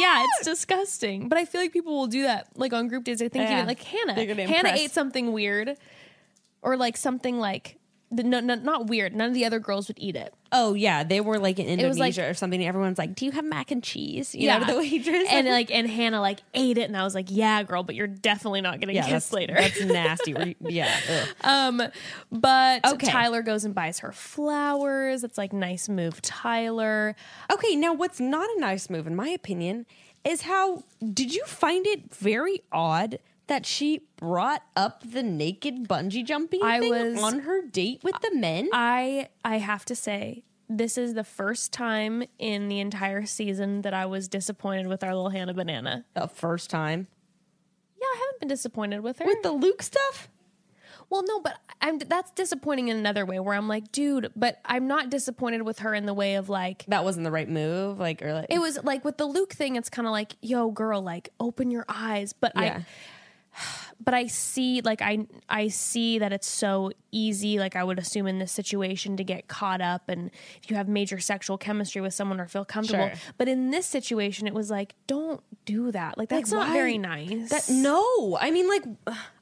[0.00, 1.28] Yeah, it's disgusting.
[1.28, 3.22] But I feel like people will do that like on group dates.
[3.22, 3.58] I think Yeah.
[3.58, 4.46] even like Hannah.
[4.46, 5.76] Hannah ate something weird,
[6.62, 7.78] or like something like
[8.12, 9.14] the, no, no, not weird.
[9.16, 10.34] None of the other girls would eat it.
[10.52, 12.62] oh yeah, they were like in Indonesia like- or something.
[12.64, 15.26] Everyone's like, "Do you have mac and cheese?" You know, to the waitress.
[15.30, 18.06] and like and Hannah like ate it, and I was like, yeah, girl, but you're
[18.06, 19.54] definitely not getting yeah, kissed that's later.
[19.54, 20.56] That's nasty.
[20.60, 20.94] Yeah.
[21.10, 21.28] ugh.
[21.42, 21.82] Um,
[22.30, 23.06] but Okay.
[23.06, 25.24] Tyler goes and buys her flowers.
[25.24, 27.16] It's like nice move, Tyler.
[27.52, 29.86] Okay, now what's not a nice move, in my opinion,
[30.24, 33.18] is how did you find it very odd
[33.52, 38.14] that she brought up the naked bungee jumping I thing was- on her date with
[38.22, 38.68] the men?
[38.72, 43.92] I I have to say this is the first time in the entire season that
[43.92, 46.06] I was disappointed with our little Hannah Banana.
[46.14, 47.08] the first time
[48.00, 49.26] Yeah, I haven't been disappointed with her.
[49.26, 50.28] with the Luke stuff.
[51.10, 54.86] well, no, but I'm that's disappointing in another way where I'm like, dude, but I'm
[54.86, 57.98] not disappointed with her in the way of like That wasn't the right move.
[58.00, 60.70] Like, or like, it was like with the Luke thing, it's kind of like, yo,
[60.70, 62.32] girl, like open your eyes.
[62.32, 62.62] But Yeah.
[62.80, 62.84] I
[64.02, 68.26] but I see like I I see that it's so easy like I would assume
[68.26, 70.30] in this situation to get caught up and
[70.62, 73.08] if you have major sexual chemistry with someone or feel comfortable.
[73.08, 73.18] Sure.
[73.38, 76.18] But in this situation it was like don't do that.
[76.18, 76.74] Like that's Like, not why?
[76.74, 77.50] very nice.
[77.50, 78.36] that no.
[78.40, 78.84] I mean, like,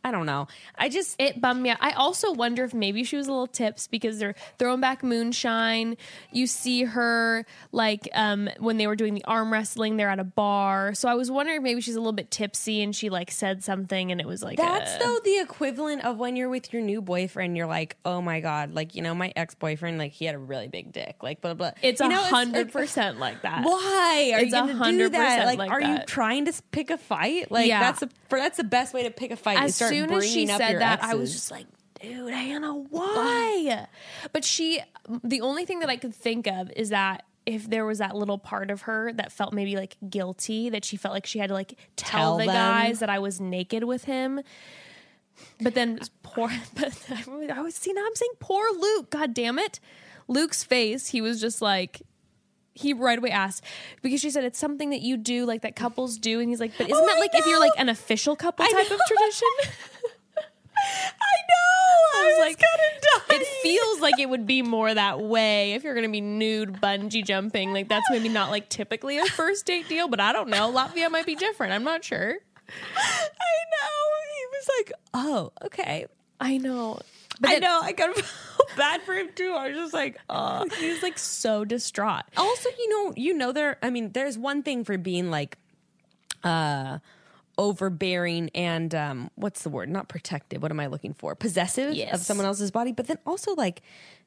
[0.03, 0.48] I don't know.
[0.78, 1.78] I just it bummed me out.
[1.80, 5.96] I also wonder if maybe she was a little tips because they're throwing back moonshine.
[6.32, 10.24] You see her like um, when they were doing the arm wrestling, they're at a
[10.24, 10.94] bar.
[10.94, 13.62] So I was wondering if maybe she's a little bit tipsy and she like said
[13.62, 16.82] something and it was like That's a- though the equivalent of when you're with your
[16.82, 17.57] new boyfriend.
[17.57, 20.38] You're like, oh my god, like you know, my ex boyfriend, like he had a
[20.38, 21.72] really big dick, like blah blah.
[21.82, 23.64] It's a hundred percent like that.
[23.64, 25.24] Why are It's you a going to do hundred that?
[25.24, 27.51] percent Like, like are you trying to pick a fight?
[27.51, 27.80] Like Yeah.
[27.80, 29.59] that's a that's the best way to pick a fight.
[29.59, 31.66] as start soon as she said that, I was just like,
[32.01, 33.86] dude, Hannah, why?
[34.32, 34.80] But she,
[35.22, 38.38] the only thing that I could think of is that if there was that little
[38.38, 41.55] part of her that felt maybe like guilty, that she felt like she had to
[41.55, 42.55] like tell, Tell the them.
[42.55, 44.41] guys that I was naked with him.
[45.61, 47.09] But then poor, but
[47.51, 49.11] I was see now I'm saying poor Luke.
[49.11, 49.80] God damn it,
[50.28, 51.09] Luke's face.
[51.09, 52.03] He was just like.
[52.73, 53.64] He right away asked
[54.01, 56.73] because she said it's something that you do, like that couples do, and he's like,
[56.79, 58.91] "But oh isn't Oh, that I like if you're like an official couple I type
[58.91, 59.49] of tradition?"
[60.83, 62.21] I know.
[62.21, 62.62] I was like,
[63.31, 66.81] it feels like it would be more that way if you're going to be nude
[66.81, 67.73] bungee jumping.
[67.73, 70.73] Like that's maybe not like typically a first date deal, but I don't know.
[70.73, 71.73] Latvia might be different.
[71.73, 72.35] I'm not sure.
[72.97, 74.01] I know.
[74.33, 76.07] He was like, oh, okay.
[76.41, 77.01] I know.
[77.41, 77.80] But I then- know.
[77.82, 79.53] I kind of felt bad for him too.
[79.57, 80.66] I was just like, oh.
[80.78, 82.24] He was like so distraught.
[82.36, 85.57] also you know you know there i mean there's one thing for being like
[86.45, 86.99] uh
[87.59, 92.20] overbearing and um what's the word not protective what am i looking for possessive of
[92.20, 93.82] someone else's body but then also like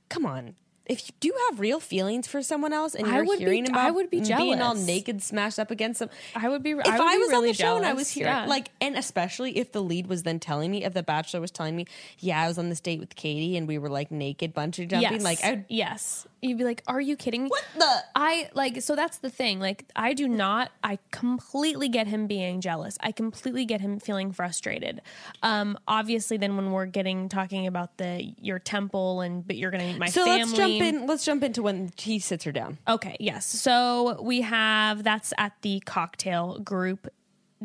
[0.10, 0.54] come on
[0.86, 3.86] if you do have real feelings for someone else and you're would be- hearing about
[3.88, 4.44] I would be jealous.
[4.44, 6.72] being all naked smashed up against them I would be.
[6.72, 8.46] if I, would I, be was really on the show and I was here, Yeah.
[8.46, 11.76] like, and especially if the lead was then telling me, if the bachelor was telling
[11.76, 11.86] me,
[12.20, 15.12] yeah, I was on this date with Katie and we were like naked bungee jumping,
[15.14, 18.04] yes, like, I would, yes, you'd be like, "Are you kidding me?" what the?
[18.16, 19.62] I like so that's the thing.
[19.62, 22.98] Like I do not I completely get him being jealous.
[23.00, 25.02] I completely get him feeling frustrated.
[25.42, 29.82] Um obviously then when we're getting talking about the your temple and but you're going
[29.86, 30.73] to meet my So family.
[30.80, 31.08] Let's jump in.
[31.08, 32.78] Let's jump into when he sits her down.
[32.88, 33.46] Okay, yes.
[33.46, 37.08] So we have that's at the cocktail group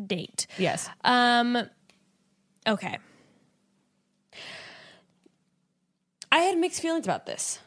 [0.05, 0.47] date.
[0.57, 0.89] Yes.
[1.03, 1.57] Um
[2.67, 2.97] okay.
[6.31, 7.59] I had mixed feelings about this.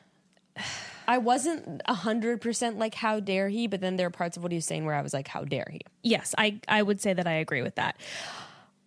[1.08, 4.42] I wasn't a hundred percent like how dare he, but then there are parts of
[4.42, 5.80] what he was saying where I was like, how dare he?
[6.02, 7.96] yes, I I would say that I agree with that.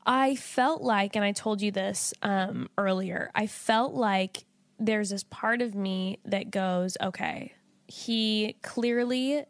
[0.06, 3.32] I felt like, and I told you this um, earlier.
[3.34, 4.46] I felt like
[4.80, 7.54] there's this part of me that goes, okay,
[7.88, 9.44] he clearly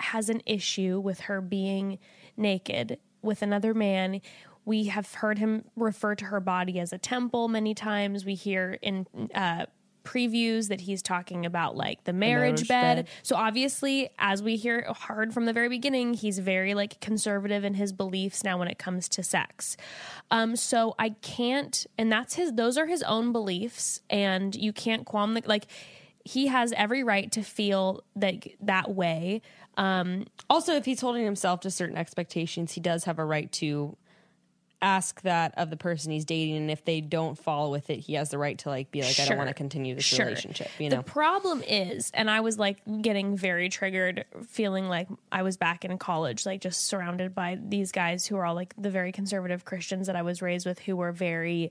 [0.00, 1.98] has an issue with her being
[2.36, 4.20] naked with another man.
[4.64, 8.24] We have heard him refer to her body as a temple many times.
[8.24, 9.66] We hear in uh,
[10.06, 12.96] previews that he's talking about like the marriage, marriage bed.
[12.96, 13.08] bed.
[13.22, 17.74] So obviously, as we hear heard from the very beginning, he's very like conservative in
[17.74, 19.76] his beliefs now when it comes to sex.
[20.30, 25.04] Um, so I can't, and that's his; those are his own beliefs, and you can't
[25.04, 25.66] qualm the like.
[26.24, 29.42] He has every right to feel that that way.
[29.76, 33.96] Um, Also, if he's holding himself to certain expectations, he does have a right to
[34.82, 38.14] ask that of the person he's dating, and if they don't follow with it, he
[38.14, 40.26] has the right to like be like, I don't want to continue this Sure.
[40.26, 40.68] relationship.
[40.78, 45.42] You know the problem is, and I was like getting very triggered, feeling like I
[45.42, 48.90] was back in college, like just surrounded by these guys who are all like the
[48.90, 51.70] very conservative Christians that I was raised with, who were very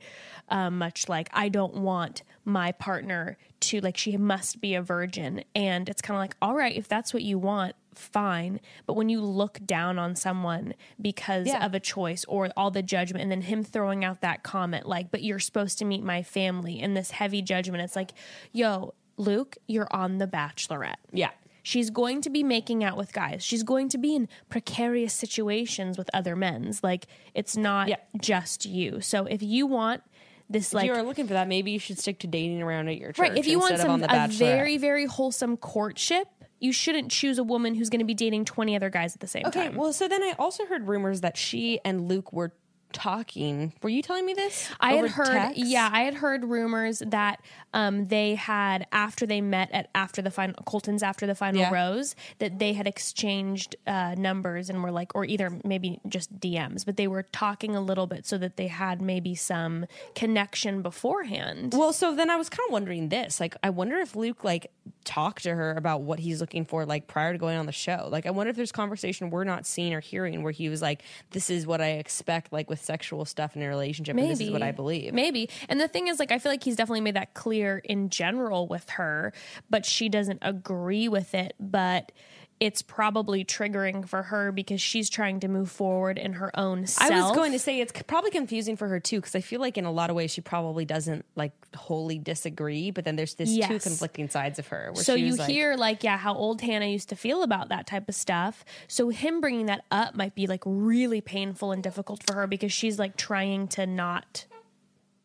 [0.49, 5.43] um, much like, I don't want my partner to, like, she must be a virgin.
[5.55, 8.59] And it's kind of like, all right, if that's what you want, fine.
[8.85, 11.65] But when you look down on someone because Yeah.
[11.65, 15.11] of a choice or all the judgment, and then him throwing out that comment, like,
[15.11, 18.11] but you're supposed to meet my family, and this heavy judgment, it's like,
[18.51, 20.95] yo, Luke, you're on The Bachelorette.
[21.11, 21.31] yeah.
[21.63, 23.43] She's going to be making out with guys.
[23.43, 26.83] She's going to be in precarious situations with other men's.
[26.83, 27.95] Like, it's not Yeah.
[28.21, 29.01] just you.
[29.01, 30.03] So if you want
[30.47, 32.61] this, like If like, you are looking for that, maybe you should stick to dating
[32.61, 33.17] around at your church.
[33.29, 33.35] Right.
[33.35, 36.27] If you want some a very very wholesome courtship,
[36.59, 39.27] you shouldn't choose a woman who's going to be dating twenty other guys at the
[39.27, 39.69] same Okay, time.
[39.69, 42.53] Okay, well, so then I also heard rumors that she and Luke were
[42.95, 43.73] talking.
[43.83, 44.69] Were you telling me this?
[44.79, 45.57] I had heard, text?
[45.59, 47.41] yeah, I had heard rumors that
[47.73, 51.71] um, they had after they met at after the final Colton's after the final Yeah.
[51.73, 56.85] rose that they had exchanged uh, numbers and were like, or either maybe just DMs,
[56.85, 59.85] but they were talking a little bit so that they had maybe some
[60.15, 61.73] connection beforehand.
[61.77, 63.39] Well, so then I was kind of wondering this.
[63.39, 64.71] Like, I wonder if Luke like
[65.03, 68.07] talked to her about what he's looking for, like prior to going on the show.
[68.09, 71.03] Like, I wonder if there's conversation we're not seeing or hearing where he was like,
[71.31, 74.51] "This is what I expect, like with sexual stuff in a relationship, and this is
[74.51, 75.49] what I believe." Maybe.
[75.67, 78.67] And the thing is, like, I feel like he's definitely made that clear in general
[78.67, 79.33] with her,
[79.69, 81.55] but she doesn't agree with it.
[81.59, 82.11] But
[82.59, 87.11] it's probably triggering for her because she's trying to move forward in her own self.
[87.11, 89.77] I was going to say it's probably confusing for her too because I feel like
[89.77, 93.53] in a lot of ways she probably doesn't like wholly disagree, but then there's this
[93.55, 94.91] two conflicting sides of her.
[94.93, 97.87] Where so you like, hear like yeah how old hannah used to feel about that
[97.87, 102.23] type of stuff so him bringing that up might be like really painful and difficult
[102.25, 104.45] for her because she's like trying to not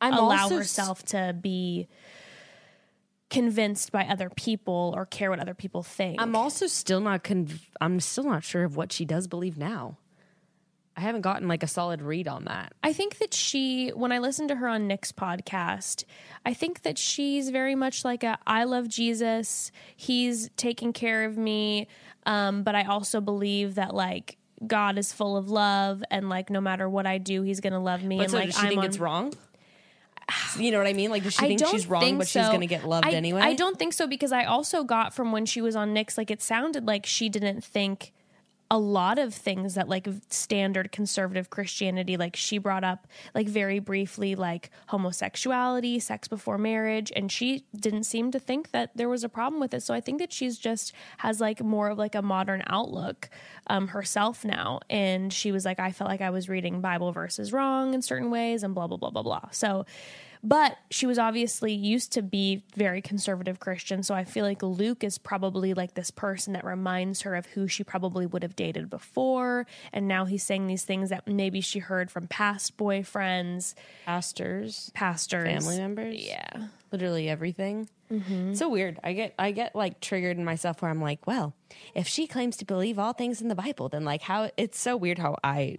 [0.01, 1.89] I'm allow also s- herself to be
[3.31, 7.25] convinced by other people or care what other people think I'm also still not.
[7.25, 9.97] Conv- I'm still not sure of what she does believe now.
[10.97, 12.75] I haven't gotten like a solid read on that.
[12.83, 16.05] I think that she, when I listened to her on Nick's podcast,
[16.45, 19.71] I think that she's very much like a I love Jesus.
[19.97, 21.87] He's taking care of me.
[22.27, 26.61] Um, but I also believe that like God is full of love and like no
[26.61, 28.19] matter what I do, he's gonna love me.
[28.19, 29.33] But and so like does she I'm think on, it's wrong?
[30.59, 31.11] You know what I mean?
[31.11, 33.13] Like, does she I think she's wrong, think but she's going to get loved I,
[33.13, 33.41] anyway?
[33.41, 36.31] I don't think so because I also got from when she was on Nick's, like
[36.31, 38.13] it sounded like she didn't think
[38.71, 43.81] a lot of things that like standard conservative Christianity, like she brought up like very
[43.81, 49.25] briefly, like homosexuality, sex before marriage, and she didn't seem to think that there was
[49.25, 49.83] a problem with it.
[49.83, 53.29] So I think that she's just has like more of like a modern outlook
[53.67, 57.53] um, herself now, and she was like, I felt like I was reading Bible verses
[57.53, 59.49] wrong in certain ways, and blah blah blah blah blah.
[59.51, 59.85] So
[60.43, 64.03] but she was obviously used to be very conservative Christian.
[64.03, 67.69] So I feel like Luke is probably like this person that reminds her of who
[67.69, 69.67] she probably would have dated before.
[69.93, 73.75] And now he's saying these things that maybe she heard from past boyfriends,
[74.07, 76.69] Pastors, pastors, family members, Yeah.
[76.91, 77.89] literally everything.
[78.11, 78.55] Mm-hmm.
[78.55, 78.99] So weird.
[79.05, 81.55] I get I get like triggered in myself where I'm like, well,
[81.95, 84.97] if she claims to believe all things in the Bible, then like how it's so
[84.97, 85.79] weird how I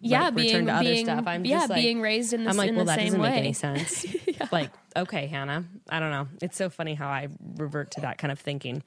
[0.00, 1.24] Yeah, like, being return to other being stuff.
[1.26, 3.20] I'm yeah just like, being raised in the, I'm like, in well, that same doesn't
[3.20, 3.30] way.
[3.30, 4.04] make any sense.
[4.52, 6.28] Like, okay, Hannah, I don't know.
[6.42, 8.82] It's so funny how I revert to that kind of thinking.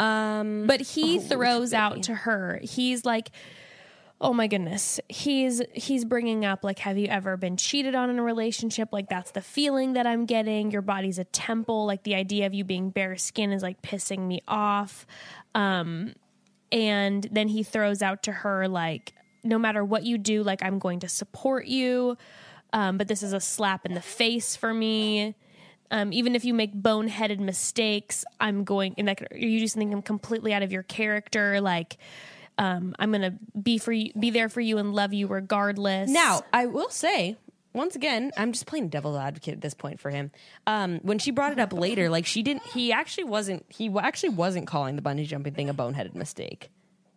[0.00, 1.78] Um, But he Oh, throws baby.
[1.78, 2.60] out to her.
[2.62, 3.30] He's like,
[4.20, 8.18] "Oh my goodness." He's he's bringing up like, "Have you ever been cheated on in
[8.18, 8.88] a relationship?
[8.92, 10.70] Like that's the feeling that I'm getting.
[10.70, 11.84] Your body's a temple.
[11.86, 15.04] Like the idea of you being bare skin is like pissing me off."
[15.54, 16.14] Um
[16.70, 19.14] and then he throws out to her like,
[19.48, 22.16] "No matter what you do, like I'm going to support you."
[22.72, 25.34] Um, but this is a slap in the face for me.
[25.90, 30.52] Um, even if you make boneheaded mistakes, I'm going and like you do something completely
[30.52, 31.60] out of your character.
[31.60, 31.96] Like
[32.58, 36.10] um, I'm gonna be for you, be there for you, and love you regardless.
[36.10, 37.36] Now, I will say,
[37.72, 40.32] once again, I'm just playing devil's advocate at this point for him.
[40.66, 44.30] Um, when she brought it up later, like she didn't, he actually wasn't, he actually
[44.30, 46.70] wasn't calling the bungee jumping thing a boneheaded mistake.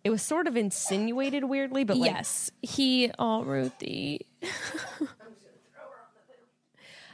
[0.04, 3.12] It was sort of insinuated weirdly, but like, yes, he.
[3.20, 4.26] Oh, Ruthie.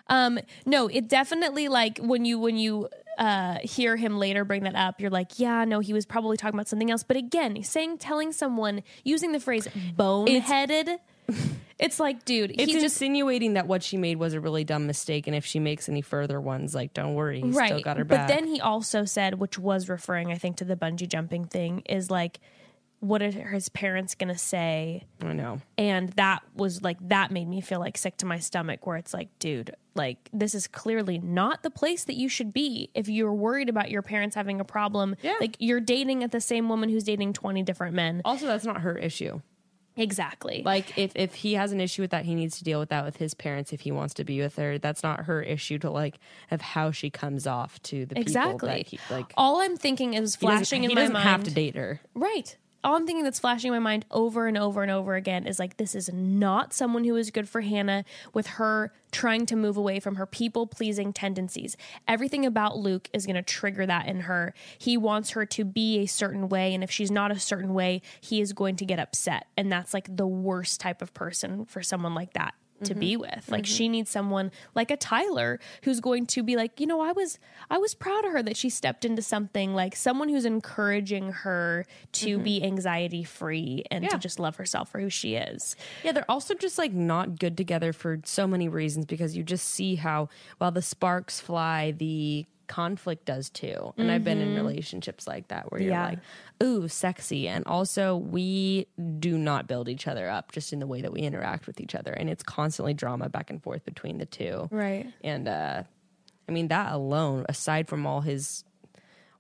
[0.07, 4.75] um, no, it definitely like when you when you uh hear him later bring that
[4.75, 7.03] up, you're like, yeah, no, he was probably talking about something else.
[7.03, 9.67] But again, saying telling someone using the phrase
[9.97, 10.97] boneheaded.
[11.79, 15.27] It's like, dude, it's just insinuating that what she made was a really dumb mistake,
[15.27, 17.67] and if she makes any further ones, like, don't worry, he's right.
[17.67, 18.27] still got her back.
[18.27, 21.83] but then he also said, which was referring, I think, to the bungee jumping thing,
[21.85, 22.39] is like,
[22.99, 25.05] what are his parents gonna say?
[25.21, 25.61] I know.
[25.77, 28.87] And that was like that made me feel like sick to my stomach.
[28.87, 32.89] Where it's like, dude, like this is clearly not the place that you should be
[32.93, 35.15] if you're worried about your parents having a problem.
[35.21, 35.35] Yeah.
[35.39, 38.21] Like you're dating at the same woman who's dating twenty different men.
[38.25, 39.41] Also, that's not her issue.
[39.97, 40.61] Exactly.
[40.63, 43.03] Like if if he has an issue with that, he needs to deal with that
[43.03, 44.77] with his parents if he wants to be with her.
[44.77, 46.19] That's not her issue to like
[46.51, 48.85] of how she comes off to the people exactly.
[48.87, 49.33] he like.
[49.35, 51.27] All I'm thinking is he flashing he in my doesn't mind.
[51.27, 51.99] have to date her.
[52.13, 52.55] Right.
[52.83, 55.59] All I'm thinking that's flashing in my mind over and over and over again is
[55.59, 59.77] like, this is not someone who is good for Hannah with her trying to move
[59.77, 61.75] away from her people pleasing tendencies.
[62.07, 64.53] Everything about Luke is going to trigger that in her.
[64.77, 66.73] He wants her to be a certain way.
[66.73, 69.47] And if she's not a certain way, he is going to get upset.
[69.57, 72.53] And that's like the worst type of person for someone like that
[72.83, 72.99] to mm-hmm.
[72.99, 73.45] be with.
[73.49, 73.91] Like she mm-hmm.
[73.91, 77.77] needs someone like a Tyler who's going to be like, you know, I was I
[77.77, 82.37] was proud of her that she stepped into something like someone who's encouraging her to
[82.37, 82.65] be mm-hmm.
[82.65, 84.09] anxiety free and Yeah.
[84.09, 85.75] to just love herself for who she is.
[86.03, 89.67] Yeah, they're also just like not good together for so many reasons because you just
[89.67, 93.93] see how while the sparks fly, the conflict does too.
[93.97, 96.05] And I've been in relationships like that where you're Yeah.
[96.09, 96.19] like,
[96.61, 97.47] ooh, sexy.
[97.47, 98.87] And also, we
[99.19, 101.95] do not build each other up just in the way that we interact with each
[101.95, 102.11] other.
[102.13, 104.67] And it's constantly drama back and forth between the two.
[104.71, 105.11] Right.
[105.23, 105.83] And uh,
[106.47, 108.63] I mean, that alone, aside from all his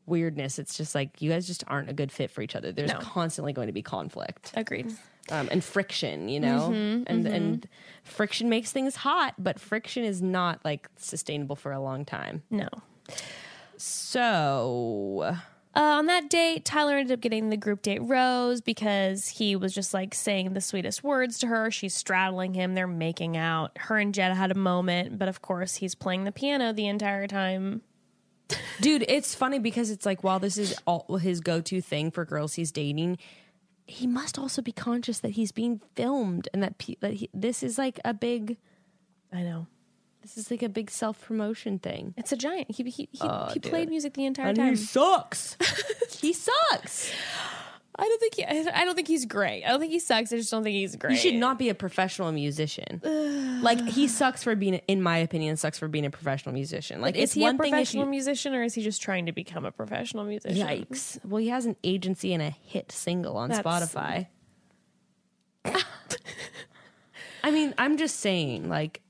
[0.05, 2.71] weirdness, it's just like you guys just aren't a good fit for each other.
[2.71, 2.99] There's No.
[2.99, 4.87] constantly going to be conflict Agreed.
[5.29, 7.67] um, and friction, you know, and and
[8.03, 12.43] friction makes things hot, but friction is not like sustainable for a long time.
[12.49, 12.69] No.
[13.77, 15.37] So,
[15.75, 19.75] Uh, on that date, Tyler ended up getting the group date rose because he was
[19.75, 21.69] just like saying the sweetest words to her.
[21.69, 22.73] She's straddling him.
[22.73, 23.77] They're making out.
[23.77, 27.27] Her and Jed had a moment, but of course, he's playing the piano the entire
[27.27, 27.81] time.
[28.81, 32.55] Dude, it's funny because it's like while this is all his go-to thing for girls
[32.55, 33.19] he's dating,
[33.85, 37.61] he must also be conscious that he's being filmed and that pe- that he, this
[37.61, 38.57] is like a big
[39.31, 39.67] I know.
[40.35, 42.13] This is like a big self-promotion thing.
[42.17, 42.69] It's a giant.
[42.71, 44.69] He he, he, Oh, he played music the entire And time.
[44.69, 45.55] he sucks.
[46.21, 47.11] he sucks.
[47.99, 49.63] I don't think he, I don't think he's great.
[49.63, 50.31] I don't think he sucks.
[50.31, 51.13] I just don't think he's great.
[51.13, 53.01] You should not be a professional musician.
[53.63, 57.01] like he sucks for being, in my opinion, sucks for being a professional musician.
[57.01, 58.11] Like Is it's he a one thing if professional you.
[58.11, 60.67] musician or is he just trying to become a professional musician?
[60.67, 61.17] Yikes!
[61.25, 64.27] Well, he has an agency and a hit single on That's- Spotify.
[67.43, 69.01] I mean, I'm just saying, like,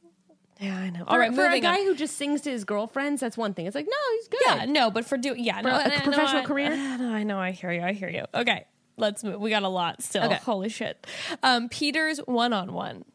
[0.60, 1.04] Yeah, I know.
[1.06, 1.86] for, All right, for a guy on.
[1.86, 3.68] who just sings to his girlfriends, that's one thing.
[3.68, 4.42] It's like, no, he's good.
[4.46, 6.70] Yeah, no, but for doing yeah, no, a and- and professional no, I- career?
[6.98, 7.40] No, I know.
[7.40, 7.82] I hear you.
[7.82, 8.26] I hear you.
[8.34, 8.66] Okay,
[8.98, 9.40] let's move.
[9.40, 10.24] We got a lot still.
[10.24, 10.36] Okay.
[10.38, 11.06] Holy shit.
[11.44, 13.06] Um, Peter's one on one.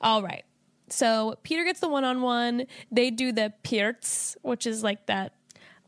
[0.00, 0.44] All right.
[0.88, 2.66] So Peter gets the one on one.
[2.90, 5.32] They do the pirts, which is like that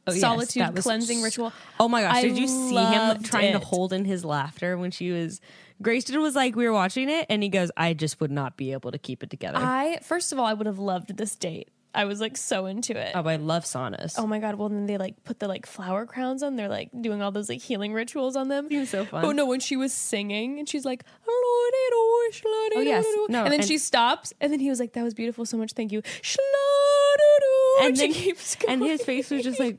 [0.06, 1.52] Oh, solitude that was cleansing s- ritual.
[1.80, 2.14] Oh my gosh!
[2.16, 3.52] I did you see him trying it.
[3.52, 5.40] to hold in his laughter when she was?
[5.82, 8.72] Grayston was like, we were watching it, and he goes, "I just would not be
[8.72, 11.70] able to keep it together." I first of all, I would have loved this date.
[11.96, 13.12] I was like so into it.
[13.14, 14.14] oh, I love saunas.
[14.18, 14.56] Oh my god!
[14.56, 16.56] Well, then they like put the like flower crowns on.
[16.56, 18.68] They're like doing all those like healing rituals on them.
[18.68, 19.24] Seems so fun.
[19.24, 19.46] Oh no!
[19.46, 23.04] When she was singing and she's like, "Oh yes.
[23.28, 25.56] No, and then and- she stops, and then he was like, "That was beautiful, so
[25.56, 26.02] much, thank you."
[27.80, 28.72] and And she then keeps going.
[28.74, 29.78] and his face was just like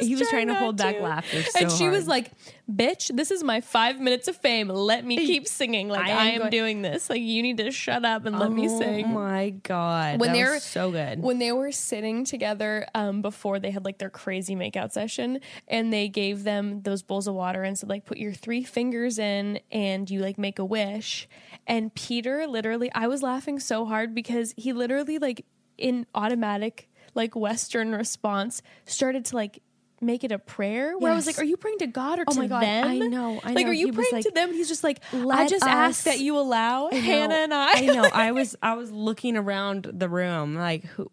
[0.00, 2.30] he was trying to hold back laughter so and she was like,
[2.70, 4.68] "Bitch, this is my five minutes of fame.
[4.68, 5.88] Let me keep singing.
[5.88, 7.10] Like I am I am go- doing this.
[7.10, 10.34] Like you need to shut up and let me sing." Oh my god, when that
[10.34, 11.22] they was were so good.
[11.22, 15.92] when they were sitting together um, before they had like their crazy makeout session and
[15.92, 19.60] they gave them those bowls of water and said like put your three fingers in
[19.70, 21.28] and you like make a wish
[21.66, 25.44] and peter literally i was laughing so hard because he literally like
[25.78, 29.62] in automatic like western response started to like
[30.00, 32.32] make it a prayer where i was like are you praying to god or Oh
[32.32, 33.70] to my God, them I know, I like know.
[33.70, 36.18] are you He praying like, to them he's just like i just us- ask that
[36.18, 38.08] you allow I know, hannah and i I know.
[38.12, 41.10] I was I was looking around the room like who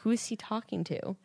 [0.00, 1.16] who is he talking to?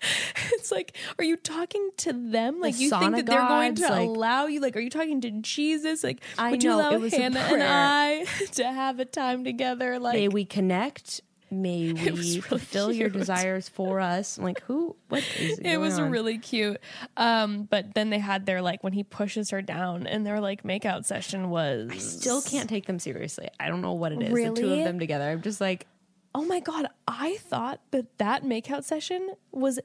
[0.51, 2.59] it's like, are you talking to them?
[2.59, 4.59] Like, you think that they're going to like- allow you?
[4.59, 6.03] Like, are you talking to Jesus?
[6.03, 7.63] Like, I would you know, allow it was a Hannah and.
[7.63, 9.99] I to have a time together?
[9.99, 11.21] Like, May we connect?
[11.49, 14.37] May we really fulfill your desires for us?
[14.37, 14.95] I'm like who?
[15.09, 16.11] What is it was on?
[16.11, 16.79] really cute.
[17.15, 20.63] Um, but then they had their like when he pushes her down, and their like
[20.63, 21.89] makeout session was.
[21.91, 23.49] I still can't take them seriously.
[23.59, 24.33] I don't know what it is.
[24.33, 25.29] The two of them together.
[25.29, 25.87] I'm just like
[26.35, 26.87] Oh my god!
[27.07, 29.79] I thought that that makeout session was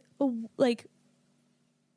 [0.58, 0.84] like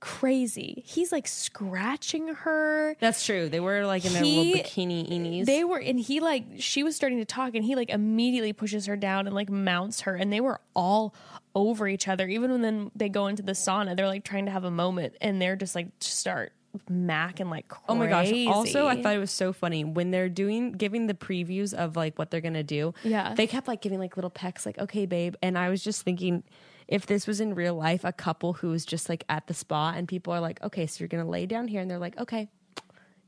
[0.05, 0.83] crazy.
[0.85, 2.95] He's like scratching her.
[2.99, 3.49] that's true.
[3.49, 5.45] They were like in their He- little bikini inies.
[5.45, 8.85] They were, and he like, she was starting to talk, and he like immediately pushes
[8.85, 11.15] her down and like mounts her, and they were all
[11.55, 12.27] over each other.
[12.27, 15.15] Even when then they go into the sauna, they're like trying to have a moment,
[15.21, 16.51] and they're just like start
[16.89, 17.83] mac and like crazy.
[17.89, 18.31] Oh my gosh.
[18.47, 22.19] Also, I thought it was so funny when they're doing giving the previews of like
[22.19, 22.93] what they're gonna do.
[23.03, 23.33] Yeah.
[23.33, 25.35] They kept like giving like little pecks, like, okay, babe.
[25.41, 26.43] And I was just thinking
[26.87, 29.93] if this was in real life, a couple who was just like at the spa
[29.95, 32.49] and people are like, okay, so you're gonna lay down here and they're like, okay.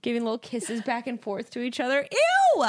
[0.03, 2.08] Giving little kisses back and forth to each other.
[2.12, 2.64] Ew!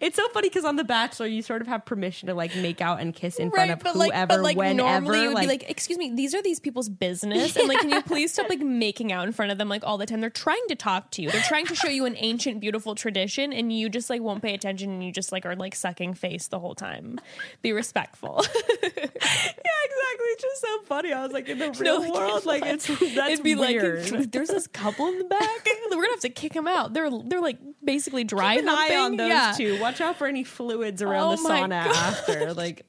[0.00, 2.80] It's so funny because on The Bachelor, you sort of have permission to like make
[2.80, 4.76] out and kiss in front of but whoever, like, but like whenever.
[4.76, 7.90] normally it would be like, excuse me, these are these people's business, and like, can
[7.90, 10.20] you please stop like making out in front of them like all the time?
[10.20, 11.30] They're trying to talk to you.
[11.30, 14.54] They're trying to show you an ancient, beautiful tradition, and you just like won't pay
[14.54, 17.20] attention, and you just like are like sucking face the whole time.
[17.62, 18.44] Be respectful.
[18.82, 20.28] yeah, exactly.
[20.34, 21.12] It's just so funny.
[21.12, 24.10] I was like, in the real like, world, like it's that's It'd be weird.
[24.10, 25.40] like there's this couple in the back.
[25.90, 26.92] We're gonna have to kick them out.
[26.92, 28.96] They're they're like basically dry Keep an humping.
[28.96, 29.54] on those yeah.
[29.56, 29.63] two.
[29.72, 31.96] Watch out for any fluids around Oh the sauna God.
[31.96, 32.54] after.
[32.54, 32.86] Like,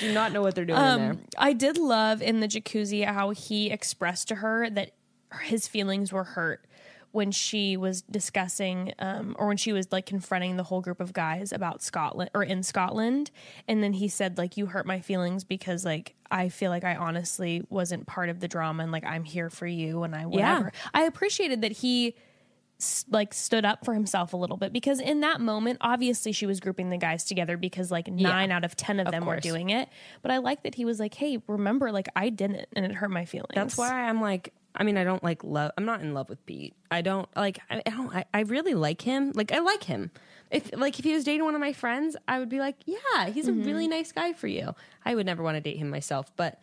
[0.00, 0.78] do not know what they're doing.
[0.78, 4.92] Um, I did love in the jacuzzi how he expressed to her that
[5.42, 6.64] his feelings were hurt
[7.10, 11.12] when she was discussing um, or when she was like confronting the whole group of
[11.14, 13.30] guys about Scotland or in Scotland
[13.66, 16.96] and then he said like you hurt my feelings because like I feel like I
[16.96, 20.70] honestly wasn't part of the drama and like I'm here for you and I whatever.
[20.92, 22.14] I appreciated that he
[23.10, 26.60] like stood up for himself a little bit because in that moment obviously she was
[26.60, 29.88] grouping the guys together because like 9 out of 10 of, them were doing it
[30.22, 33.10] but I like that he was like hey remember like I didn't and it hurt
[33.10, 34.52] my feelings That's why I'm like.
[34.74, 35.72] I mean, I don't like love.
[35.76, 36.76] I'm not in love with Pete.
[36.88, 37.58] I don't like.
[37.68, 38.14] I, I don't.
[38.14, 39.32] I, I really like him.
[39.34, 40.12] Like, I like him.
[40.52, 43.28] If like if he was dating one of my friends, I would be like, yeah,
[43.30, 43.64] he's a mm-hmm.
[43.64, 44.74] really nice guy for you.
[45.04, 46.60] I would never want to date him myself, but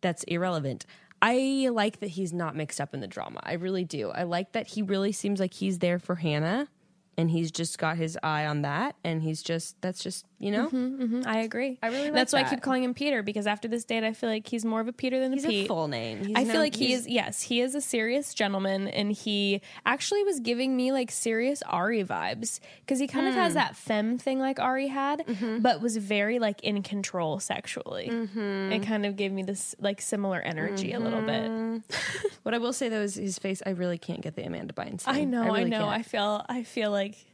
[0.00, 0.86] that's irrelevant.
[1.22, 3.40] I like that he's not mixed up in the drama.
[3.42, 4.10] I really do.
[4.10, 6.68] I like that he really seems like he's there for Hannah
[7.16, 10.68] and he's just got his eye on that and he's just that's just, you know?
[10.70, 11.78] Mhm, I agree.
[11.82, 14.12] I really like That's why I keep calling him Peter because after this date, I
[14.14, 15.64] feel like he's more of a Peter than a He's Pete.
[15.66, 16.24] a full name.
[16.24, 19.60] He's I no- feel like he is yes, he is a serious gentleman and he
[19.86, 23.40] actually was giving me like serious Ari vibes because he kind of Hmm.
[23.40, 25.58] has that femme thing like Ari had, Mm-hmm.
[25.60, 28.08] but was very like in control sexually.
[28.10, 28.72] Mm-hmm.
[28.72, 31.82] It kind of gave me this like similar energy a little bit.
[32.42, 33.62] What I will say though is his face.
[33.66, 35.02] I really can't get the Amanda Bynes.
[35.06, 35.80] I know, I, really know.
[35.80, 35.90] can't.
[36.00, 37.29] I feel I feel like I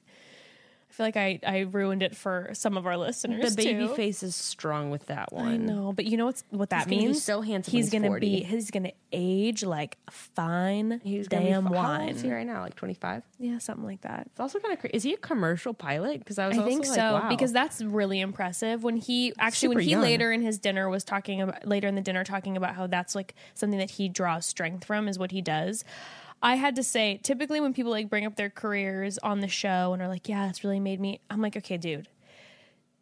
[0.96, 3.54] feel like I, I ruined it for some of our listeners.
[3.54, 3.94] the baby too.
[3.94, 5.46] face is strong with that one.
[5.46, 7.22] I know, but you know what's what that He's means?
[7.22, 11.74] so handsome He's gonna be he's gonna age like fine He's gonna be damn fu-
[11.74, 12.08] How old wine.
[12.08, 12.62] is he right now?
[12.62, 13.22] Like twenty five.
[13.38, 14.28] Yeah, something like that.
[14.30, 14.96] It's also kind of crazy.
[14.96, 16.20] Is he a commercial pilot?
[16.20, 17.28] Because I was I also think like, so wow.
[17.28, 18.82] because that's really impressive.
[18.82, 20.02] When he actually, when he young.
[20.02, 23.14] later in his dinner was talking about later in the dinner talking about how that's
[23.14, 25.84] like something that he draws strength from is what he does.
[26.42, 29.92] I had to say, typically when people like bring up their careers on the show
[29.92, 32.08] and are like, "Yeah, it's really made me," I'm like, "Okay, dude,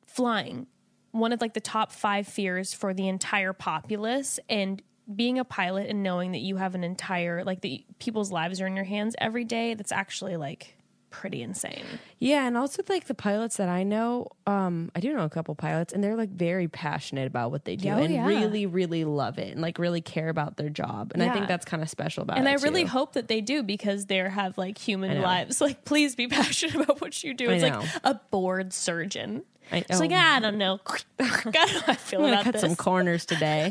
[0.07, 0.67] flying,
[1.11, 4.83] one of like the top five fears for the entire populace, and
[5.15, 8.67] being a pilot and knowing that you have an entire like the people's lives are
[8.67, 9.75] in your hands every day.
[9.75, 10.77] That's actually like."
[11.21, 11.85] Pretty insane.
[12.19, 15.55] Yeah, and also like the pilots that I know, um, I do know a couple
[15.55, 18.27] pilots, and they're like very passionate about what they do Oh, and yeah.
[18.27, 21.13] really, really love it and like really care about their job.
[21.15, 22.51] And I think that's kind of special about and it.
[22.51, 22.89] And I really too.
[22.89, 25.61] hope that they do because they have like human lives.
[25.65, 27.49] Like, please be passionate about what you do.
[27.49, 29.45] It's like a board surgeon.
[29.73, 30.79] I, It's like oh, I don't know.
[31.19, 32.61] I don't know how I feel I'm about cut this.
[32.61, 33.71] some corners today.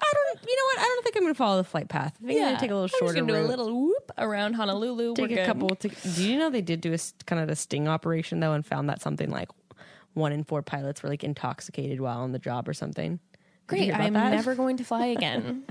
[0.00, 0.48] I don't.
[0.48, 0.78] You know what?
[0.80, 2.14] I don't think I'm gonna follow the flight path.
[2.22, 3.44] I think I'm gonna take a little I'm just gonna do route.
[3.44, 5.14] a little whoop around Honolulu.
[5.14, 5.46] take We're a good.
[5.46, 5.68] couple.
[5.70, 8.52] To, do you know they did do a s- kind of a sting operation though,
[8.52, 9.48] and found that something like
[10.14, 13.12] one in four pilots were like intoxicated while on the job or something.
[13.12, 13.80] Did you Great.
[13.84, 14.30] hear about I'm that?
[14.30, 15.64] never going to fly again.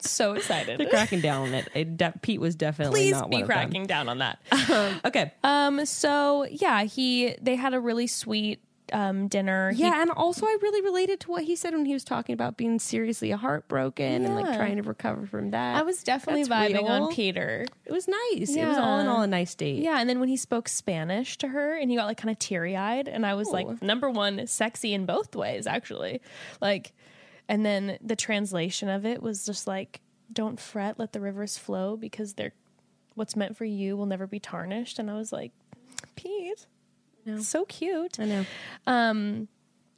[0.00, 0.78] so excited.
[0.78, 1.68] They're cracking down on it.
[1.74, 3.56] it de- Pete was definitely Please not be one of them.
[3.56, 4.38] cracking down on that.
[5.04, 5.32] Okay.
[5.44, 5.84] um.
[5.86, 8.60] So yeah, he they had a really sweet
[8.92, 9.72] um dinner.
[9.72, 12.32] He Yeah, and also I really related to what he said when he was talking
[12.34, 15.76] about being seriously heartbroken and like trying to recover from that.
[15.76, 16.86] I was definitely That's vibing real.
[16.86, 17.66] on Peter.
[17.84, 18.54] It was nice.
[18.54, 19.82] It was all in all a nice date.
[19.82, 22.38] Yeah, and then when he spoke Spanish to her and he got like kind of
[22.38, 23.52] teary eyed, and I was Ooh.
[23.52, 26.20] like, number one, sexy in both ways, actually.
[26.60, 26.92] Like,
[27.48, 30.00] and then the translation of it was just like,
[30.32, 32.52] don't fret, let the rivers flow because they're
[33.14, 34.98] what's meant for you will never be tarnished.
[34.98, 35.52] And I was like,
[36.16, 36.66] Pete,
[37.40, 38.18] so cute.
[38.20, 38.44] I know.
[38.86, 39.48] Um,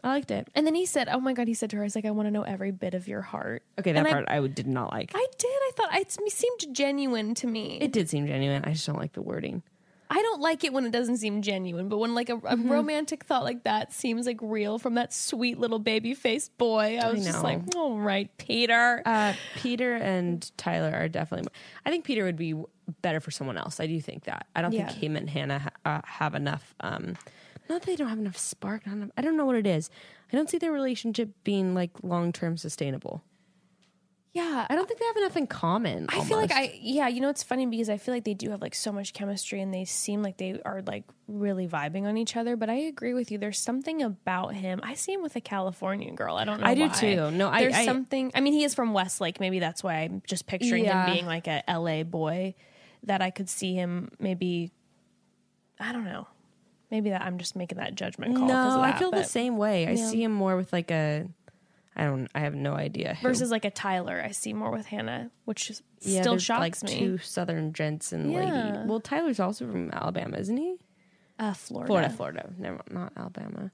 [0.04, 0.46] I liked it.
[0.54, 2.10] and then he said, oh my God, he said to her, I was like, I
[2.12, 3.64] want to know every bit of your heart.
[3.78, 5.10] Okay, that And I- part I, would did not like.
[5.14, 5.48] I did.
[5.48, 7.78] I thought it seemed genuine to me.
[7.80, 8.62] it did seem genuine.
[8.64, 9.62] I just don't like the wording.
[10.08, 12.70] I don't like it when it doesn't seem genuine, but when like a, a Mm-hmm.
[12.70, 17.10] romantic thought like that seems like real from that sweet little baby faced boy, I
[17.10, 17.42] was just know.
[17.42, 19.02] like, all right, Peter.
[19.04, 21.50] Uh, Peter and Tyler are definitely.
[21.84, 22.54] I think Peter would be
[23.02, 23.80] better for someone else.
[23.80, 24.46] I do think that.
[24.54, 24.88] I don't Yeah.
[24.88, 26.74] think him and Hannah ha- uh, have enough.
[26.80, 27.16] Um,
[27.68, 28.86] not that they don't have enough spark.
[28.86, 29.90] Not enough, I don't know what it is.
[30.32, 33.22] I don't see their relationship being like long term sustainable.
[34.32, 36.06] yeah, I don't think they have enough in common.
[36.10, 36.52] I feel like.
[36.52, 38.92] I yeah, you know it's funny because I feel like they do have like so
[38.92, 42.54] much chemistry and they seem like they are like really vibing on each other.
[42.54, 43.38] But I agree with you.
[43.38, 44.80] There's something about him.
[44.82, 46.36] I see him with a Californian girl.
[46.36, 46.66] I don't know.
[46.66, 47.30] I do too.
[47.30, 48.30] No, I- there's I- something.
[48.34, 49.40] I mean, he is from Westlake.
[49.40, 51.06] Maybe that's why I'm just picturing Yeah.
[51.06, 52.54] him being like a LA boy.
[53.06, 54.72] That I could see him maybe.
[55.80, 56.26] I don't know.
[56.90, 58.46] Maybe that I'm just making that judgment call.
[58.46, 59.86] No, of I that, feel the same way.
[59.86, 60.06] I Yeah.
[60.08, 61.26] see him more with like a.
[61.96, 62.28] I don't.
[62.34, 63.14] I have no idea.
[63.14, 63.26] who.
[63.28, 64.20] versus like a Tyler.
[64.24, 66.98] I see more with Hannah, which is, Yeah, still shocks like me.
[66.98, 68.38] Two Southern gents and Yeah.
[68.40, 68.78] lady.
[68.88, 70.76] Well, Tyler's also from Alabama, isn't he?
[71.38, 71.86] uh, Florida.
[71.88, 72.50] Florida, Florida.
[72.58, 73.70] Never, not Alabama.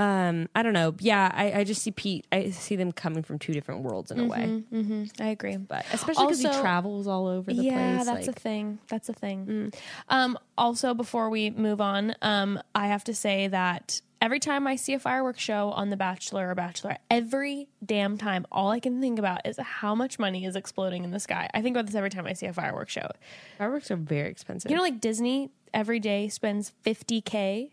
[0.00, 0.94] Um, I don't know.
[0.98, 2.26] Yeah, I, I just see Pete.
[2.32, 4.64] I see them coming from two different worlds in a way.
[4.70, 5.58] hmm I agree.
[5.58, 8.06] But especially because he travels all over the yeah, place.
[8.06, 8.78] Yeah, that's like, a thing.
[8.88, 9.72] That's a thing.
[10.08, 14.76] Um, also, before we move on, um, I have to say that every time I
[14.76, 19.02] see a fireworks show on The Bachelor or Bachelor, every damn time, all I can
[19.02, 21.46] think about is how much money is exploding in the sky.
[21.52, 23.10] I think about this every time I see a fireworks show.
[23.58, 24.70] fireworks are very expensive.
[24.70, 27.72] You know, like Disney every day spends 50K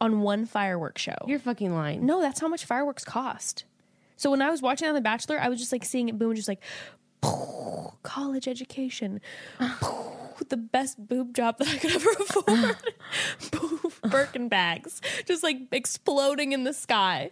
[0.00, 1.16] on one fireworks show.
[1.26, 2.06] you're fucking lying.
[2.06, 3.64] No, that's how much fireworks cost.
[4.16, 6.34] So when I was watching on The Bachelor, I was just like seeing it boom,
[6.34, 6.60] just like
[8.02, 9.20] college education,
[10.48, 12.76] the best boob job that I could ever afford,
[14.10, 17.30] Birkin bags, just like exploding in the sky.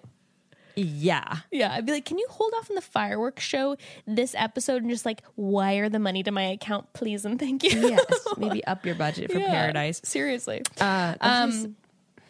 [0.79, 1.39] Yeah.
[1.51, 4.91] Yeah, I'd be like, can you hold off on the fireworks show this episode and
[4.91, 7.71] just like wire the money to my account, please and thank you?
[7.71, 8.27] Yes.
[8.37, 10.03] Maybe up your budget for Yeah, paradise.
[10.05, 10.63] Seriously.
[10.79, 11.67] Uh, that's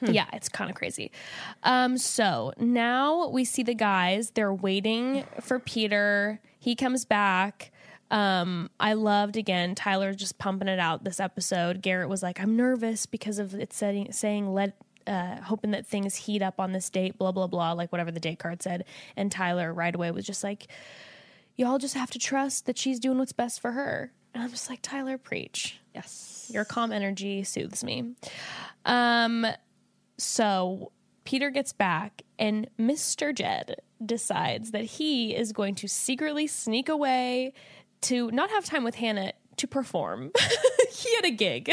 [0.03, 1.11] Um, Yeah, it's kind of crazy.
[1.62, 4.30] Um, so now we see the guys.
[4.30, 6.40] They're waiting for Peter.
[6.59, 7.72] he comes back.
[8.11, 11.82] Um, I loved again Tyler just pumping it out this episode.
[11.82, 14.76] Garrett was like, "I'm nervous because of it saying saying let."
[15.07, 18.18] Uh, hoping that things heat up on this date, blah blah blah, like whatever the
[18.18, 18.84] date card said.
[19.16, 20.66] And Tyler right away was just like,
[21.55, 24.68] "Y'all just have to trust that she's doing what's best for her." And I'm just
[24.68, 25.78] like, Tyler, preach.
[25.94, 26.51] Yes.
[26.53, 28.16] Your calm energy soothes me.
[28.84, 29.47] Um,
[30.18, 30.92] so
[31.24, 33.34] Peter gets back, and Mr.
[33.34, 37.52] Jed decides that he is going to secretly sneak away
[38.02, 40.32] to not have time with Hannah to perform.
[40.90, 41.70] he had a gig.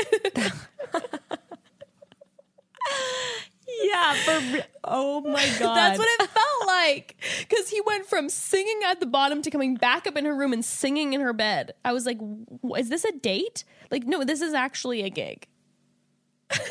[3.82, 4.14] Yeah.
[4.14, 5.76] For oh my god.
[5.76, 7.16] That's what it felt like.
[7.40, 10.54] Because he went from singing at the bottom to coming back up in her room
[10.54, 11.74] and singing in her bed.
[11.84, 12.20] I was like,
[12.78, 13.64] is this a date?
[13.92, 15.48] Like, no, this is actually a gig.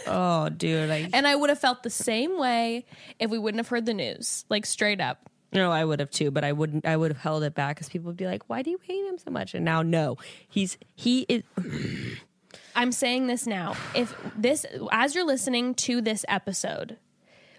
[0.06, 0.90] Oh, dude.
[0.90, 2.84] I And I would have felt the same way
[3.18, 5.30] if we wouldn't have heard the news, like straight up.
[5.52, 6.86] no, I would have too, but I wouldn't.
[6.86, 9.04] I would have held it back because people would be like, "Why do you hate
[9.06, 10.16] him so much?" And now, no,
[10.48, 11.42] he's he is.
[12.74, 13.76] I'm saying this now.
[13.94, 16.96] If this, as you're listening to this episode,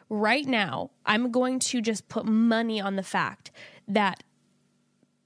[0.10, 3.52] right now, I'm going to just put money on the fact
[3.88, 4.24] that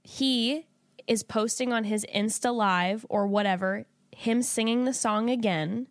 [0.03, 0.65] he
[1.07, 5.87] is posting on his Insta Live or whatever, him singing the song again.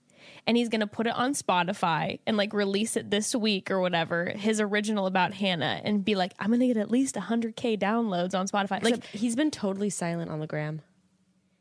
[0.46, 4.26] And he's gonna put it on Spotify and like release it this week or whatever,
[4.26, 8.46] his original about Hannah, and be like, I'm gonna get at least 100k downloads on
[8.46, 8.82] Spotify.
[8.82, 10.82] Like, Like he's been totally silent on the gram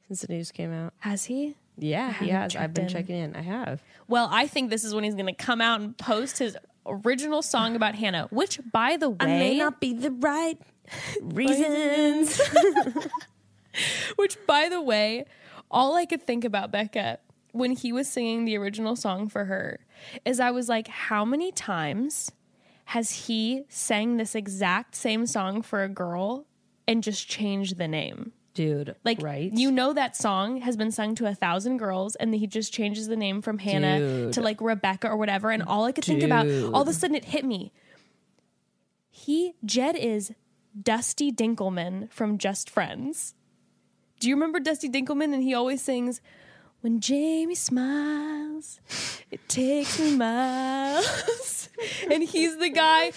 [0.07, 0.94] since the news came out.
[0.99, 1.56] has he?
[1.78, 2.56] Yeah, he has.
[2.56, 2.90] I've been in.
[2.90, 3.36] checking in.
[3.36, 3.82] I have.
[4.07, 6.56] Well, I think this is when he's going to come out and post his
[6.86, 10.57] original song about Hannah, which, by the way, I may not be the right
[11.22, 12.40] reasons.
[14.16, 15.26] which, by the way,
[15.70, 17.20] all I could think about Becca
[17.56, 19.80] when he was singing the original song for her
[20.26, 22.30] is I was like, how many times
[22.86, 26.45] has he sang this exact same song for a girl
[26.86, 28.34] and just changed the name?
[28.53, 29.52] Dude, Like, right?
[29.53, 33.07] you know, that song has been sung to a thousand girls, and he just changes
[33.07, 34.34] the name from Hannah Dude.
[34.34, 35.52] to like Rebecca or whatever.
[35.52, 37.73] And all I could think about, all of a sudden, it hit me.
[39.10, 40.34] He, Jed, is
[40.82, 43.34] Dusty Dinkleman from Just Friends.
[44.19, 45.34] Do you remember Dusty Dinkleman?
[45.34, 46.22] And he always sings,
[46.86, 48.80] When Jamie smiles,
[49.32, 51.70] it takes me miles.
[52.12, 53.12] and he's the guy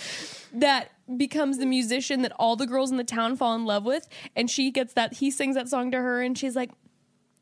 [0.54, 4.08] that becomes the musician that all the girls in the town fall in love with.
[4.34, 6.70] And she gets that, he sings that song to her, and she's like,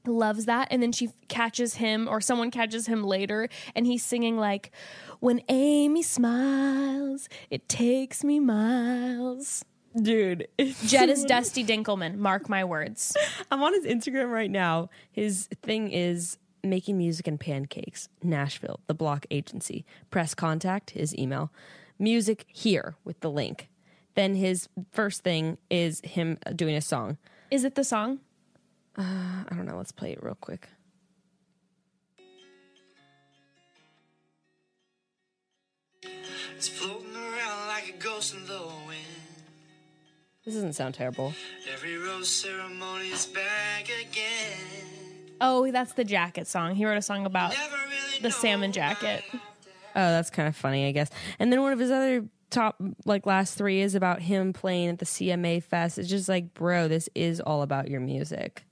[0.05, 4.36] loves that and then she catches him or someone catches him later and he's singing
[4.36, 4.70] like
[5.19, 9.65] when amy smiles it takes me miles
[10.01, 10.48] dude.
[10.86, 13.16] jed is dusty dinkleman mark my words
[13.51, 14.90] I'm on his Instagram right now.
[15.10, 18.09] His thing is making music and pancakes.
[18.23, 19.85] Nashville, the Block Agency.
[20.10, 21.52] Press contact, his email.
[21.98, 23.68] Music here with the link.
[24.14, 27.18] Then his first thing is him doing a song.
[27.51, 28.20] is it the song
[28.98, 29.77] uh, I don't know.
[29.77, 30.68] Let's play it real quick.
[36.56, 39.36] It's floating around like a ghost in the wind.
[40.47, 41.35] This doesn't sound terrible.
[41.73, 44.56] Every rose ceremony is back again.
[45.40, 49.23] oh that's the jacket song he wrote a song about really the salmon jacket
[49.98, 51.09] Oh, that's kind of funny, I guess.
[51.39, 54.98] And then one of his other top, like last three, is about him playing at
[54.98, 55.97] the CMA Fest.
[55.98, 58.66] It's just like, bro, this is all about your music.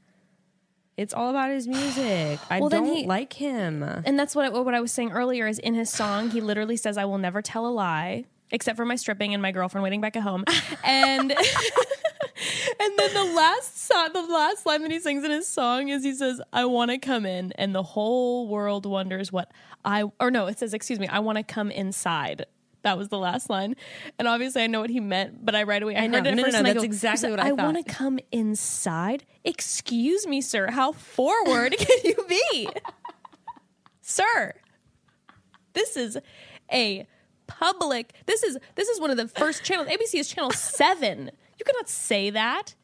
[0.99, 2.39] It's all about his music.
[2.51, 3.83] I Well, don't he- like him.
[3.83, 6.77] and that's what I, what I was saying earlier is in his song he literally
[6.77, 10.01] says I will never tell a lie except for my stripping and my girlfriend waiting
[10.01, 10.45] back at home
[10.85, 11.31] and
[12.81, 16.03] and then the last song the last line that he sings in his song is
[16.05, 19.51] he says I want to come in and the whole world wonders what
[19.85, 22.47] I or no it says excuse me I want to come inside
[22.83, 23.77] that was the last line,
[24.19, 26.19] and obviously I know what he meant, but I right away I, I know.
[26.19, 27.65] heard it No, no, first no, and I that's go, exactly what I thought." I
[27.65, 29.25] want to come inside.
[29.43, 30.71] Excuse me, sir.
[30.71, 32.69] How forward can you be,
[34.03, 34.53] sir?
[35.73, 36.19] This is
[36.71, 37.07] a
[37.47, 38.13] public.
[38.27, 39.89] This is this is one of the first channels.
[39.89, 41.31] ABC is channel seven.
[41.59, 42.75] You cannot say that.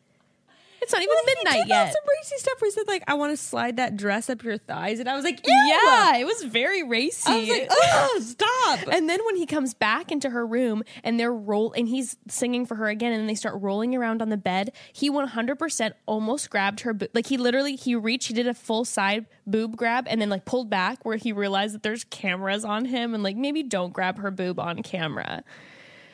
[0.83, 1.93] It's not even midnight he did yet.
[1.93, 4.59] Some racy stuff where he said like, "I want to slide that dress up your
[4.59, 5.53] thighs," and I was like, Ew!
[5.53, 7.31] Yeah, it was very racy.
[7.31, 11.19] I was like, "Oh, stop!" And then when he comes back into her room and
[11.19, 14.37] they're roll and he's singing for her again and they start rolling around on the
[14.37, 18.55] bed, he 100% almost grabbed her bo- like he literally he reached, he did a
[18.55, 22.65] full side boob grab and then like pulled back where he realized that there's cameras
[22.65, 25.43] on him and like maybe don't grab her boob on camera.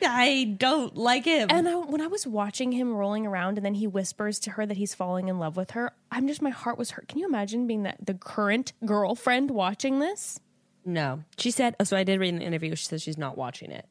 [0.03, 1.47] I don't like him.
[1.49, 4.65] And I, when I was watching him rolling around and then he whispers to her
[4.65, 7.07] that he's falling in love with her, I'm just my heart was hurt.
[7.07, 10.39] Can you imagine being that the current girlfriend watching this?
[10.85, 11.75] no, she said.
[11.79, 12.73] Oh, so I did read in the interview.
[12.75, 13.85] She said she's not watching it.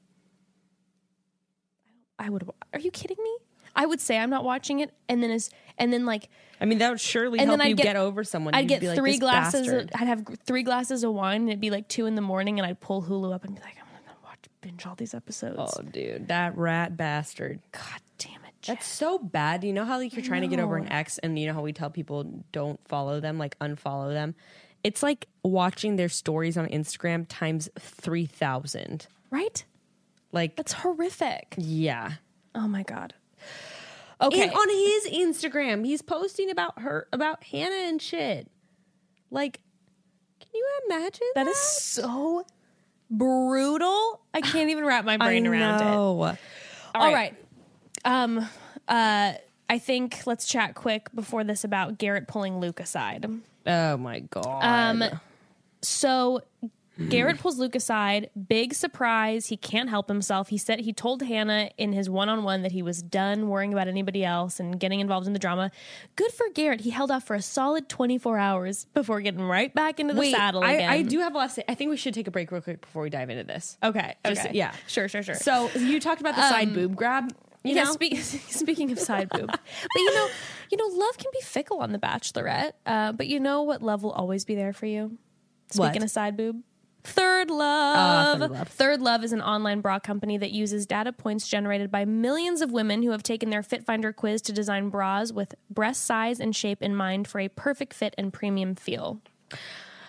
[2.19, 2.49] I would.
[2.73, 3.37] Are you kidding me?
[3.75, 6.31] I would say I'm not watching it, and then as and then like
[6.61, 8.55] I mean, that would surely and help then you get, get, over someone.
[8.55, 9.69] I'd You'd get be like, three "This glasses.
[9.69, 9.91] Of.
[9.95, 12.67] I'd have three glasses of wine, and it'd be like two in the morning, and
[12.67, 13.86] I'd pull Hulu up and be like, I'm gonna watch
[14.67, 15.57] binge all these episodes.
[15.79, 17.61] Oh, dude, that rat bastard.
[17.73, 18.55] God damn it!
[18.67, 19.63] That's so bad.
[19.65, 21.63] You know how like you're trying to get over an ex, and you know how
[21.63, 24.35] we tell people don't follow them, like unfollow them.
[24.83, 29.07] It's like watching their stories on Instagram times three thousand.
[29.31, 29.65] right?
[30.33, 31.55] Like, That's horrific.
[31.57, 32.13] yeah.
[32.55, 33.15] Oh my god.
[34.21, 34.43] Okay.
[34.43, 38.51] And on his Instagram, he's posting about her, about Hannah and shit.
[39.31, 39.61] Like,
[40.41, 41.27] can you imagine?
[41.35, 42.45] that is so
[43.11, 44.21] brutal.
[44.35, 45.85] I can't even wrap my brain around it.
[45.85, 46.37] know.
[46.95, 47.35] All right.
[48.05, 48.39] Um
[48.89, 49.33] uh
[49.69, 53.29] I think let's chat quick before this about Garrett pulling Luke aside.
[53.67, 54.63] Oh my god.
[54.63, 55.05] Um
[55.83, 56.43] so
[56.99, 58.31] Garrett pulls Luke aside.
[58.49, 59.47] Big surprise.
[59.47, 60.49] He can't help himself.
[60.49, 63.73] He said he told Hannah in his one on one that he was done worrying
[63.73, 65.71] about anybody else and getting involved in the drama.
[66.17, 66.81] Good for Garrett.
[66.81, 70.35] He held off for a solid 24 hours before getting right back into the Wait,
[70.35, 70.91] saddle I, again.
[70.91, 71.65] I do have a lot to say.
[71.69, 73.77] I think we should take a break real quick before we dive into this.
[73.83, 74.15] Okay.
[74.25, 74.57] Just- okay.
[74.57, 74.73] yeah.
[74.87, 75.35] Sure, sure, sure.
[75.35, 77.35] So you talked about the side boob grab.
[77.63, 77.93] You yeah, know?
[77.93, 79.61] speak, speaking of side boob, but
[79.97, 80.29] you know,
[80.71, 82.73] you know, love can be fickle on The Bachelorette.
[82.87, 85.19] Uh, but you know what love will always be there for you.
[85.75, 85.89] What?
[85.89, 86.63] Speaking of side boob,
[87.07, 87.97] Third Love.
[87.97, 88.69] Ah, Third Love.
[88.69, 92.73] Third Love is an online bra company that uses data points generated by millions of
[92.73, 96.55] women who have taken their Fit Finder quiz to design bras with breast size and
[96.55, 99.21] shape in mind for a perfect fit and premium feel.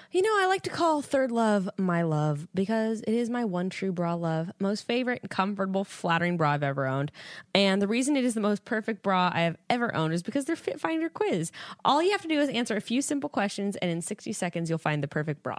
[0.10, 3.69] You know, I like to call Third Love my love because it is my one
[3.69, 7.11] true bra love, most favorite, comfortable, flattering bra I've ever owned.
[7.53, 10.45] And the reason it is the most perfect bra I have ever owned is because
[10.45, 11.52] their Fit Finder quiz.
[11.84, 14.69] All you have to do is answer a few simple questions, and in 60 seconds,
[14.69, 15.57] you'll find the perfect bra.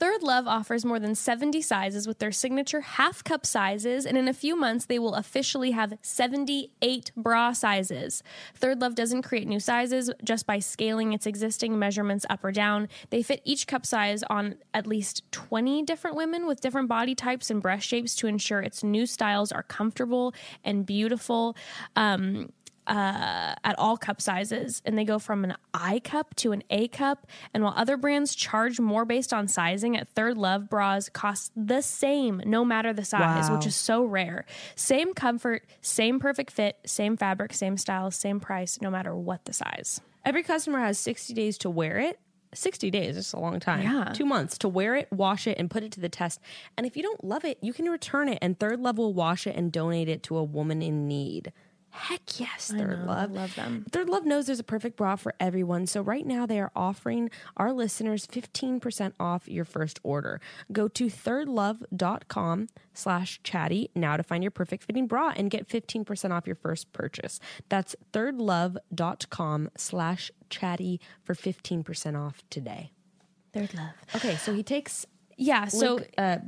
[0.00, 4.28] Third Love offers more than 70 sizes with their signature half cup sizes, and in
[4.28, 8.22] a few months, they will officially have 78 bra sizes.
[8.54, 12.88] Third Love doesn't create new sizes just by scaling its existing measurements up or down.
[13.10, 17.50] They fit each cup size on at least 20 different women with different body types
[17.50, 20.32] and breast shapes to ensure its new styles are comfortable
[20.64, 21.54] and beautiful.
[21.94, 22.48] Um,
[22.86, 26.88] uh, at all cup sizes, and they go from an I cup to an A
[26.88, 27.26] cup.
[27.54, 31.82] And while other brands charge more based on sizing, at Third Love bras cost the
[31.82, 33.56] same no matter the size, Wow.
[33.56, 34.44] which is so rare.
[34.74, 39.52] Same comfort, same perfect fit, same fabric, same style, same price, no matter what the
[39.52, 40.00] size.
[40.24, 42.18] Every customer has 60 days to wear it.
[42.52, 43.82] 60 days is a long time.
[43.82, 44.12] Yeah.
[44.12, 46.40] Two months to wear it, wash it, and put it to the test.
[46.76, 49.46] And if you don't love it, you can return it, and Third Love will wash
[49.46, 51.52] it and donate it to a woman in need.
[51.92, 53.32] Heck yes, Third Love.
[53.32, 53.84] love them.
[53.90, 55.86] Third Love knows there's a perfect bra for everyone.
[55.86, 60.40] So right now they are offering our listeners 15% off your first order.
[60.72, 66.30] Go to thirdlove.com slash chatty now to find your perfect fitting bra and get 15%
[66.30, 67.40] off your first purchase.
[67.68, 72.92] That's thirdlove.com slash chatty for 15% off today.
[73.52, 73.90] Third Love.
[74.14, 75.06] Okay, so he takes
[75.36, 76.38] Yeah, so Luke, uh.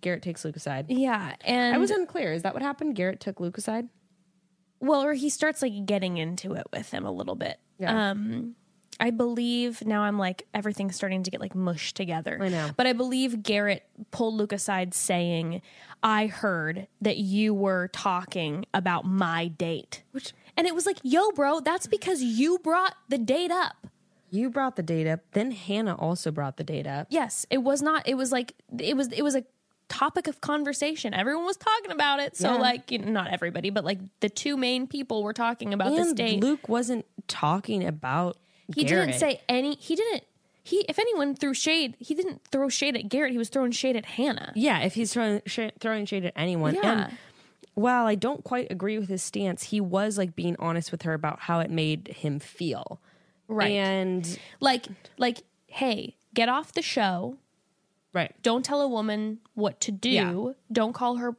[0.00, 0.86] Garrett takes Luke aside.
[0.88, 2.32] yeah, and I was unclear.
[2.32, 2.94] Is that what happened?
[2.94, 3.88] Garrett took Luke aside?
[4.80, 7.58] Well, or he starts like getting into it with him a little bit.
[7.78, 8.10] Yeah.
[8.10, 8.54] Um,
[8.98, 12.38] I believe now I'm like everything's starting to get like mushed together.
[12.40, 12.70] I know.
[12.76, 15.62] But I believe Garrett pulled Luke aside saying,
[16.02, 20.02] I heard that you were talking about my date.
[20.12, 23.86] Which- and it was like, yo, bro, that's because you brought the date up.
[24.30, 25.20] You brought the date up.
[25.32, 27.06] Then Hannah also brought the date up.
[27.10, 27.46] Yes.
[27.48, 29.44] It was not, it was like it was it was a
[29.90, 31.12] topic of conversation.
[31.12, 32.36] Everyone was talking about it.
[32.36, 32.60] So Yeah.
[32.60, 36.08] like you know, not everybody, but like the two main people were talking about this
[36.08, 36.40] and date.
[36.40, 38.36] Luke wasn't talking about
[38.74, 39.08] He Garrett.
[39.08, 39.74] didn't say any.
[39.76, 40.22] He didn't.
[40.62, 43.32] He, if anyone threw shade, he didn't throw shade at Garrett.
[43.32, 44.52] He was throwing shade at Hannah.
[44.54, 46.74] Yeah, if he's throwing sh- throwing shade at anyone.
[46.74, 47.04] Yeah.
[47.06, 47.16] And
[47.74, 51.14] while I don't quite agree with his stance, he was like being honest with her
[51.14, 53.00] about how it made him feel.
[53.48, 53.72] Right.
[53.72, 54.86] And Like,
[55.18, 57.36] like, hey, get off the show.
[58.12, 58.34] Right.
[58.42, 60.10] Don't tell a woman what to do.
[60.10, 60.52] Yeah.
[60.72, 61.36] Don't call her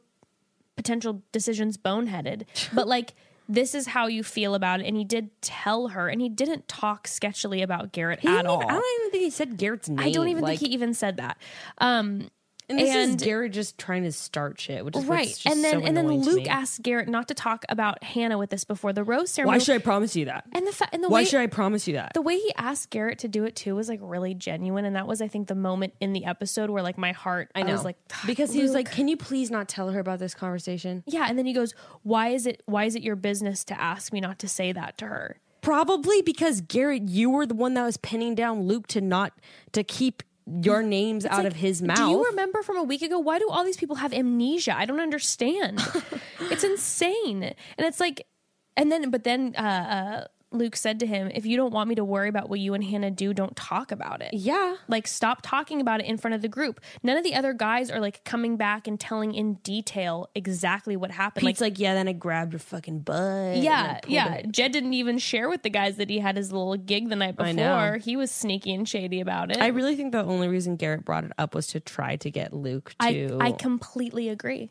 [0.76, 2.44] potential decisions boneheaded.
[2.72, 3.14] but like,
[3.48, 4.86] this is how you feel about it.
[4.86, 8.58] And he did tell her, and he didn't talk sketchily about Garrett He at all.
[8.62, 9.98] even- I don't even think he said Garrett's name.
[9.98, 11.36] I don't even Like, think he even said that.
[11.78, 12.30] Um,
[12.72, 15.40] And this and- is Garrett just trying to start shit, which is right.
[15.46, 18.64] And then so and then Luke asked Garrett not to talk about Hannah with this
[18.64, 19.56] before the rose ceremony.
[19.56, 20.44] "Why should I promise you that?
[20.52, 22.52] and the fa- and the Why way should I promise you that?" the way he
[22.56, 25.48] asked Garrett to do it too was like really genuine, and that was I think
[25.48, 28.52] the moment in the episode where like my heart I, I was like ah, because
[28.52, 31.46] he was like, "Can you please not tell her about this conversation?" yeah, and then
[31.46, 34.48] he goes, why is it why is it your business to ask me not to
[34.48, 35.36] say that to her?
[35.60, 39.32] Probably because Garrett, you were the one that was pinning down Luke to not
[39.72, 41.96] to keep your names out Like, of his mouth.
[41.96, 43.18] Do you remember from a week ago?
[43.18, 44.76] Why do all these people have amnesia?
[44.76, 45.80] I don't understand.
[46.40, 48.26] it's insane, and it's like
[48.76, 51.94] and then but then uh, uh, Luke said to him, "If you don't want me
[51.96, 54.76] to worry about what you and Hannah do, don't talk about it." Yeah.
[54.88, 56.80] Like stop talking about it in front of the group.
[57.02, 61.10] None of the other guys are like coming back and telling in detail exactly what
[61.10, 61.46] happened.
[61.46, 63.56] Pete's like, yeah, then I grabbed your fucking butt.
[63.56, 64.34] yeah, yeah.
[64.34, 67.16] it." Jed didn't even share with the guys that he had his little gig the
[67.16, 67.98] night I before.
[67.98, 69.58] He was sneaky and shady about it.
[69.58, 72.52] I really think the only reason Garrett brought it up was to try to get
[72.52, 73.38] Luke I, to.
[73.40, 74.70] I completely agree.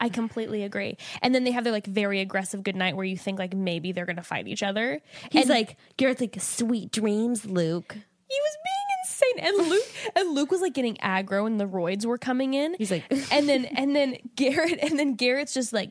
[0.00, 0.96] I completely agree.
[1.22, 4.06] And then they have their like very aggressive goodnight where you think like maybe they're
[4.06, 5.00] gonna fight each other.
[5.30, 7.92] He's And like, Garrett's like, sweet dreams, Luke.
[7.94, 9.44] he was being insane.
[9.60, 9.84] And Luke
[10.16, 12.74] and Luke was like getting aggro and the roids were coming in.
[12.78, 15.90] He's like, and then and then Garrett and then Garrett's just like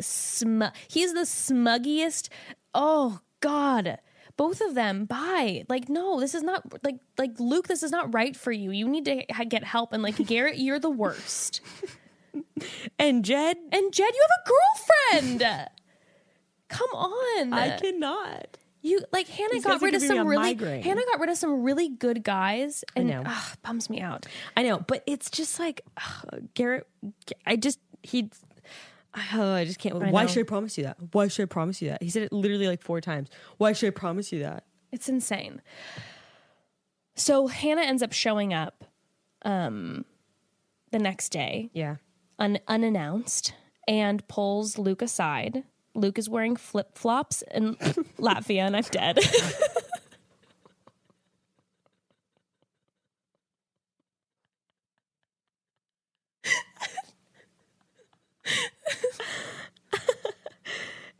[0.00, 0.72] smug.
[0.88, 2.28] He's the smuggiest.
[2.74, 3.98] Oh God.
[4.36, 5.64] Both of them, bye.
[5.68, 7.68] Like, no, this is not like like Luke.
[7.68, 8.72] This is not right for you.
[8.72, 9.92] You need to ha- get help.
[9.92, 11.60] And like Garrett, you're the worst.
[12.98, 15.68] and Jed, And Jed, you have a girlfriend.
[16.68, 17.52] Come on.
[17.52, 18.58] I cannot.
[18.82, 20.82] You like Hannah These got rid of some really migraine.
[20.82, 23.22] Hannah got rid of some really good guys and know.
[23.24, 24.26] ugh, bums me out.
[24.58, 26.86] I know, but it's just like ugh, Garrett.
[27.46, 28.30] I just he.
[29.32, 29.94] Oh, I just can't.
[30.02, 30.26] I Why know.
[30.28, 30.96] should I promise you that?
[31.12, 32.02] Why should I promise you that?
[32.02, 33.28] He said it literally like four times.
[33.58, 34.64] Why should I promise you that?
[34.90, 35.62] It's insane.
[37.14, 38.84] So Hannah ends up showing up
[39.42, 40.04] um
[40.90, 41.96] the next day Yeah.
[42.38, 43.54] Un- unannounced
[43.86, 45.64] and pulls Luke aside.
[45.94, 47.74] Luke is wearing flip flops in
[48.18, 49.18] Latvia, and I'm dead.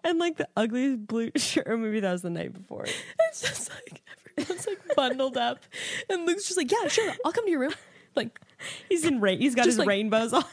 [0.06, 2.84] And like the ugliest blue shirt, or maybe that was the night before.
[3.30, 4.02] it's just like
[4.36, 5.60] everyone's like bundled up,
[6.10, 7.74] and Luke's just like, "Yeah, sure, I'll come to your room."
[8.14, 8.38] Like
[8.88, 9.40] He's in rain.
[9.40, 10.44] He's got his like- rainbows on.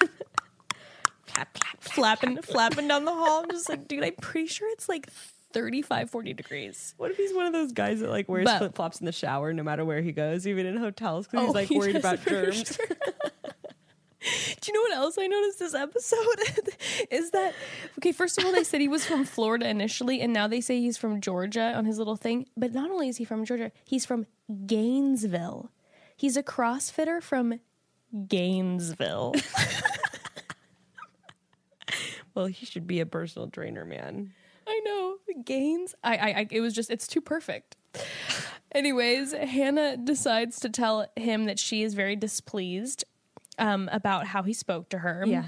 [1.94, 3.44] Flapping, flapping down the hall.
[3.44, 5.10] I'm just like, dude, I'm pretty sure it's like
[5.54, 6.94] 35, 40 degrees.
[6.98, 9.12] What if he's one of those guys that like wears But- flip flops in the
[9.12, 11.94] shower no matter where he goes, even in hotels, because Oh, he's like he worried
[11.94, 12.76] does about for germs.
[12.76, 12.86] sure.
[14.62, 16.20] Do you know what else I noticed this episode?
[17.10, 17.56] is that
[17.98, 18.12] okay?
[18.12, 20.96] First of all, they said he was from Florida initially, and now they say he's
[20.96, 22.46] from Georgia on his little thing.
[22.56, 24.28] But not only is he from Georgia, he's from
[24.68, 25.72] Gainesville.
[26.16, 27.60] He's a CrossFitter from
[28.28, 29.34] Gainesville.
[32.34, 34.34] Well, he should be a personal trainer, man.
[34.68, 35.96] I know gains.
[36.04, 37.76] I, I, I, it was just, it's too perfect.
[38.74, 43.04] Anyways, Hannah decides to tell him that she is very displeased
[43.60, 45.26] um, about how he spoke to her.
[45.28, 45.48] Yeah.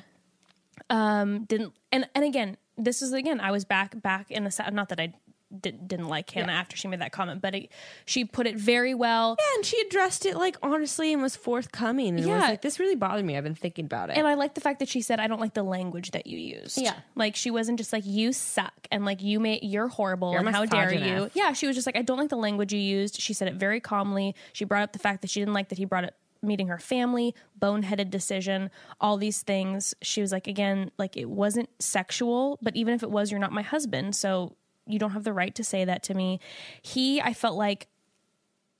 [0.89, 4.89] um didn't and and again this is again i was back back in the not
[4.89, 5.13] that i
[5.61, 7.69] did, didn't like hannah after she made that comment but it,
[8.05, 12.17] she put it very well Yeah, and she addressed it like honestly and was forthcoming.
[12.17, 13.37] And yeah, was like, this really bothered me.
[13.37, 14.17] I've been thinking about it.
[14.17, 16.37] and i like the fact that she said i don't like the language that you
[16.37, 16.95] used Yeah.
[17.15, 20.49] like she wasn't just like you suck and like you may you're horrible You're and
[20.49, 23.19] how dare you yeah she was just like i don't like the language you used
[23.19, 25.77] she said it very calmly she brought up the fact that she didn't like that
[25.77, 28.69] he brought up meeting her family boneheaded decision
[28.99, 33.09] all these things she was like again like it wasn't sexual but even if it
[33.09, 34.53] was you're not my husband so
[34.87, 36.39] you don't have the right to say that to me
[36.81, 37.87] he i felt like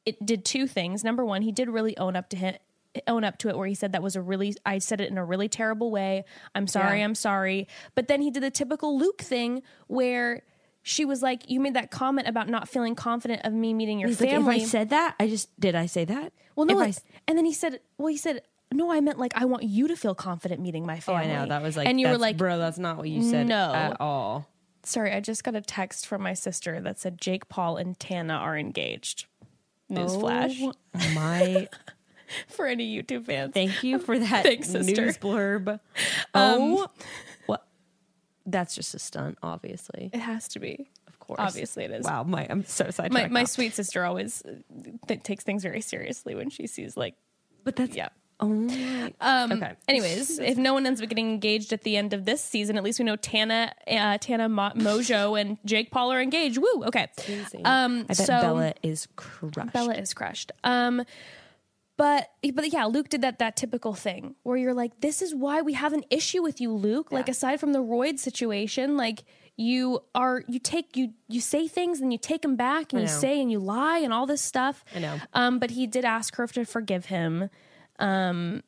[0.06, 2.56] it did two things number one he did really own up to him
[3.08, 5.18] own up to it where he said that was a really i said it in
[5.18, 6.24] a really terrible way
[6.54, 7.06] i'm sorry Yeah.
[7.06, 10.44] i'm sorry but then he did the typical luke thing where
[10.84, 14.10] she was like you made that comment about not feeling confident of me meeting your
[14.10, 15.76] He's like, family if I said that, I just did.
[15.76, 16.34] I say that.
[16.58, 18.42] well, no, If I and then he said, "Well, he said,
[18.74, 21.46] no, I meant like I want you to feel confident meeting my oh, I know
[21.48, 23.74] that was like, and you were like, bro, that's not what you said No.
[23.74, 24.46] at all.
[24.84, 28.34] "Sorry, I just got a text from my sister that said Jake Paul and Tana
[28.34, 29.26] are engaged."
[29.92, 30.74] Newsflash Oh,
[31.14, 31.68] my,
[32.48, 33.54] for any YouTube fans.
[33.54, 35.02] thank you for that Thanks, sister.
[35.06, 35.80] News blurb.
[36.34, 36.88] Oh,
[37.46, 37.66] what?
[38.46, 40.10] That's just a stunt, obviously.
[40.14, 40.90] it has to be.
[41.08, 42.06] Of course, Obviously, it is.
[42.06, 43.32] Wow, my I'm so My sidetracked.
[43.32, 43.46] my now.
[43.46, 44.56] sweet sister always uh,
[45.08, 47.16] th- takes things very seriously when she sees like
[47.64, 48.10] but that's yeah.
[48.44, 49.10] Oh.
[49.22, 49.74] Um, Okay.
[49.88, 52.84] Anyways, if no one ends up getting engaged at the end of this season, at
[52.84, 56.58] least we know Tana, uh, Tana Mo- Mojo, and Jake Paul are engaged.
[56.58, 56.84] Woo.
[56.86, 57.08] Okay.
[57.64, 59.74] Um, I bet so Bella is crushed.
[59.74, 60.52] Bella is crushed.
[60.64, 61.04] Um,
[61.96, 65.62] but but yeah, Luke did that that typical thing where you're like, this is why
[65.62, 67.12] we have an issue with you, Luke.
[67.12, 69.24] Like aside from the Royd situation, like
[69.56, 73.08] you are you take you you say things and you take them back and you
[73.08, 74.84] say and you lie and all this stuff.
[74.96, 75.20] I know.
[75.34, 77.50] Um, but he did ask her to forgive him.
[78.00, 78.64] Um,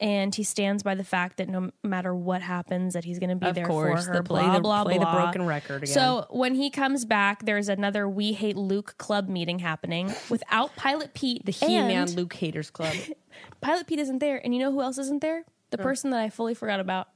[0.00, 3.36] and he stands by the fact that no matter what happens, that he's going to
[3.36, 4.16] be Of there course, for her.
[4.18, 5.94] the play blah the- blah play the broken record again.
[5.94, 11.14] So when he comes back, there's another We Hate Luke club meeting happening without Pilot
[11.14, 11.44] Pete.
[11.46, 12.94] the He Man Luke Haters Club.
[13.60, 15.44] Pilot Pete isn't there, and you know who else isn't there?
[15.70, 17.08] The person that I fully forgot about,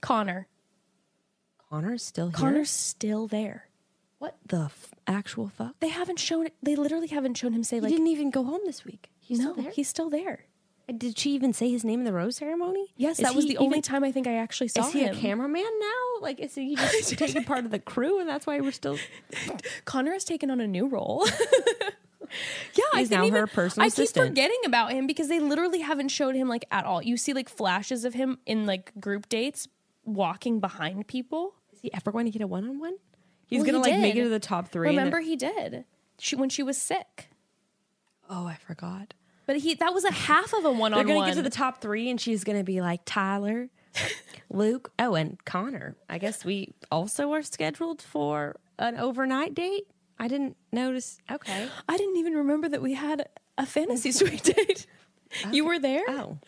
[0.00, 0.46] Connor.
[1.68, 2.34] Connor's still here.
[2.36, 3.68] Connor's still there.
[4.18, 5.74] what the f- actual fuck?
[5.80, 6.54] They haven't shown it.
[6.62, 7.90] They literally haven't shown him say like.
[7.90, 9.10] He didn't even go home this week.
[9.20, 9.72] He's no, still there.
[9.72, 10.44] he's still there.
[10.96, 12.92] Did she even say his name in the rose ceremony?
[12.96, 14.92] Yes, Is that was he the only even- time I think I actually saw Is
[14.92, 15.14] he him.
[15.16, 16.20] a cameraman now?
[16.22, 18.98] Like, is he just taking part of the crew, and that's why we're still?
[19.84, 21.26] Connor has taken on a new role.
[22.74, 25.40] yeah, I He's didn't now even, her personal I keep forgetting about him because they
[25.40, 27.02] literally haven't showed him like at all.
[27.02, 29.68] You see like flashes of him in like group dates
[30.04, 31.54] walking behind people.
[31.72, 32.94] Is he ever going to get a one-on-one?
[33.46, 34.88] He's Well, gonna he like make it to the top three.
[34.88, 35.84] Remember, he did.
[36.18, 37.30] She when she was sick,
[38.28, 39.14] oh, I forgot.
[39.50, 41.06] But he that was a half of a one on one.
[41.06, 43.68] They're gonna get to the top three, and she's gonna be like Tyler,
[44.48, 45.96] Luke, oh, and Connor.
[46.08, 49.88] I guess we also are scheduled for an overnight date.
[50.20, 51.18] I didn't notice.
[51.28, 51.66] Okay.
[51.88, 53.28] I didn't even remember that we had
[53.58, 54.86] a fantasy suite date.
[55.50, 56.04] You were there?
[56.06, 56.38] Oh,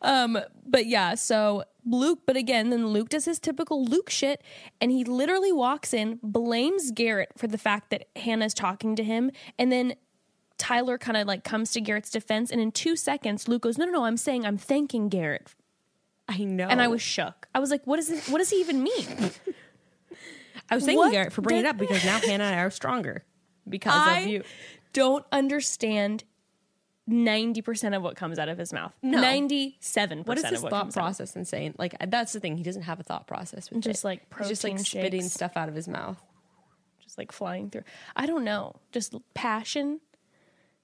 [0.00, 4.42] Um, but yeah, so Luke, but again, then Luke does his typical Luke shit,
[4.80, 9.30] and he literally walks in, blames Garrett for the fact that Hannah's talking to him,
[9.58, 9.94] and then
[10.60, 13.86] Tyler kind of like comes to Garrett's defense, and in two seconds, Luke goes, "No,
[13.86, 15.54] no, no, I'm saying I'm thanking Garrett,"
[16.28, 16.68] I know.
[16.68, 17.48] and I was shook.
[17.54, 18.22] I was like, "What does it?
[18.28, 19.06] What does he even mean?"
[20.70, 22.60] I was thanking What Garrett for bringing did- it up because now Hannah and I
[22.62, 23.24] are stronger
[23.68, 24.42] because I of you.
[24.92, 26.24] don't understand.
[27.06, 28.92] Ninety percent of what comes out of his mouth.
[29.02, 29.20] No.
[29.20, 30.92] Ninety-seven What is his what thought out.
[30.92, 31.74] process in saying?
[31.76, 32.56] Like that's the thing.
[32.56, 33.68] He doesn't have a thought process.
[33.68, 34.06] With Just it.
[34.06, 36.22] like He's just like protein spitting stuff out of his mouth.
[37.02, 37.82] just like flying through.
[38.14, 39.98] I don't know, just passion.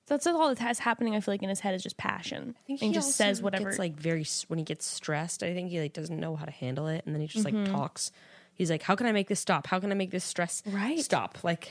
[0.08, 1.14] So that's all that has happening.
[1.16, 2.54] I feel like in his head is just passion.
[2.56, 3.68] I think and he just says whatever.
[3.70, 5.42] It's like very when he gets stressed.
[5.42, 7.64] I think he like doesn't know how to handle it, and then he just Mm-hmm.
[7.64, 8.12] like talks.
[8.54, 9.66] He's like, "How can I make this stop?
[9.66, 10.98] How can I make this stress Right.
[11.00, 11.70] stop?" Like,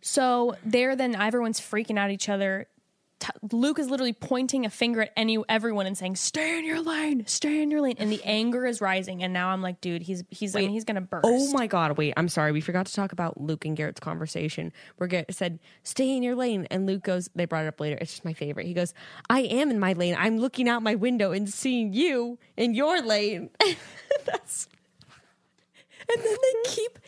[0.00, 2.66] so there, then everyone's freaking out each other.
[3.18, 6.80] T- Luke is literally pointing a finger at any everyone and saying, "Stay in your
[6.80, 9.22] lane, stay in your lane." And the anger is rising.
[9.22, 11.24] And now I'm like, dude, he's he's I mean, he's gonna burst.
[11.26, 11.96] oh my god!
[11.96, 12.52] Wait, I'm sorry.
[12.52, 16.34] We forgot to talk about Luke and Garrett's conversation where Garrett said, "Stay in your
[16.34, 17.30] lane," and Luke goes.
[17.34, 17.96] They brought it up later.
[18.00, 18.66] It's just my favorite.
[18.66, 18.92] He goes,
[19.30, 20.14] "I am in my lane.
[20.18, 23.50] I'm looking out my window and seeing you in your lane."
[24.26, 24.68] That's
[26.08, 26.98] And then they keep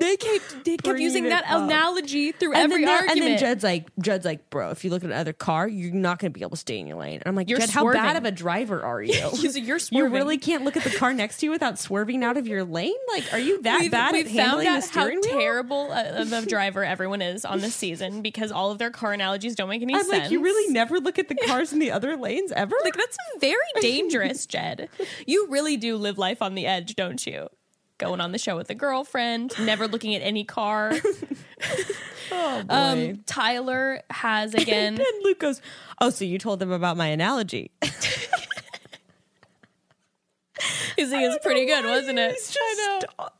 [0.00, 1.62] they kept they kept using that up.
[1.64, 3.18] analogy through and every then, argument.
[3.20, 6.18] and then Judd's like, Judd's like, bro, if you look at another car, you're not
[6.18, 7.14] going to be able to stay in your lane.
[7.16, 9.12] And I'm like, You're Judd, how bad of a driver are you?
[9.30, 9.98] Like, "You're swerving.
[10.10, 12.64] You really can't look at the car next to you without swerving out of your
[12.64, 12.94] lane.
[13.12, 15.38] Like, are you that We've- bad we've at handling the steering wheel?
[15.38, 19.54] terrible of a driver everyone is on this season because all of their car analogies
[19.54, 20.22] don't make any I'm sense.
[20.24, 22.76] like, you really never look at the cars in the other lanes ever?
[22.84, 24.88] like that's very dangerous, Jed.
[25.26, 27.48] You really do live life on the edge, don't you?
[27.98, 30.92] Going on the show with a girlfriend, never looking at any car.
[32.30, 32.74] oh boy.
[32.74, 34.94] Um, Tyler has again.
[34.94, 35.62] and Luke goes,
[36.00, 37.70] "Oh, so you told them about my analogy?"
[40.96, 42.36] His thing is pretty good, wasn't it?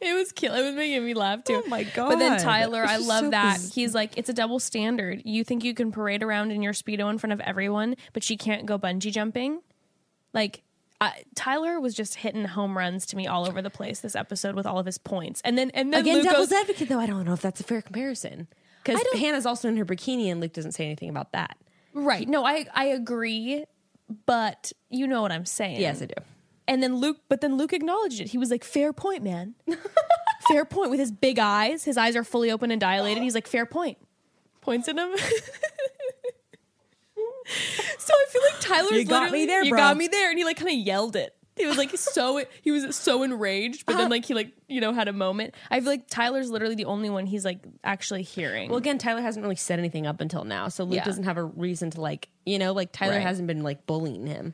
[0.02, 0.54] It was kill.
[0.54, 1.62] It was making me laugh too.
[1.64, 2.10] Oh my god!
[2.10, 3.56] But then Tyler, I love so that.
[3.56, 5.22] biz- He's like, it's a double standard.
[5.24, 8.36] You think you can parade around in your speedo in front of everyone, but she
[8.36, 9.60] can't go bungee jumping.
[10.34, 10.62] Like
[11.00, 14.54] I, Tyler was just hitting home runs to me all over the place this episode
[14.54, 15.42] with all of his points.
[15.44, 16.98] And then and then Again, Luke devil's goes, advocate, though.
[16.98, 18.48] I don't know if that's a fair comparison
[18.82, 21.56] because Hannah's also in her bikini, and Luke doesn't say anything about that.
[21.92, 22.26] right.
[22.28, 23.64] No, I I agree,
[24.24, 25.80] but you know what I'm saying.
[25.80, 26.14] Yes, I do.
[26.68, 28.28] And then Luke, but then Luke acknowledged it.
[28.28, 29.54] He was like, "Fair point, man.
[30.48, 33.22] fair point." With his big eyes, his eyes are fully open and dilated.
[33.22, 33.98] He's like, "Fair point."
[34.62, 35.10] Points at him.
[37.98, 40.30] so I feel like Tyler's You got me literally- there, You bro." got me there,
[40.30, 41.32] and he like kind of yelled it.
[41.56, 44.02] He was like so he was so enraged, but Uh-huh.
[44.02, 45.54] then like he like you know had a moment.
[45.70, 48.68] I feel like Tyler's literally the only one he's like actually hearing.
[48.68, 51.04] Well, again, Tyler hasn't really said anything up until now, so Luke Yeah.
[51.04, 53.22] doesn't have a reason to like, you know, like Tyler Right.
[53.22, 54.52] hasn't been like bullying him.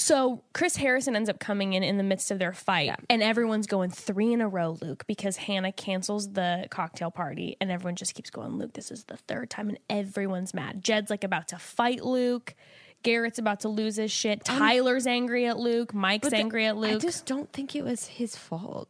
[0.00, 3.66] So Chris Harrison ends up coming in in the midst of their fight, and everyone's
[3.66, 8.14] going three in a row, Luke, because Hannah cancels the cocktail party, and everyone just
[8.14, 10.84] keeps going, Luke, this is the third time, and everyone's mad.
[10.84, 12.54] Jed's like about to fight Luke.
[13.02, 14.48] Garrett's about to lose his shit.
[14.48, 15.92] Um, Tyler's angry at Luke.
[15.92, 16.94] Mike's angry at Luke.
[16.94, 18.88] I just don't think it was his fault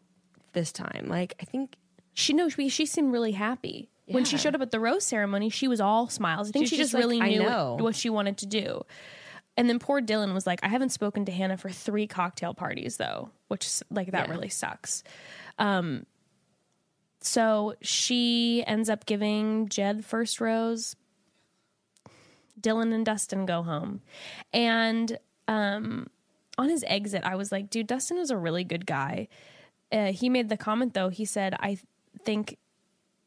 [0.52, 1.06] this time.
[1.08, 1.76] Like, I think
[2.12, 3.88] she knows she, she seemed really happy.
[4.04, 6.48] When she showed up at the rose ceremony, she was all smiles.
[6.48, 8.82] I think She's she just, just like, really knew what she wanted to do.
[9.58, 12.96] And then poor Dylan was like, I haven't spoken to Hannah for three cocktail parties
[12.96, 14.32] though, which like that Yeah.
[14.34, 15.02] really sucks.
[15.58, 16.06] Um
[17.20, 20.94] so she ends up giving Jed first rose.
[22.60, 24.00] Dylan and Dustin go home.
[24.52, 25.18] And
[25.48, 26.06] um
[26.56, 29.28] on his exit, I was like, dude, Dustin is a really good guy.
[29.92, 31.08] Uh, he made the comment though.
[31.08, 31.78] He said, I
[32.24, 32.58] think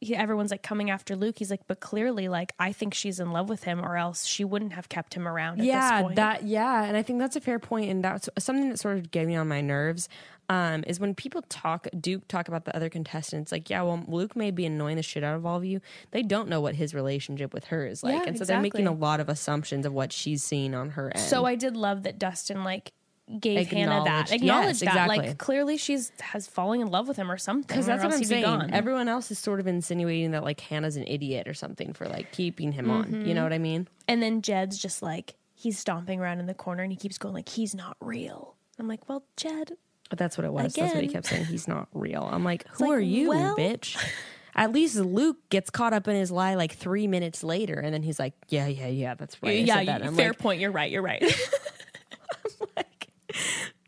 [0.02, 1.36] he, everyone's like coming after Luke.
[1.38, 4.44] He's like, but clearly, like I think she's in love with him, or else she
[4.44, 5.54] wouldn't have kept him around.
[5.54, 6.16] At this yeah point.
[6.16, 9.10] that yeah and i think that's a fair point and that's something that sort of
[9.10, 10.08] gave me on my nerves
[10.48, 14.36] um, is when people talk duke talk about the other contestants like yeah well luke
[14.36, 15.80] may be annoying the shit out of all of you
[16.10, 18.86] they don't know what his relationship with her is like Yeah, and so they're making
[18.86, 22.02] a lot of assumptions of what she's seeing on her end So I did love
[22.02, 22.92] that Dustin like
[23.40, 24.86] gave Hannah that, Acknowledged- yes, that.
[25.06, 25.16] exactly.
[25.28, 27.66] Like clearly she's has fallen in love with him or something.
[27.66, 28.70] because that's what i'm saying gone.
[28.72, 32.32] everyone else is sort of insinuating that like hannah's an idiot or something for like
[32.32, 33.26] keeping him on Mm-hmm.
[33.26, 36.54] you know what i mean and then Jed's just like he's stomping around in the
[36.54, 38.56] corner and he keeps going like he's not real.
[38.78, 39.72] I'm like, well, Jed,
[40.10, 40.72] But that's what it was.
[40.74, 41.44] That's what he kept saying.
[41.44, 42.28] He's not real.
[42.30, 43.96] I'm like, who like, are you, well- bitch?
[44.54, 48.02] At least Luke gets caught up in his lie like three minutes later, and then
[48.02, 50.60] he's like, "Yeah, yeah, yeah, that's right." Yeah, fair like, point.
[50.60, 50.90] You're right.
[50.90, 51.22] You're right.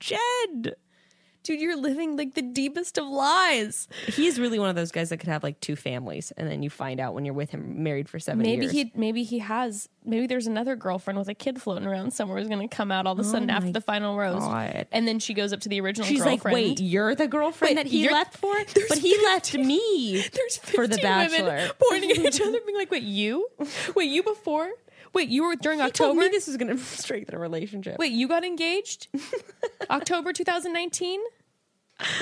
[0.04, 0.76] Jed.
[1.42, 3.86] Dude, you're living like the deepest of lies.
[4.06, 6.70] He's really one of those guys that could have like two families, and then you
[6.70, 8.72] find out when you're with him, married for seven Maybe years.
[8.72, 12.48] he maybe he has maybe there's another girlfriend with a kid floating around somewhere who's
[12.48, 14.40] gonna come out all of a oh sudden after Oh my the final rose.
[14.40, 14.86] God.
[14.90, 17.82] And then she goes up to the original She's like, "Wait, you're the girlfriend Wait,
[17.82, 18.54] that he left for,
[18.88, 22.78] but he left me There's for the 15 women Bachelor." pointing at each other, being
[22.78, 23.48] like, "Wait, you?
[23.94, 24.70] Wait, you before?
[25.14, 26.20] Wait, you were during He told October?
[26.20, 27.98] me this was going to strengthen a relationship.
[27.98, 29.08] Wait, you got engaged?
[29.90, 31.20] October 2019?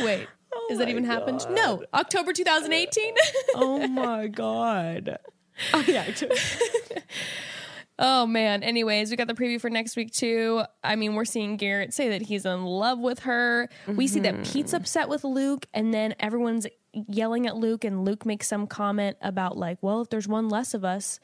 [0.02, 1.46] Wait, oh has that my even happened?
[1.50, 3.14] No, October 2018.
[3.54, 5.18] oh my god.
[5.72, 6.06] Oh yeah.
[7.98, 8.62] Oh man.
[8.62, 10.62] Anyways, we got the preview for next week too.
[10.82, 13.68] I mean, we're seeing Garrett say that he's in love with her.
[13.86, 14.52] We see that mm-hmm.
[14.52, 19.16] Pete's upset with Luke, and then everyone's yelling at Luke, and Luke makes some comment
[19.22, 21.20] about like, well, if there's one less of us,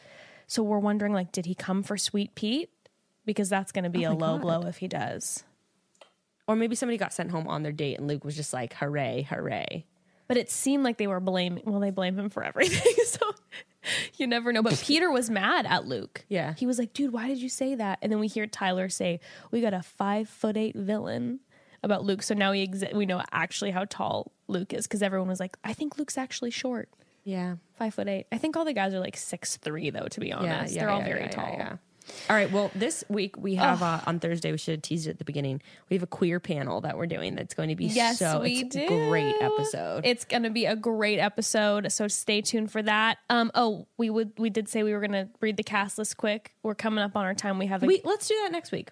[0.49, 2.71] so we're wondering like, did he come for Sweet Pete?
[3.25, 4.41] Because that's going to be oh a low God.
[4.41, 5.45] blow if he does.
[6.49, 9.27] Or maybe somebody got sent home on their date and Luke was just like, hooray,
[9.29, 9.85] hooray.
[10.27, 11.63] But it seemed like they were blaming.
[11.67, 13.31] Well, they blame him for everything, so
[14.17, 14.63] you never know.
[14.63, 16.25] But Peter was mad at Luke.
[16.29, 16.53] Yeah.
[16.59, 19.21] he was like, "Dude, why did you say that?" And then we hear Tyler say,
[19.51, 21.41] "We got a five foot eight villain."
[21.83, 25.29] About Luke, so now we exa- we know actually how tall Luke is because everyone
[25.29, 26.91] was like, "I think Luke's actually short,
[27.29, 27.57] Yeah.
[27.75, 28.27] five foot eight.
[28.33, 30.09] I think all the guys are like six three though.
[30.09, 31.55] To be honest, they're all very tall.
[31.59, 31.77] yeah.
[32.31, 32.51] All right.
[32.51, 34.51] Well, this week we have uh, on Thursday.
[34.51, 35.61] We should have teased it at the beginning.
[35.91, 37.35] We have a queer panel that we're doing.
[37.35, 38.83] That's going to be Yes, so we it's do.
[38.83, 40.07] a great episode.
[40.07, 43.19] It's going to be a great episode, so stay tuned for that.
[43.29, 46.17] Um, oh, we would we did say we were going to read the cast list
[46.17, 46.55] quick.
[46.63, 47.59] We're coming up on our time.
[47.59, 48.89] We have a, we let's do that next week.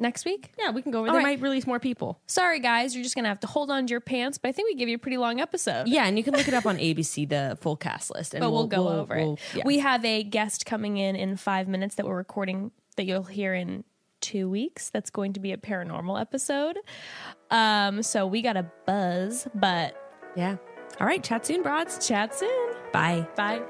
[0.00, 0.52] Next week.
[0.58, 1.08] Yeah, we can go over.
[1.08, 1.38] All They right.
[1.38, 2.20] might release more people.
[2.26, 4.38] Sorry, guys, you're just going to have to hold on to your pants.
[4.38, 5.86] But I think we give you a pretty long episode.
[5.88, 8.50] Yeah, and you can look it up on ABC, the full cast list, and but
[8.50, 9.40] we'll, go over we'll- it.
[9.56, 9.62] yeah.
[9.64, 13.54] We have a guest coming in in five minutes that we're recording that you'll hear
[13.54, 13.84] in
[14.20, 14.90] two weeks.
[14.90, 16.78] That's going to be a paranormal episode.
[17.50, 19.96] Um, so we got a buzz, but
[20.36, 20.56] yeah.
[21.00, 21.22] All right.
[21.22, 22.06] Chat soon, broads.
[22.06, 22.72] chat soon.
[22.92, 23.26] Bye.
[23.36, 23.62] Bye.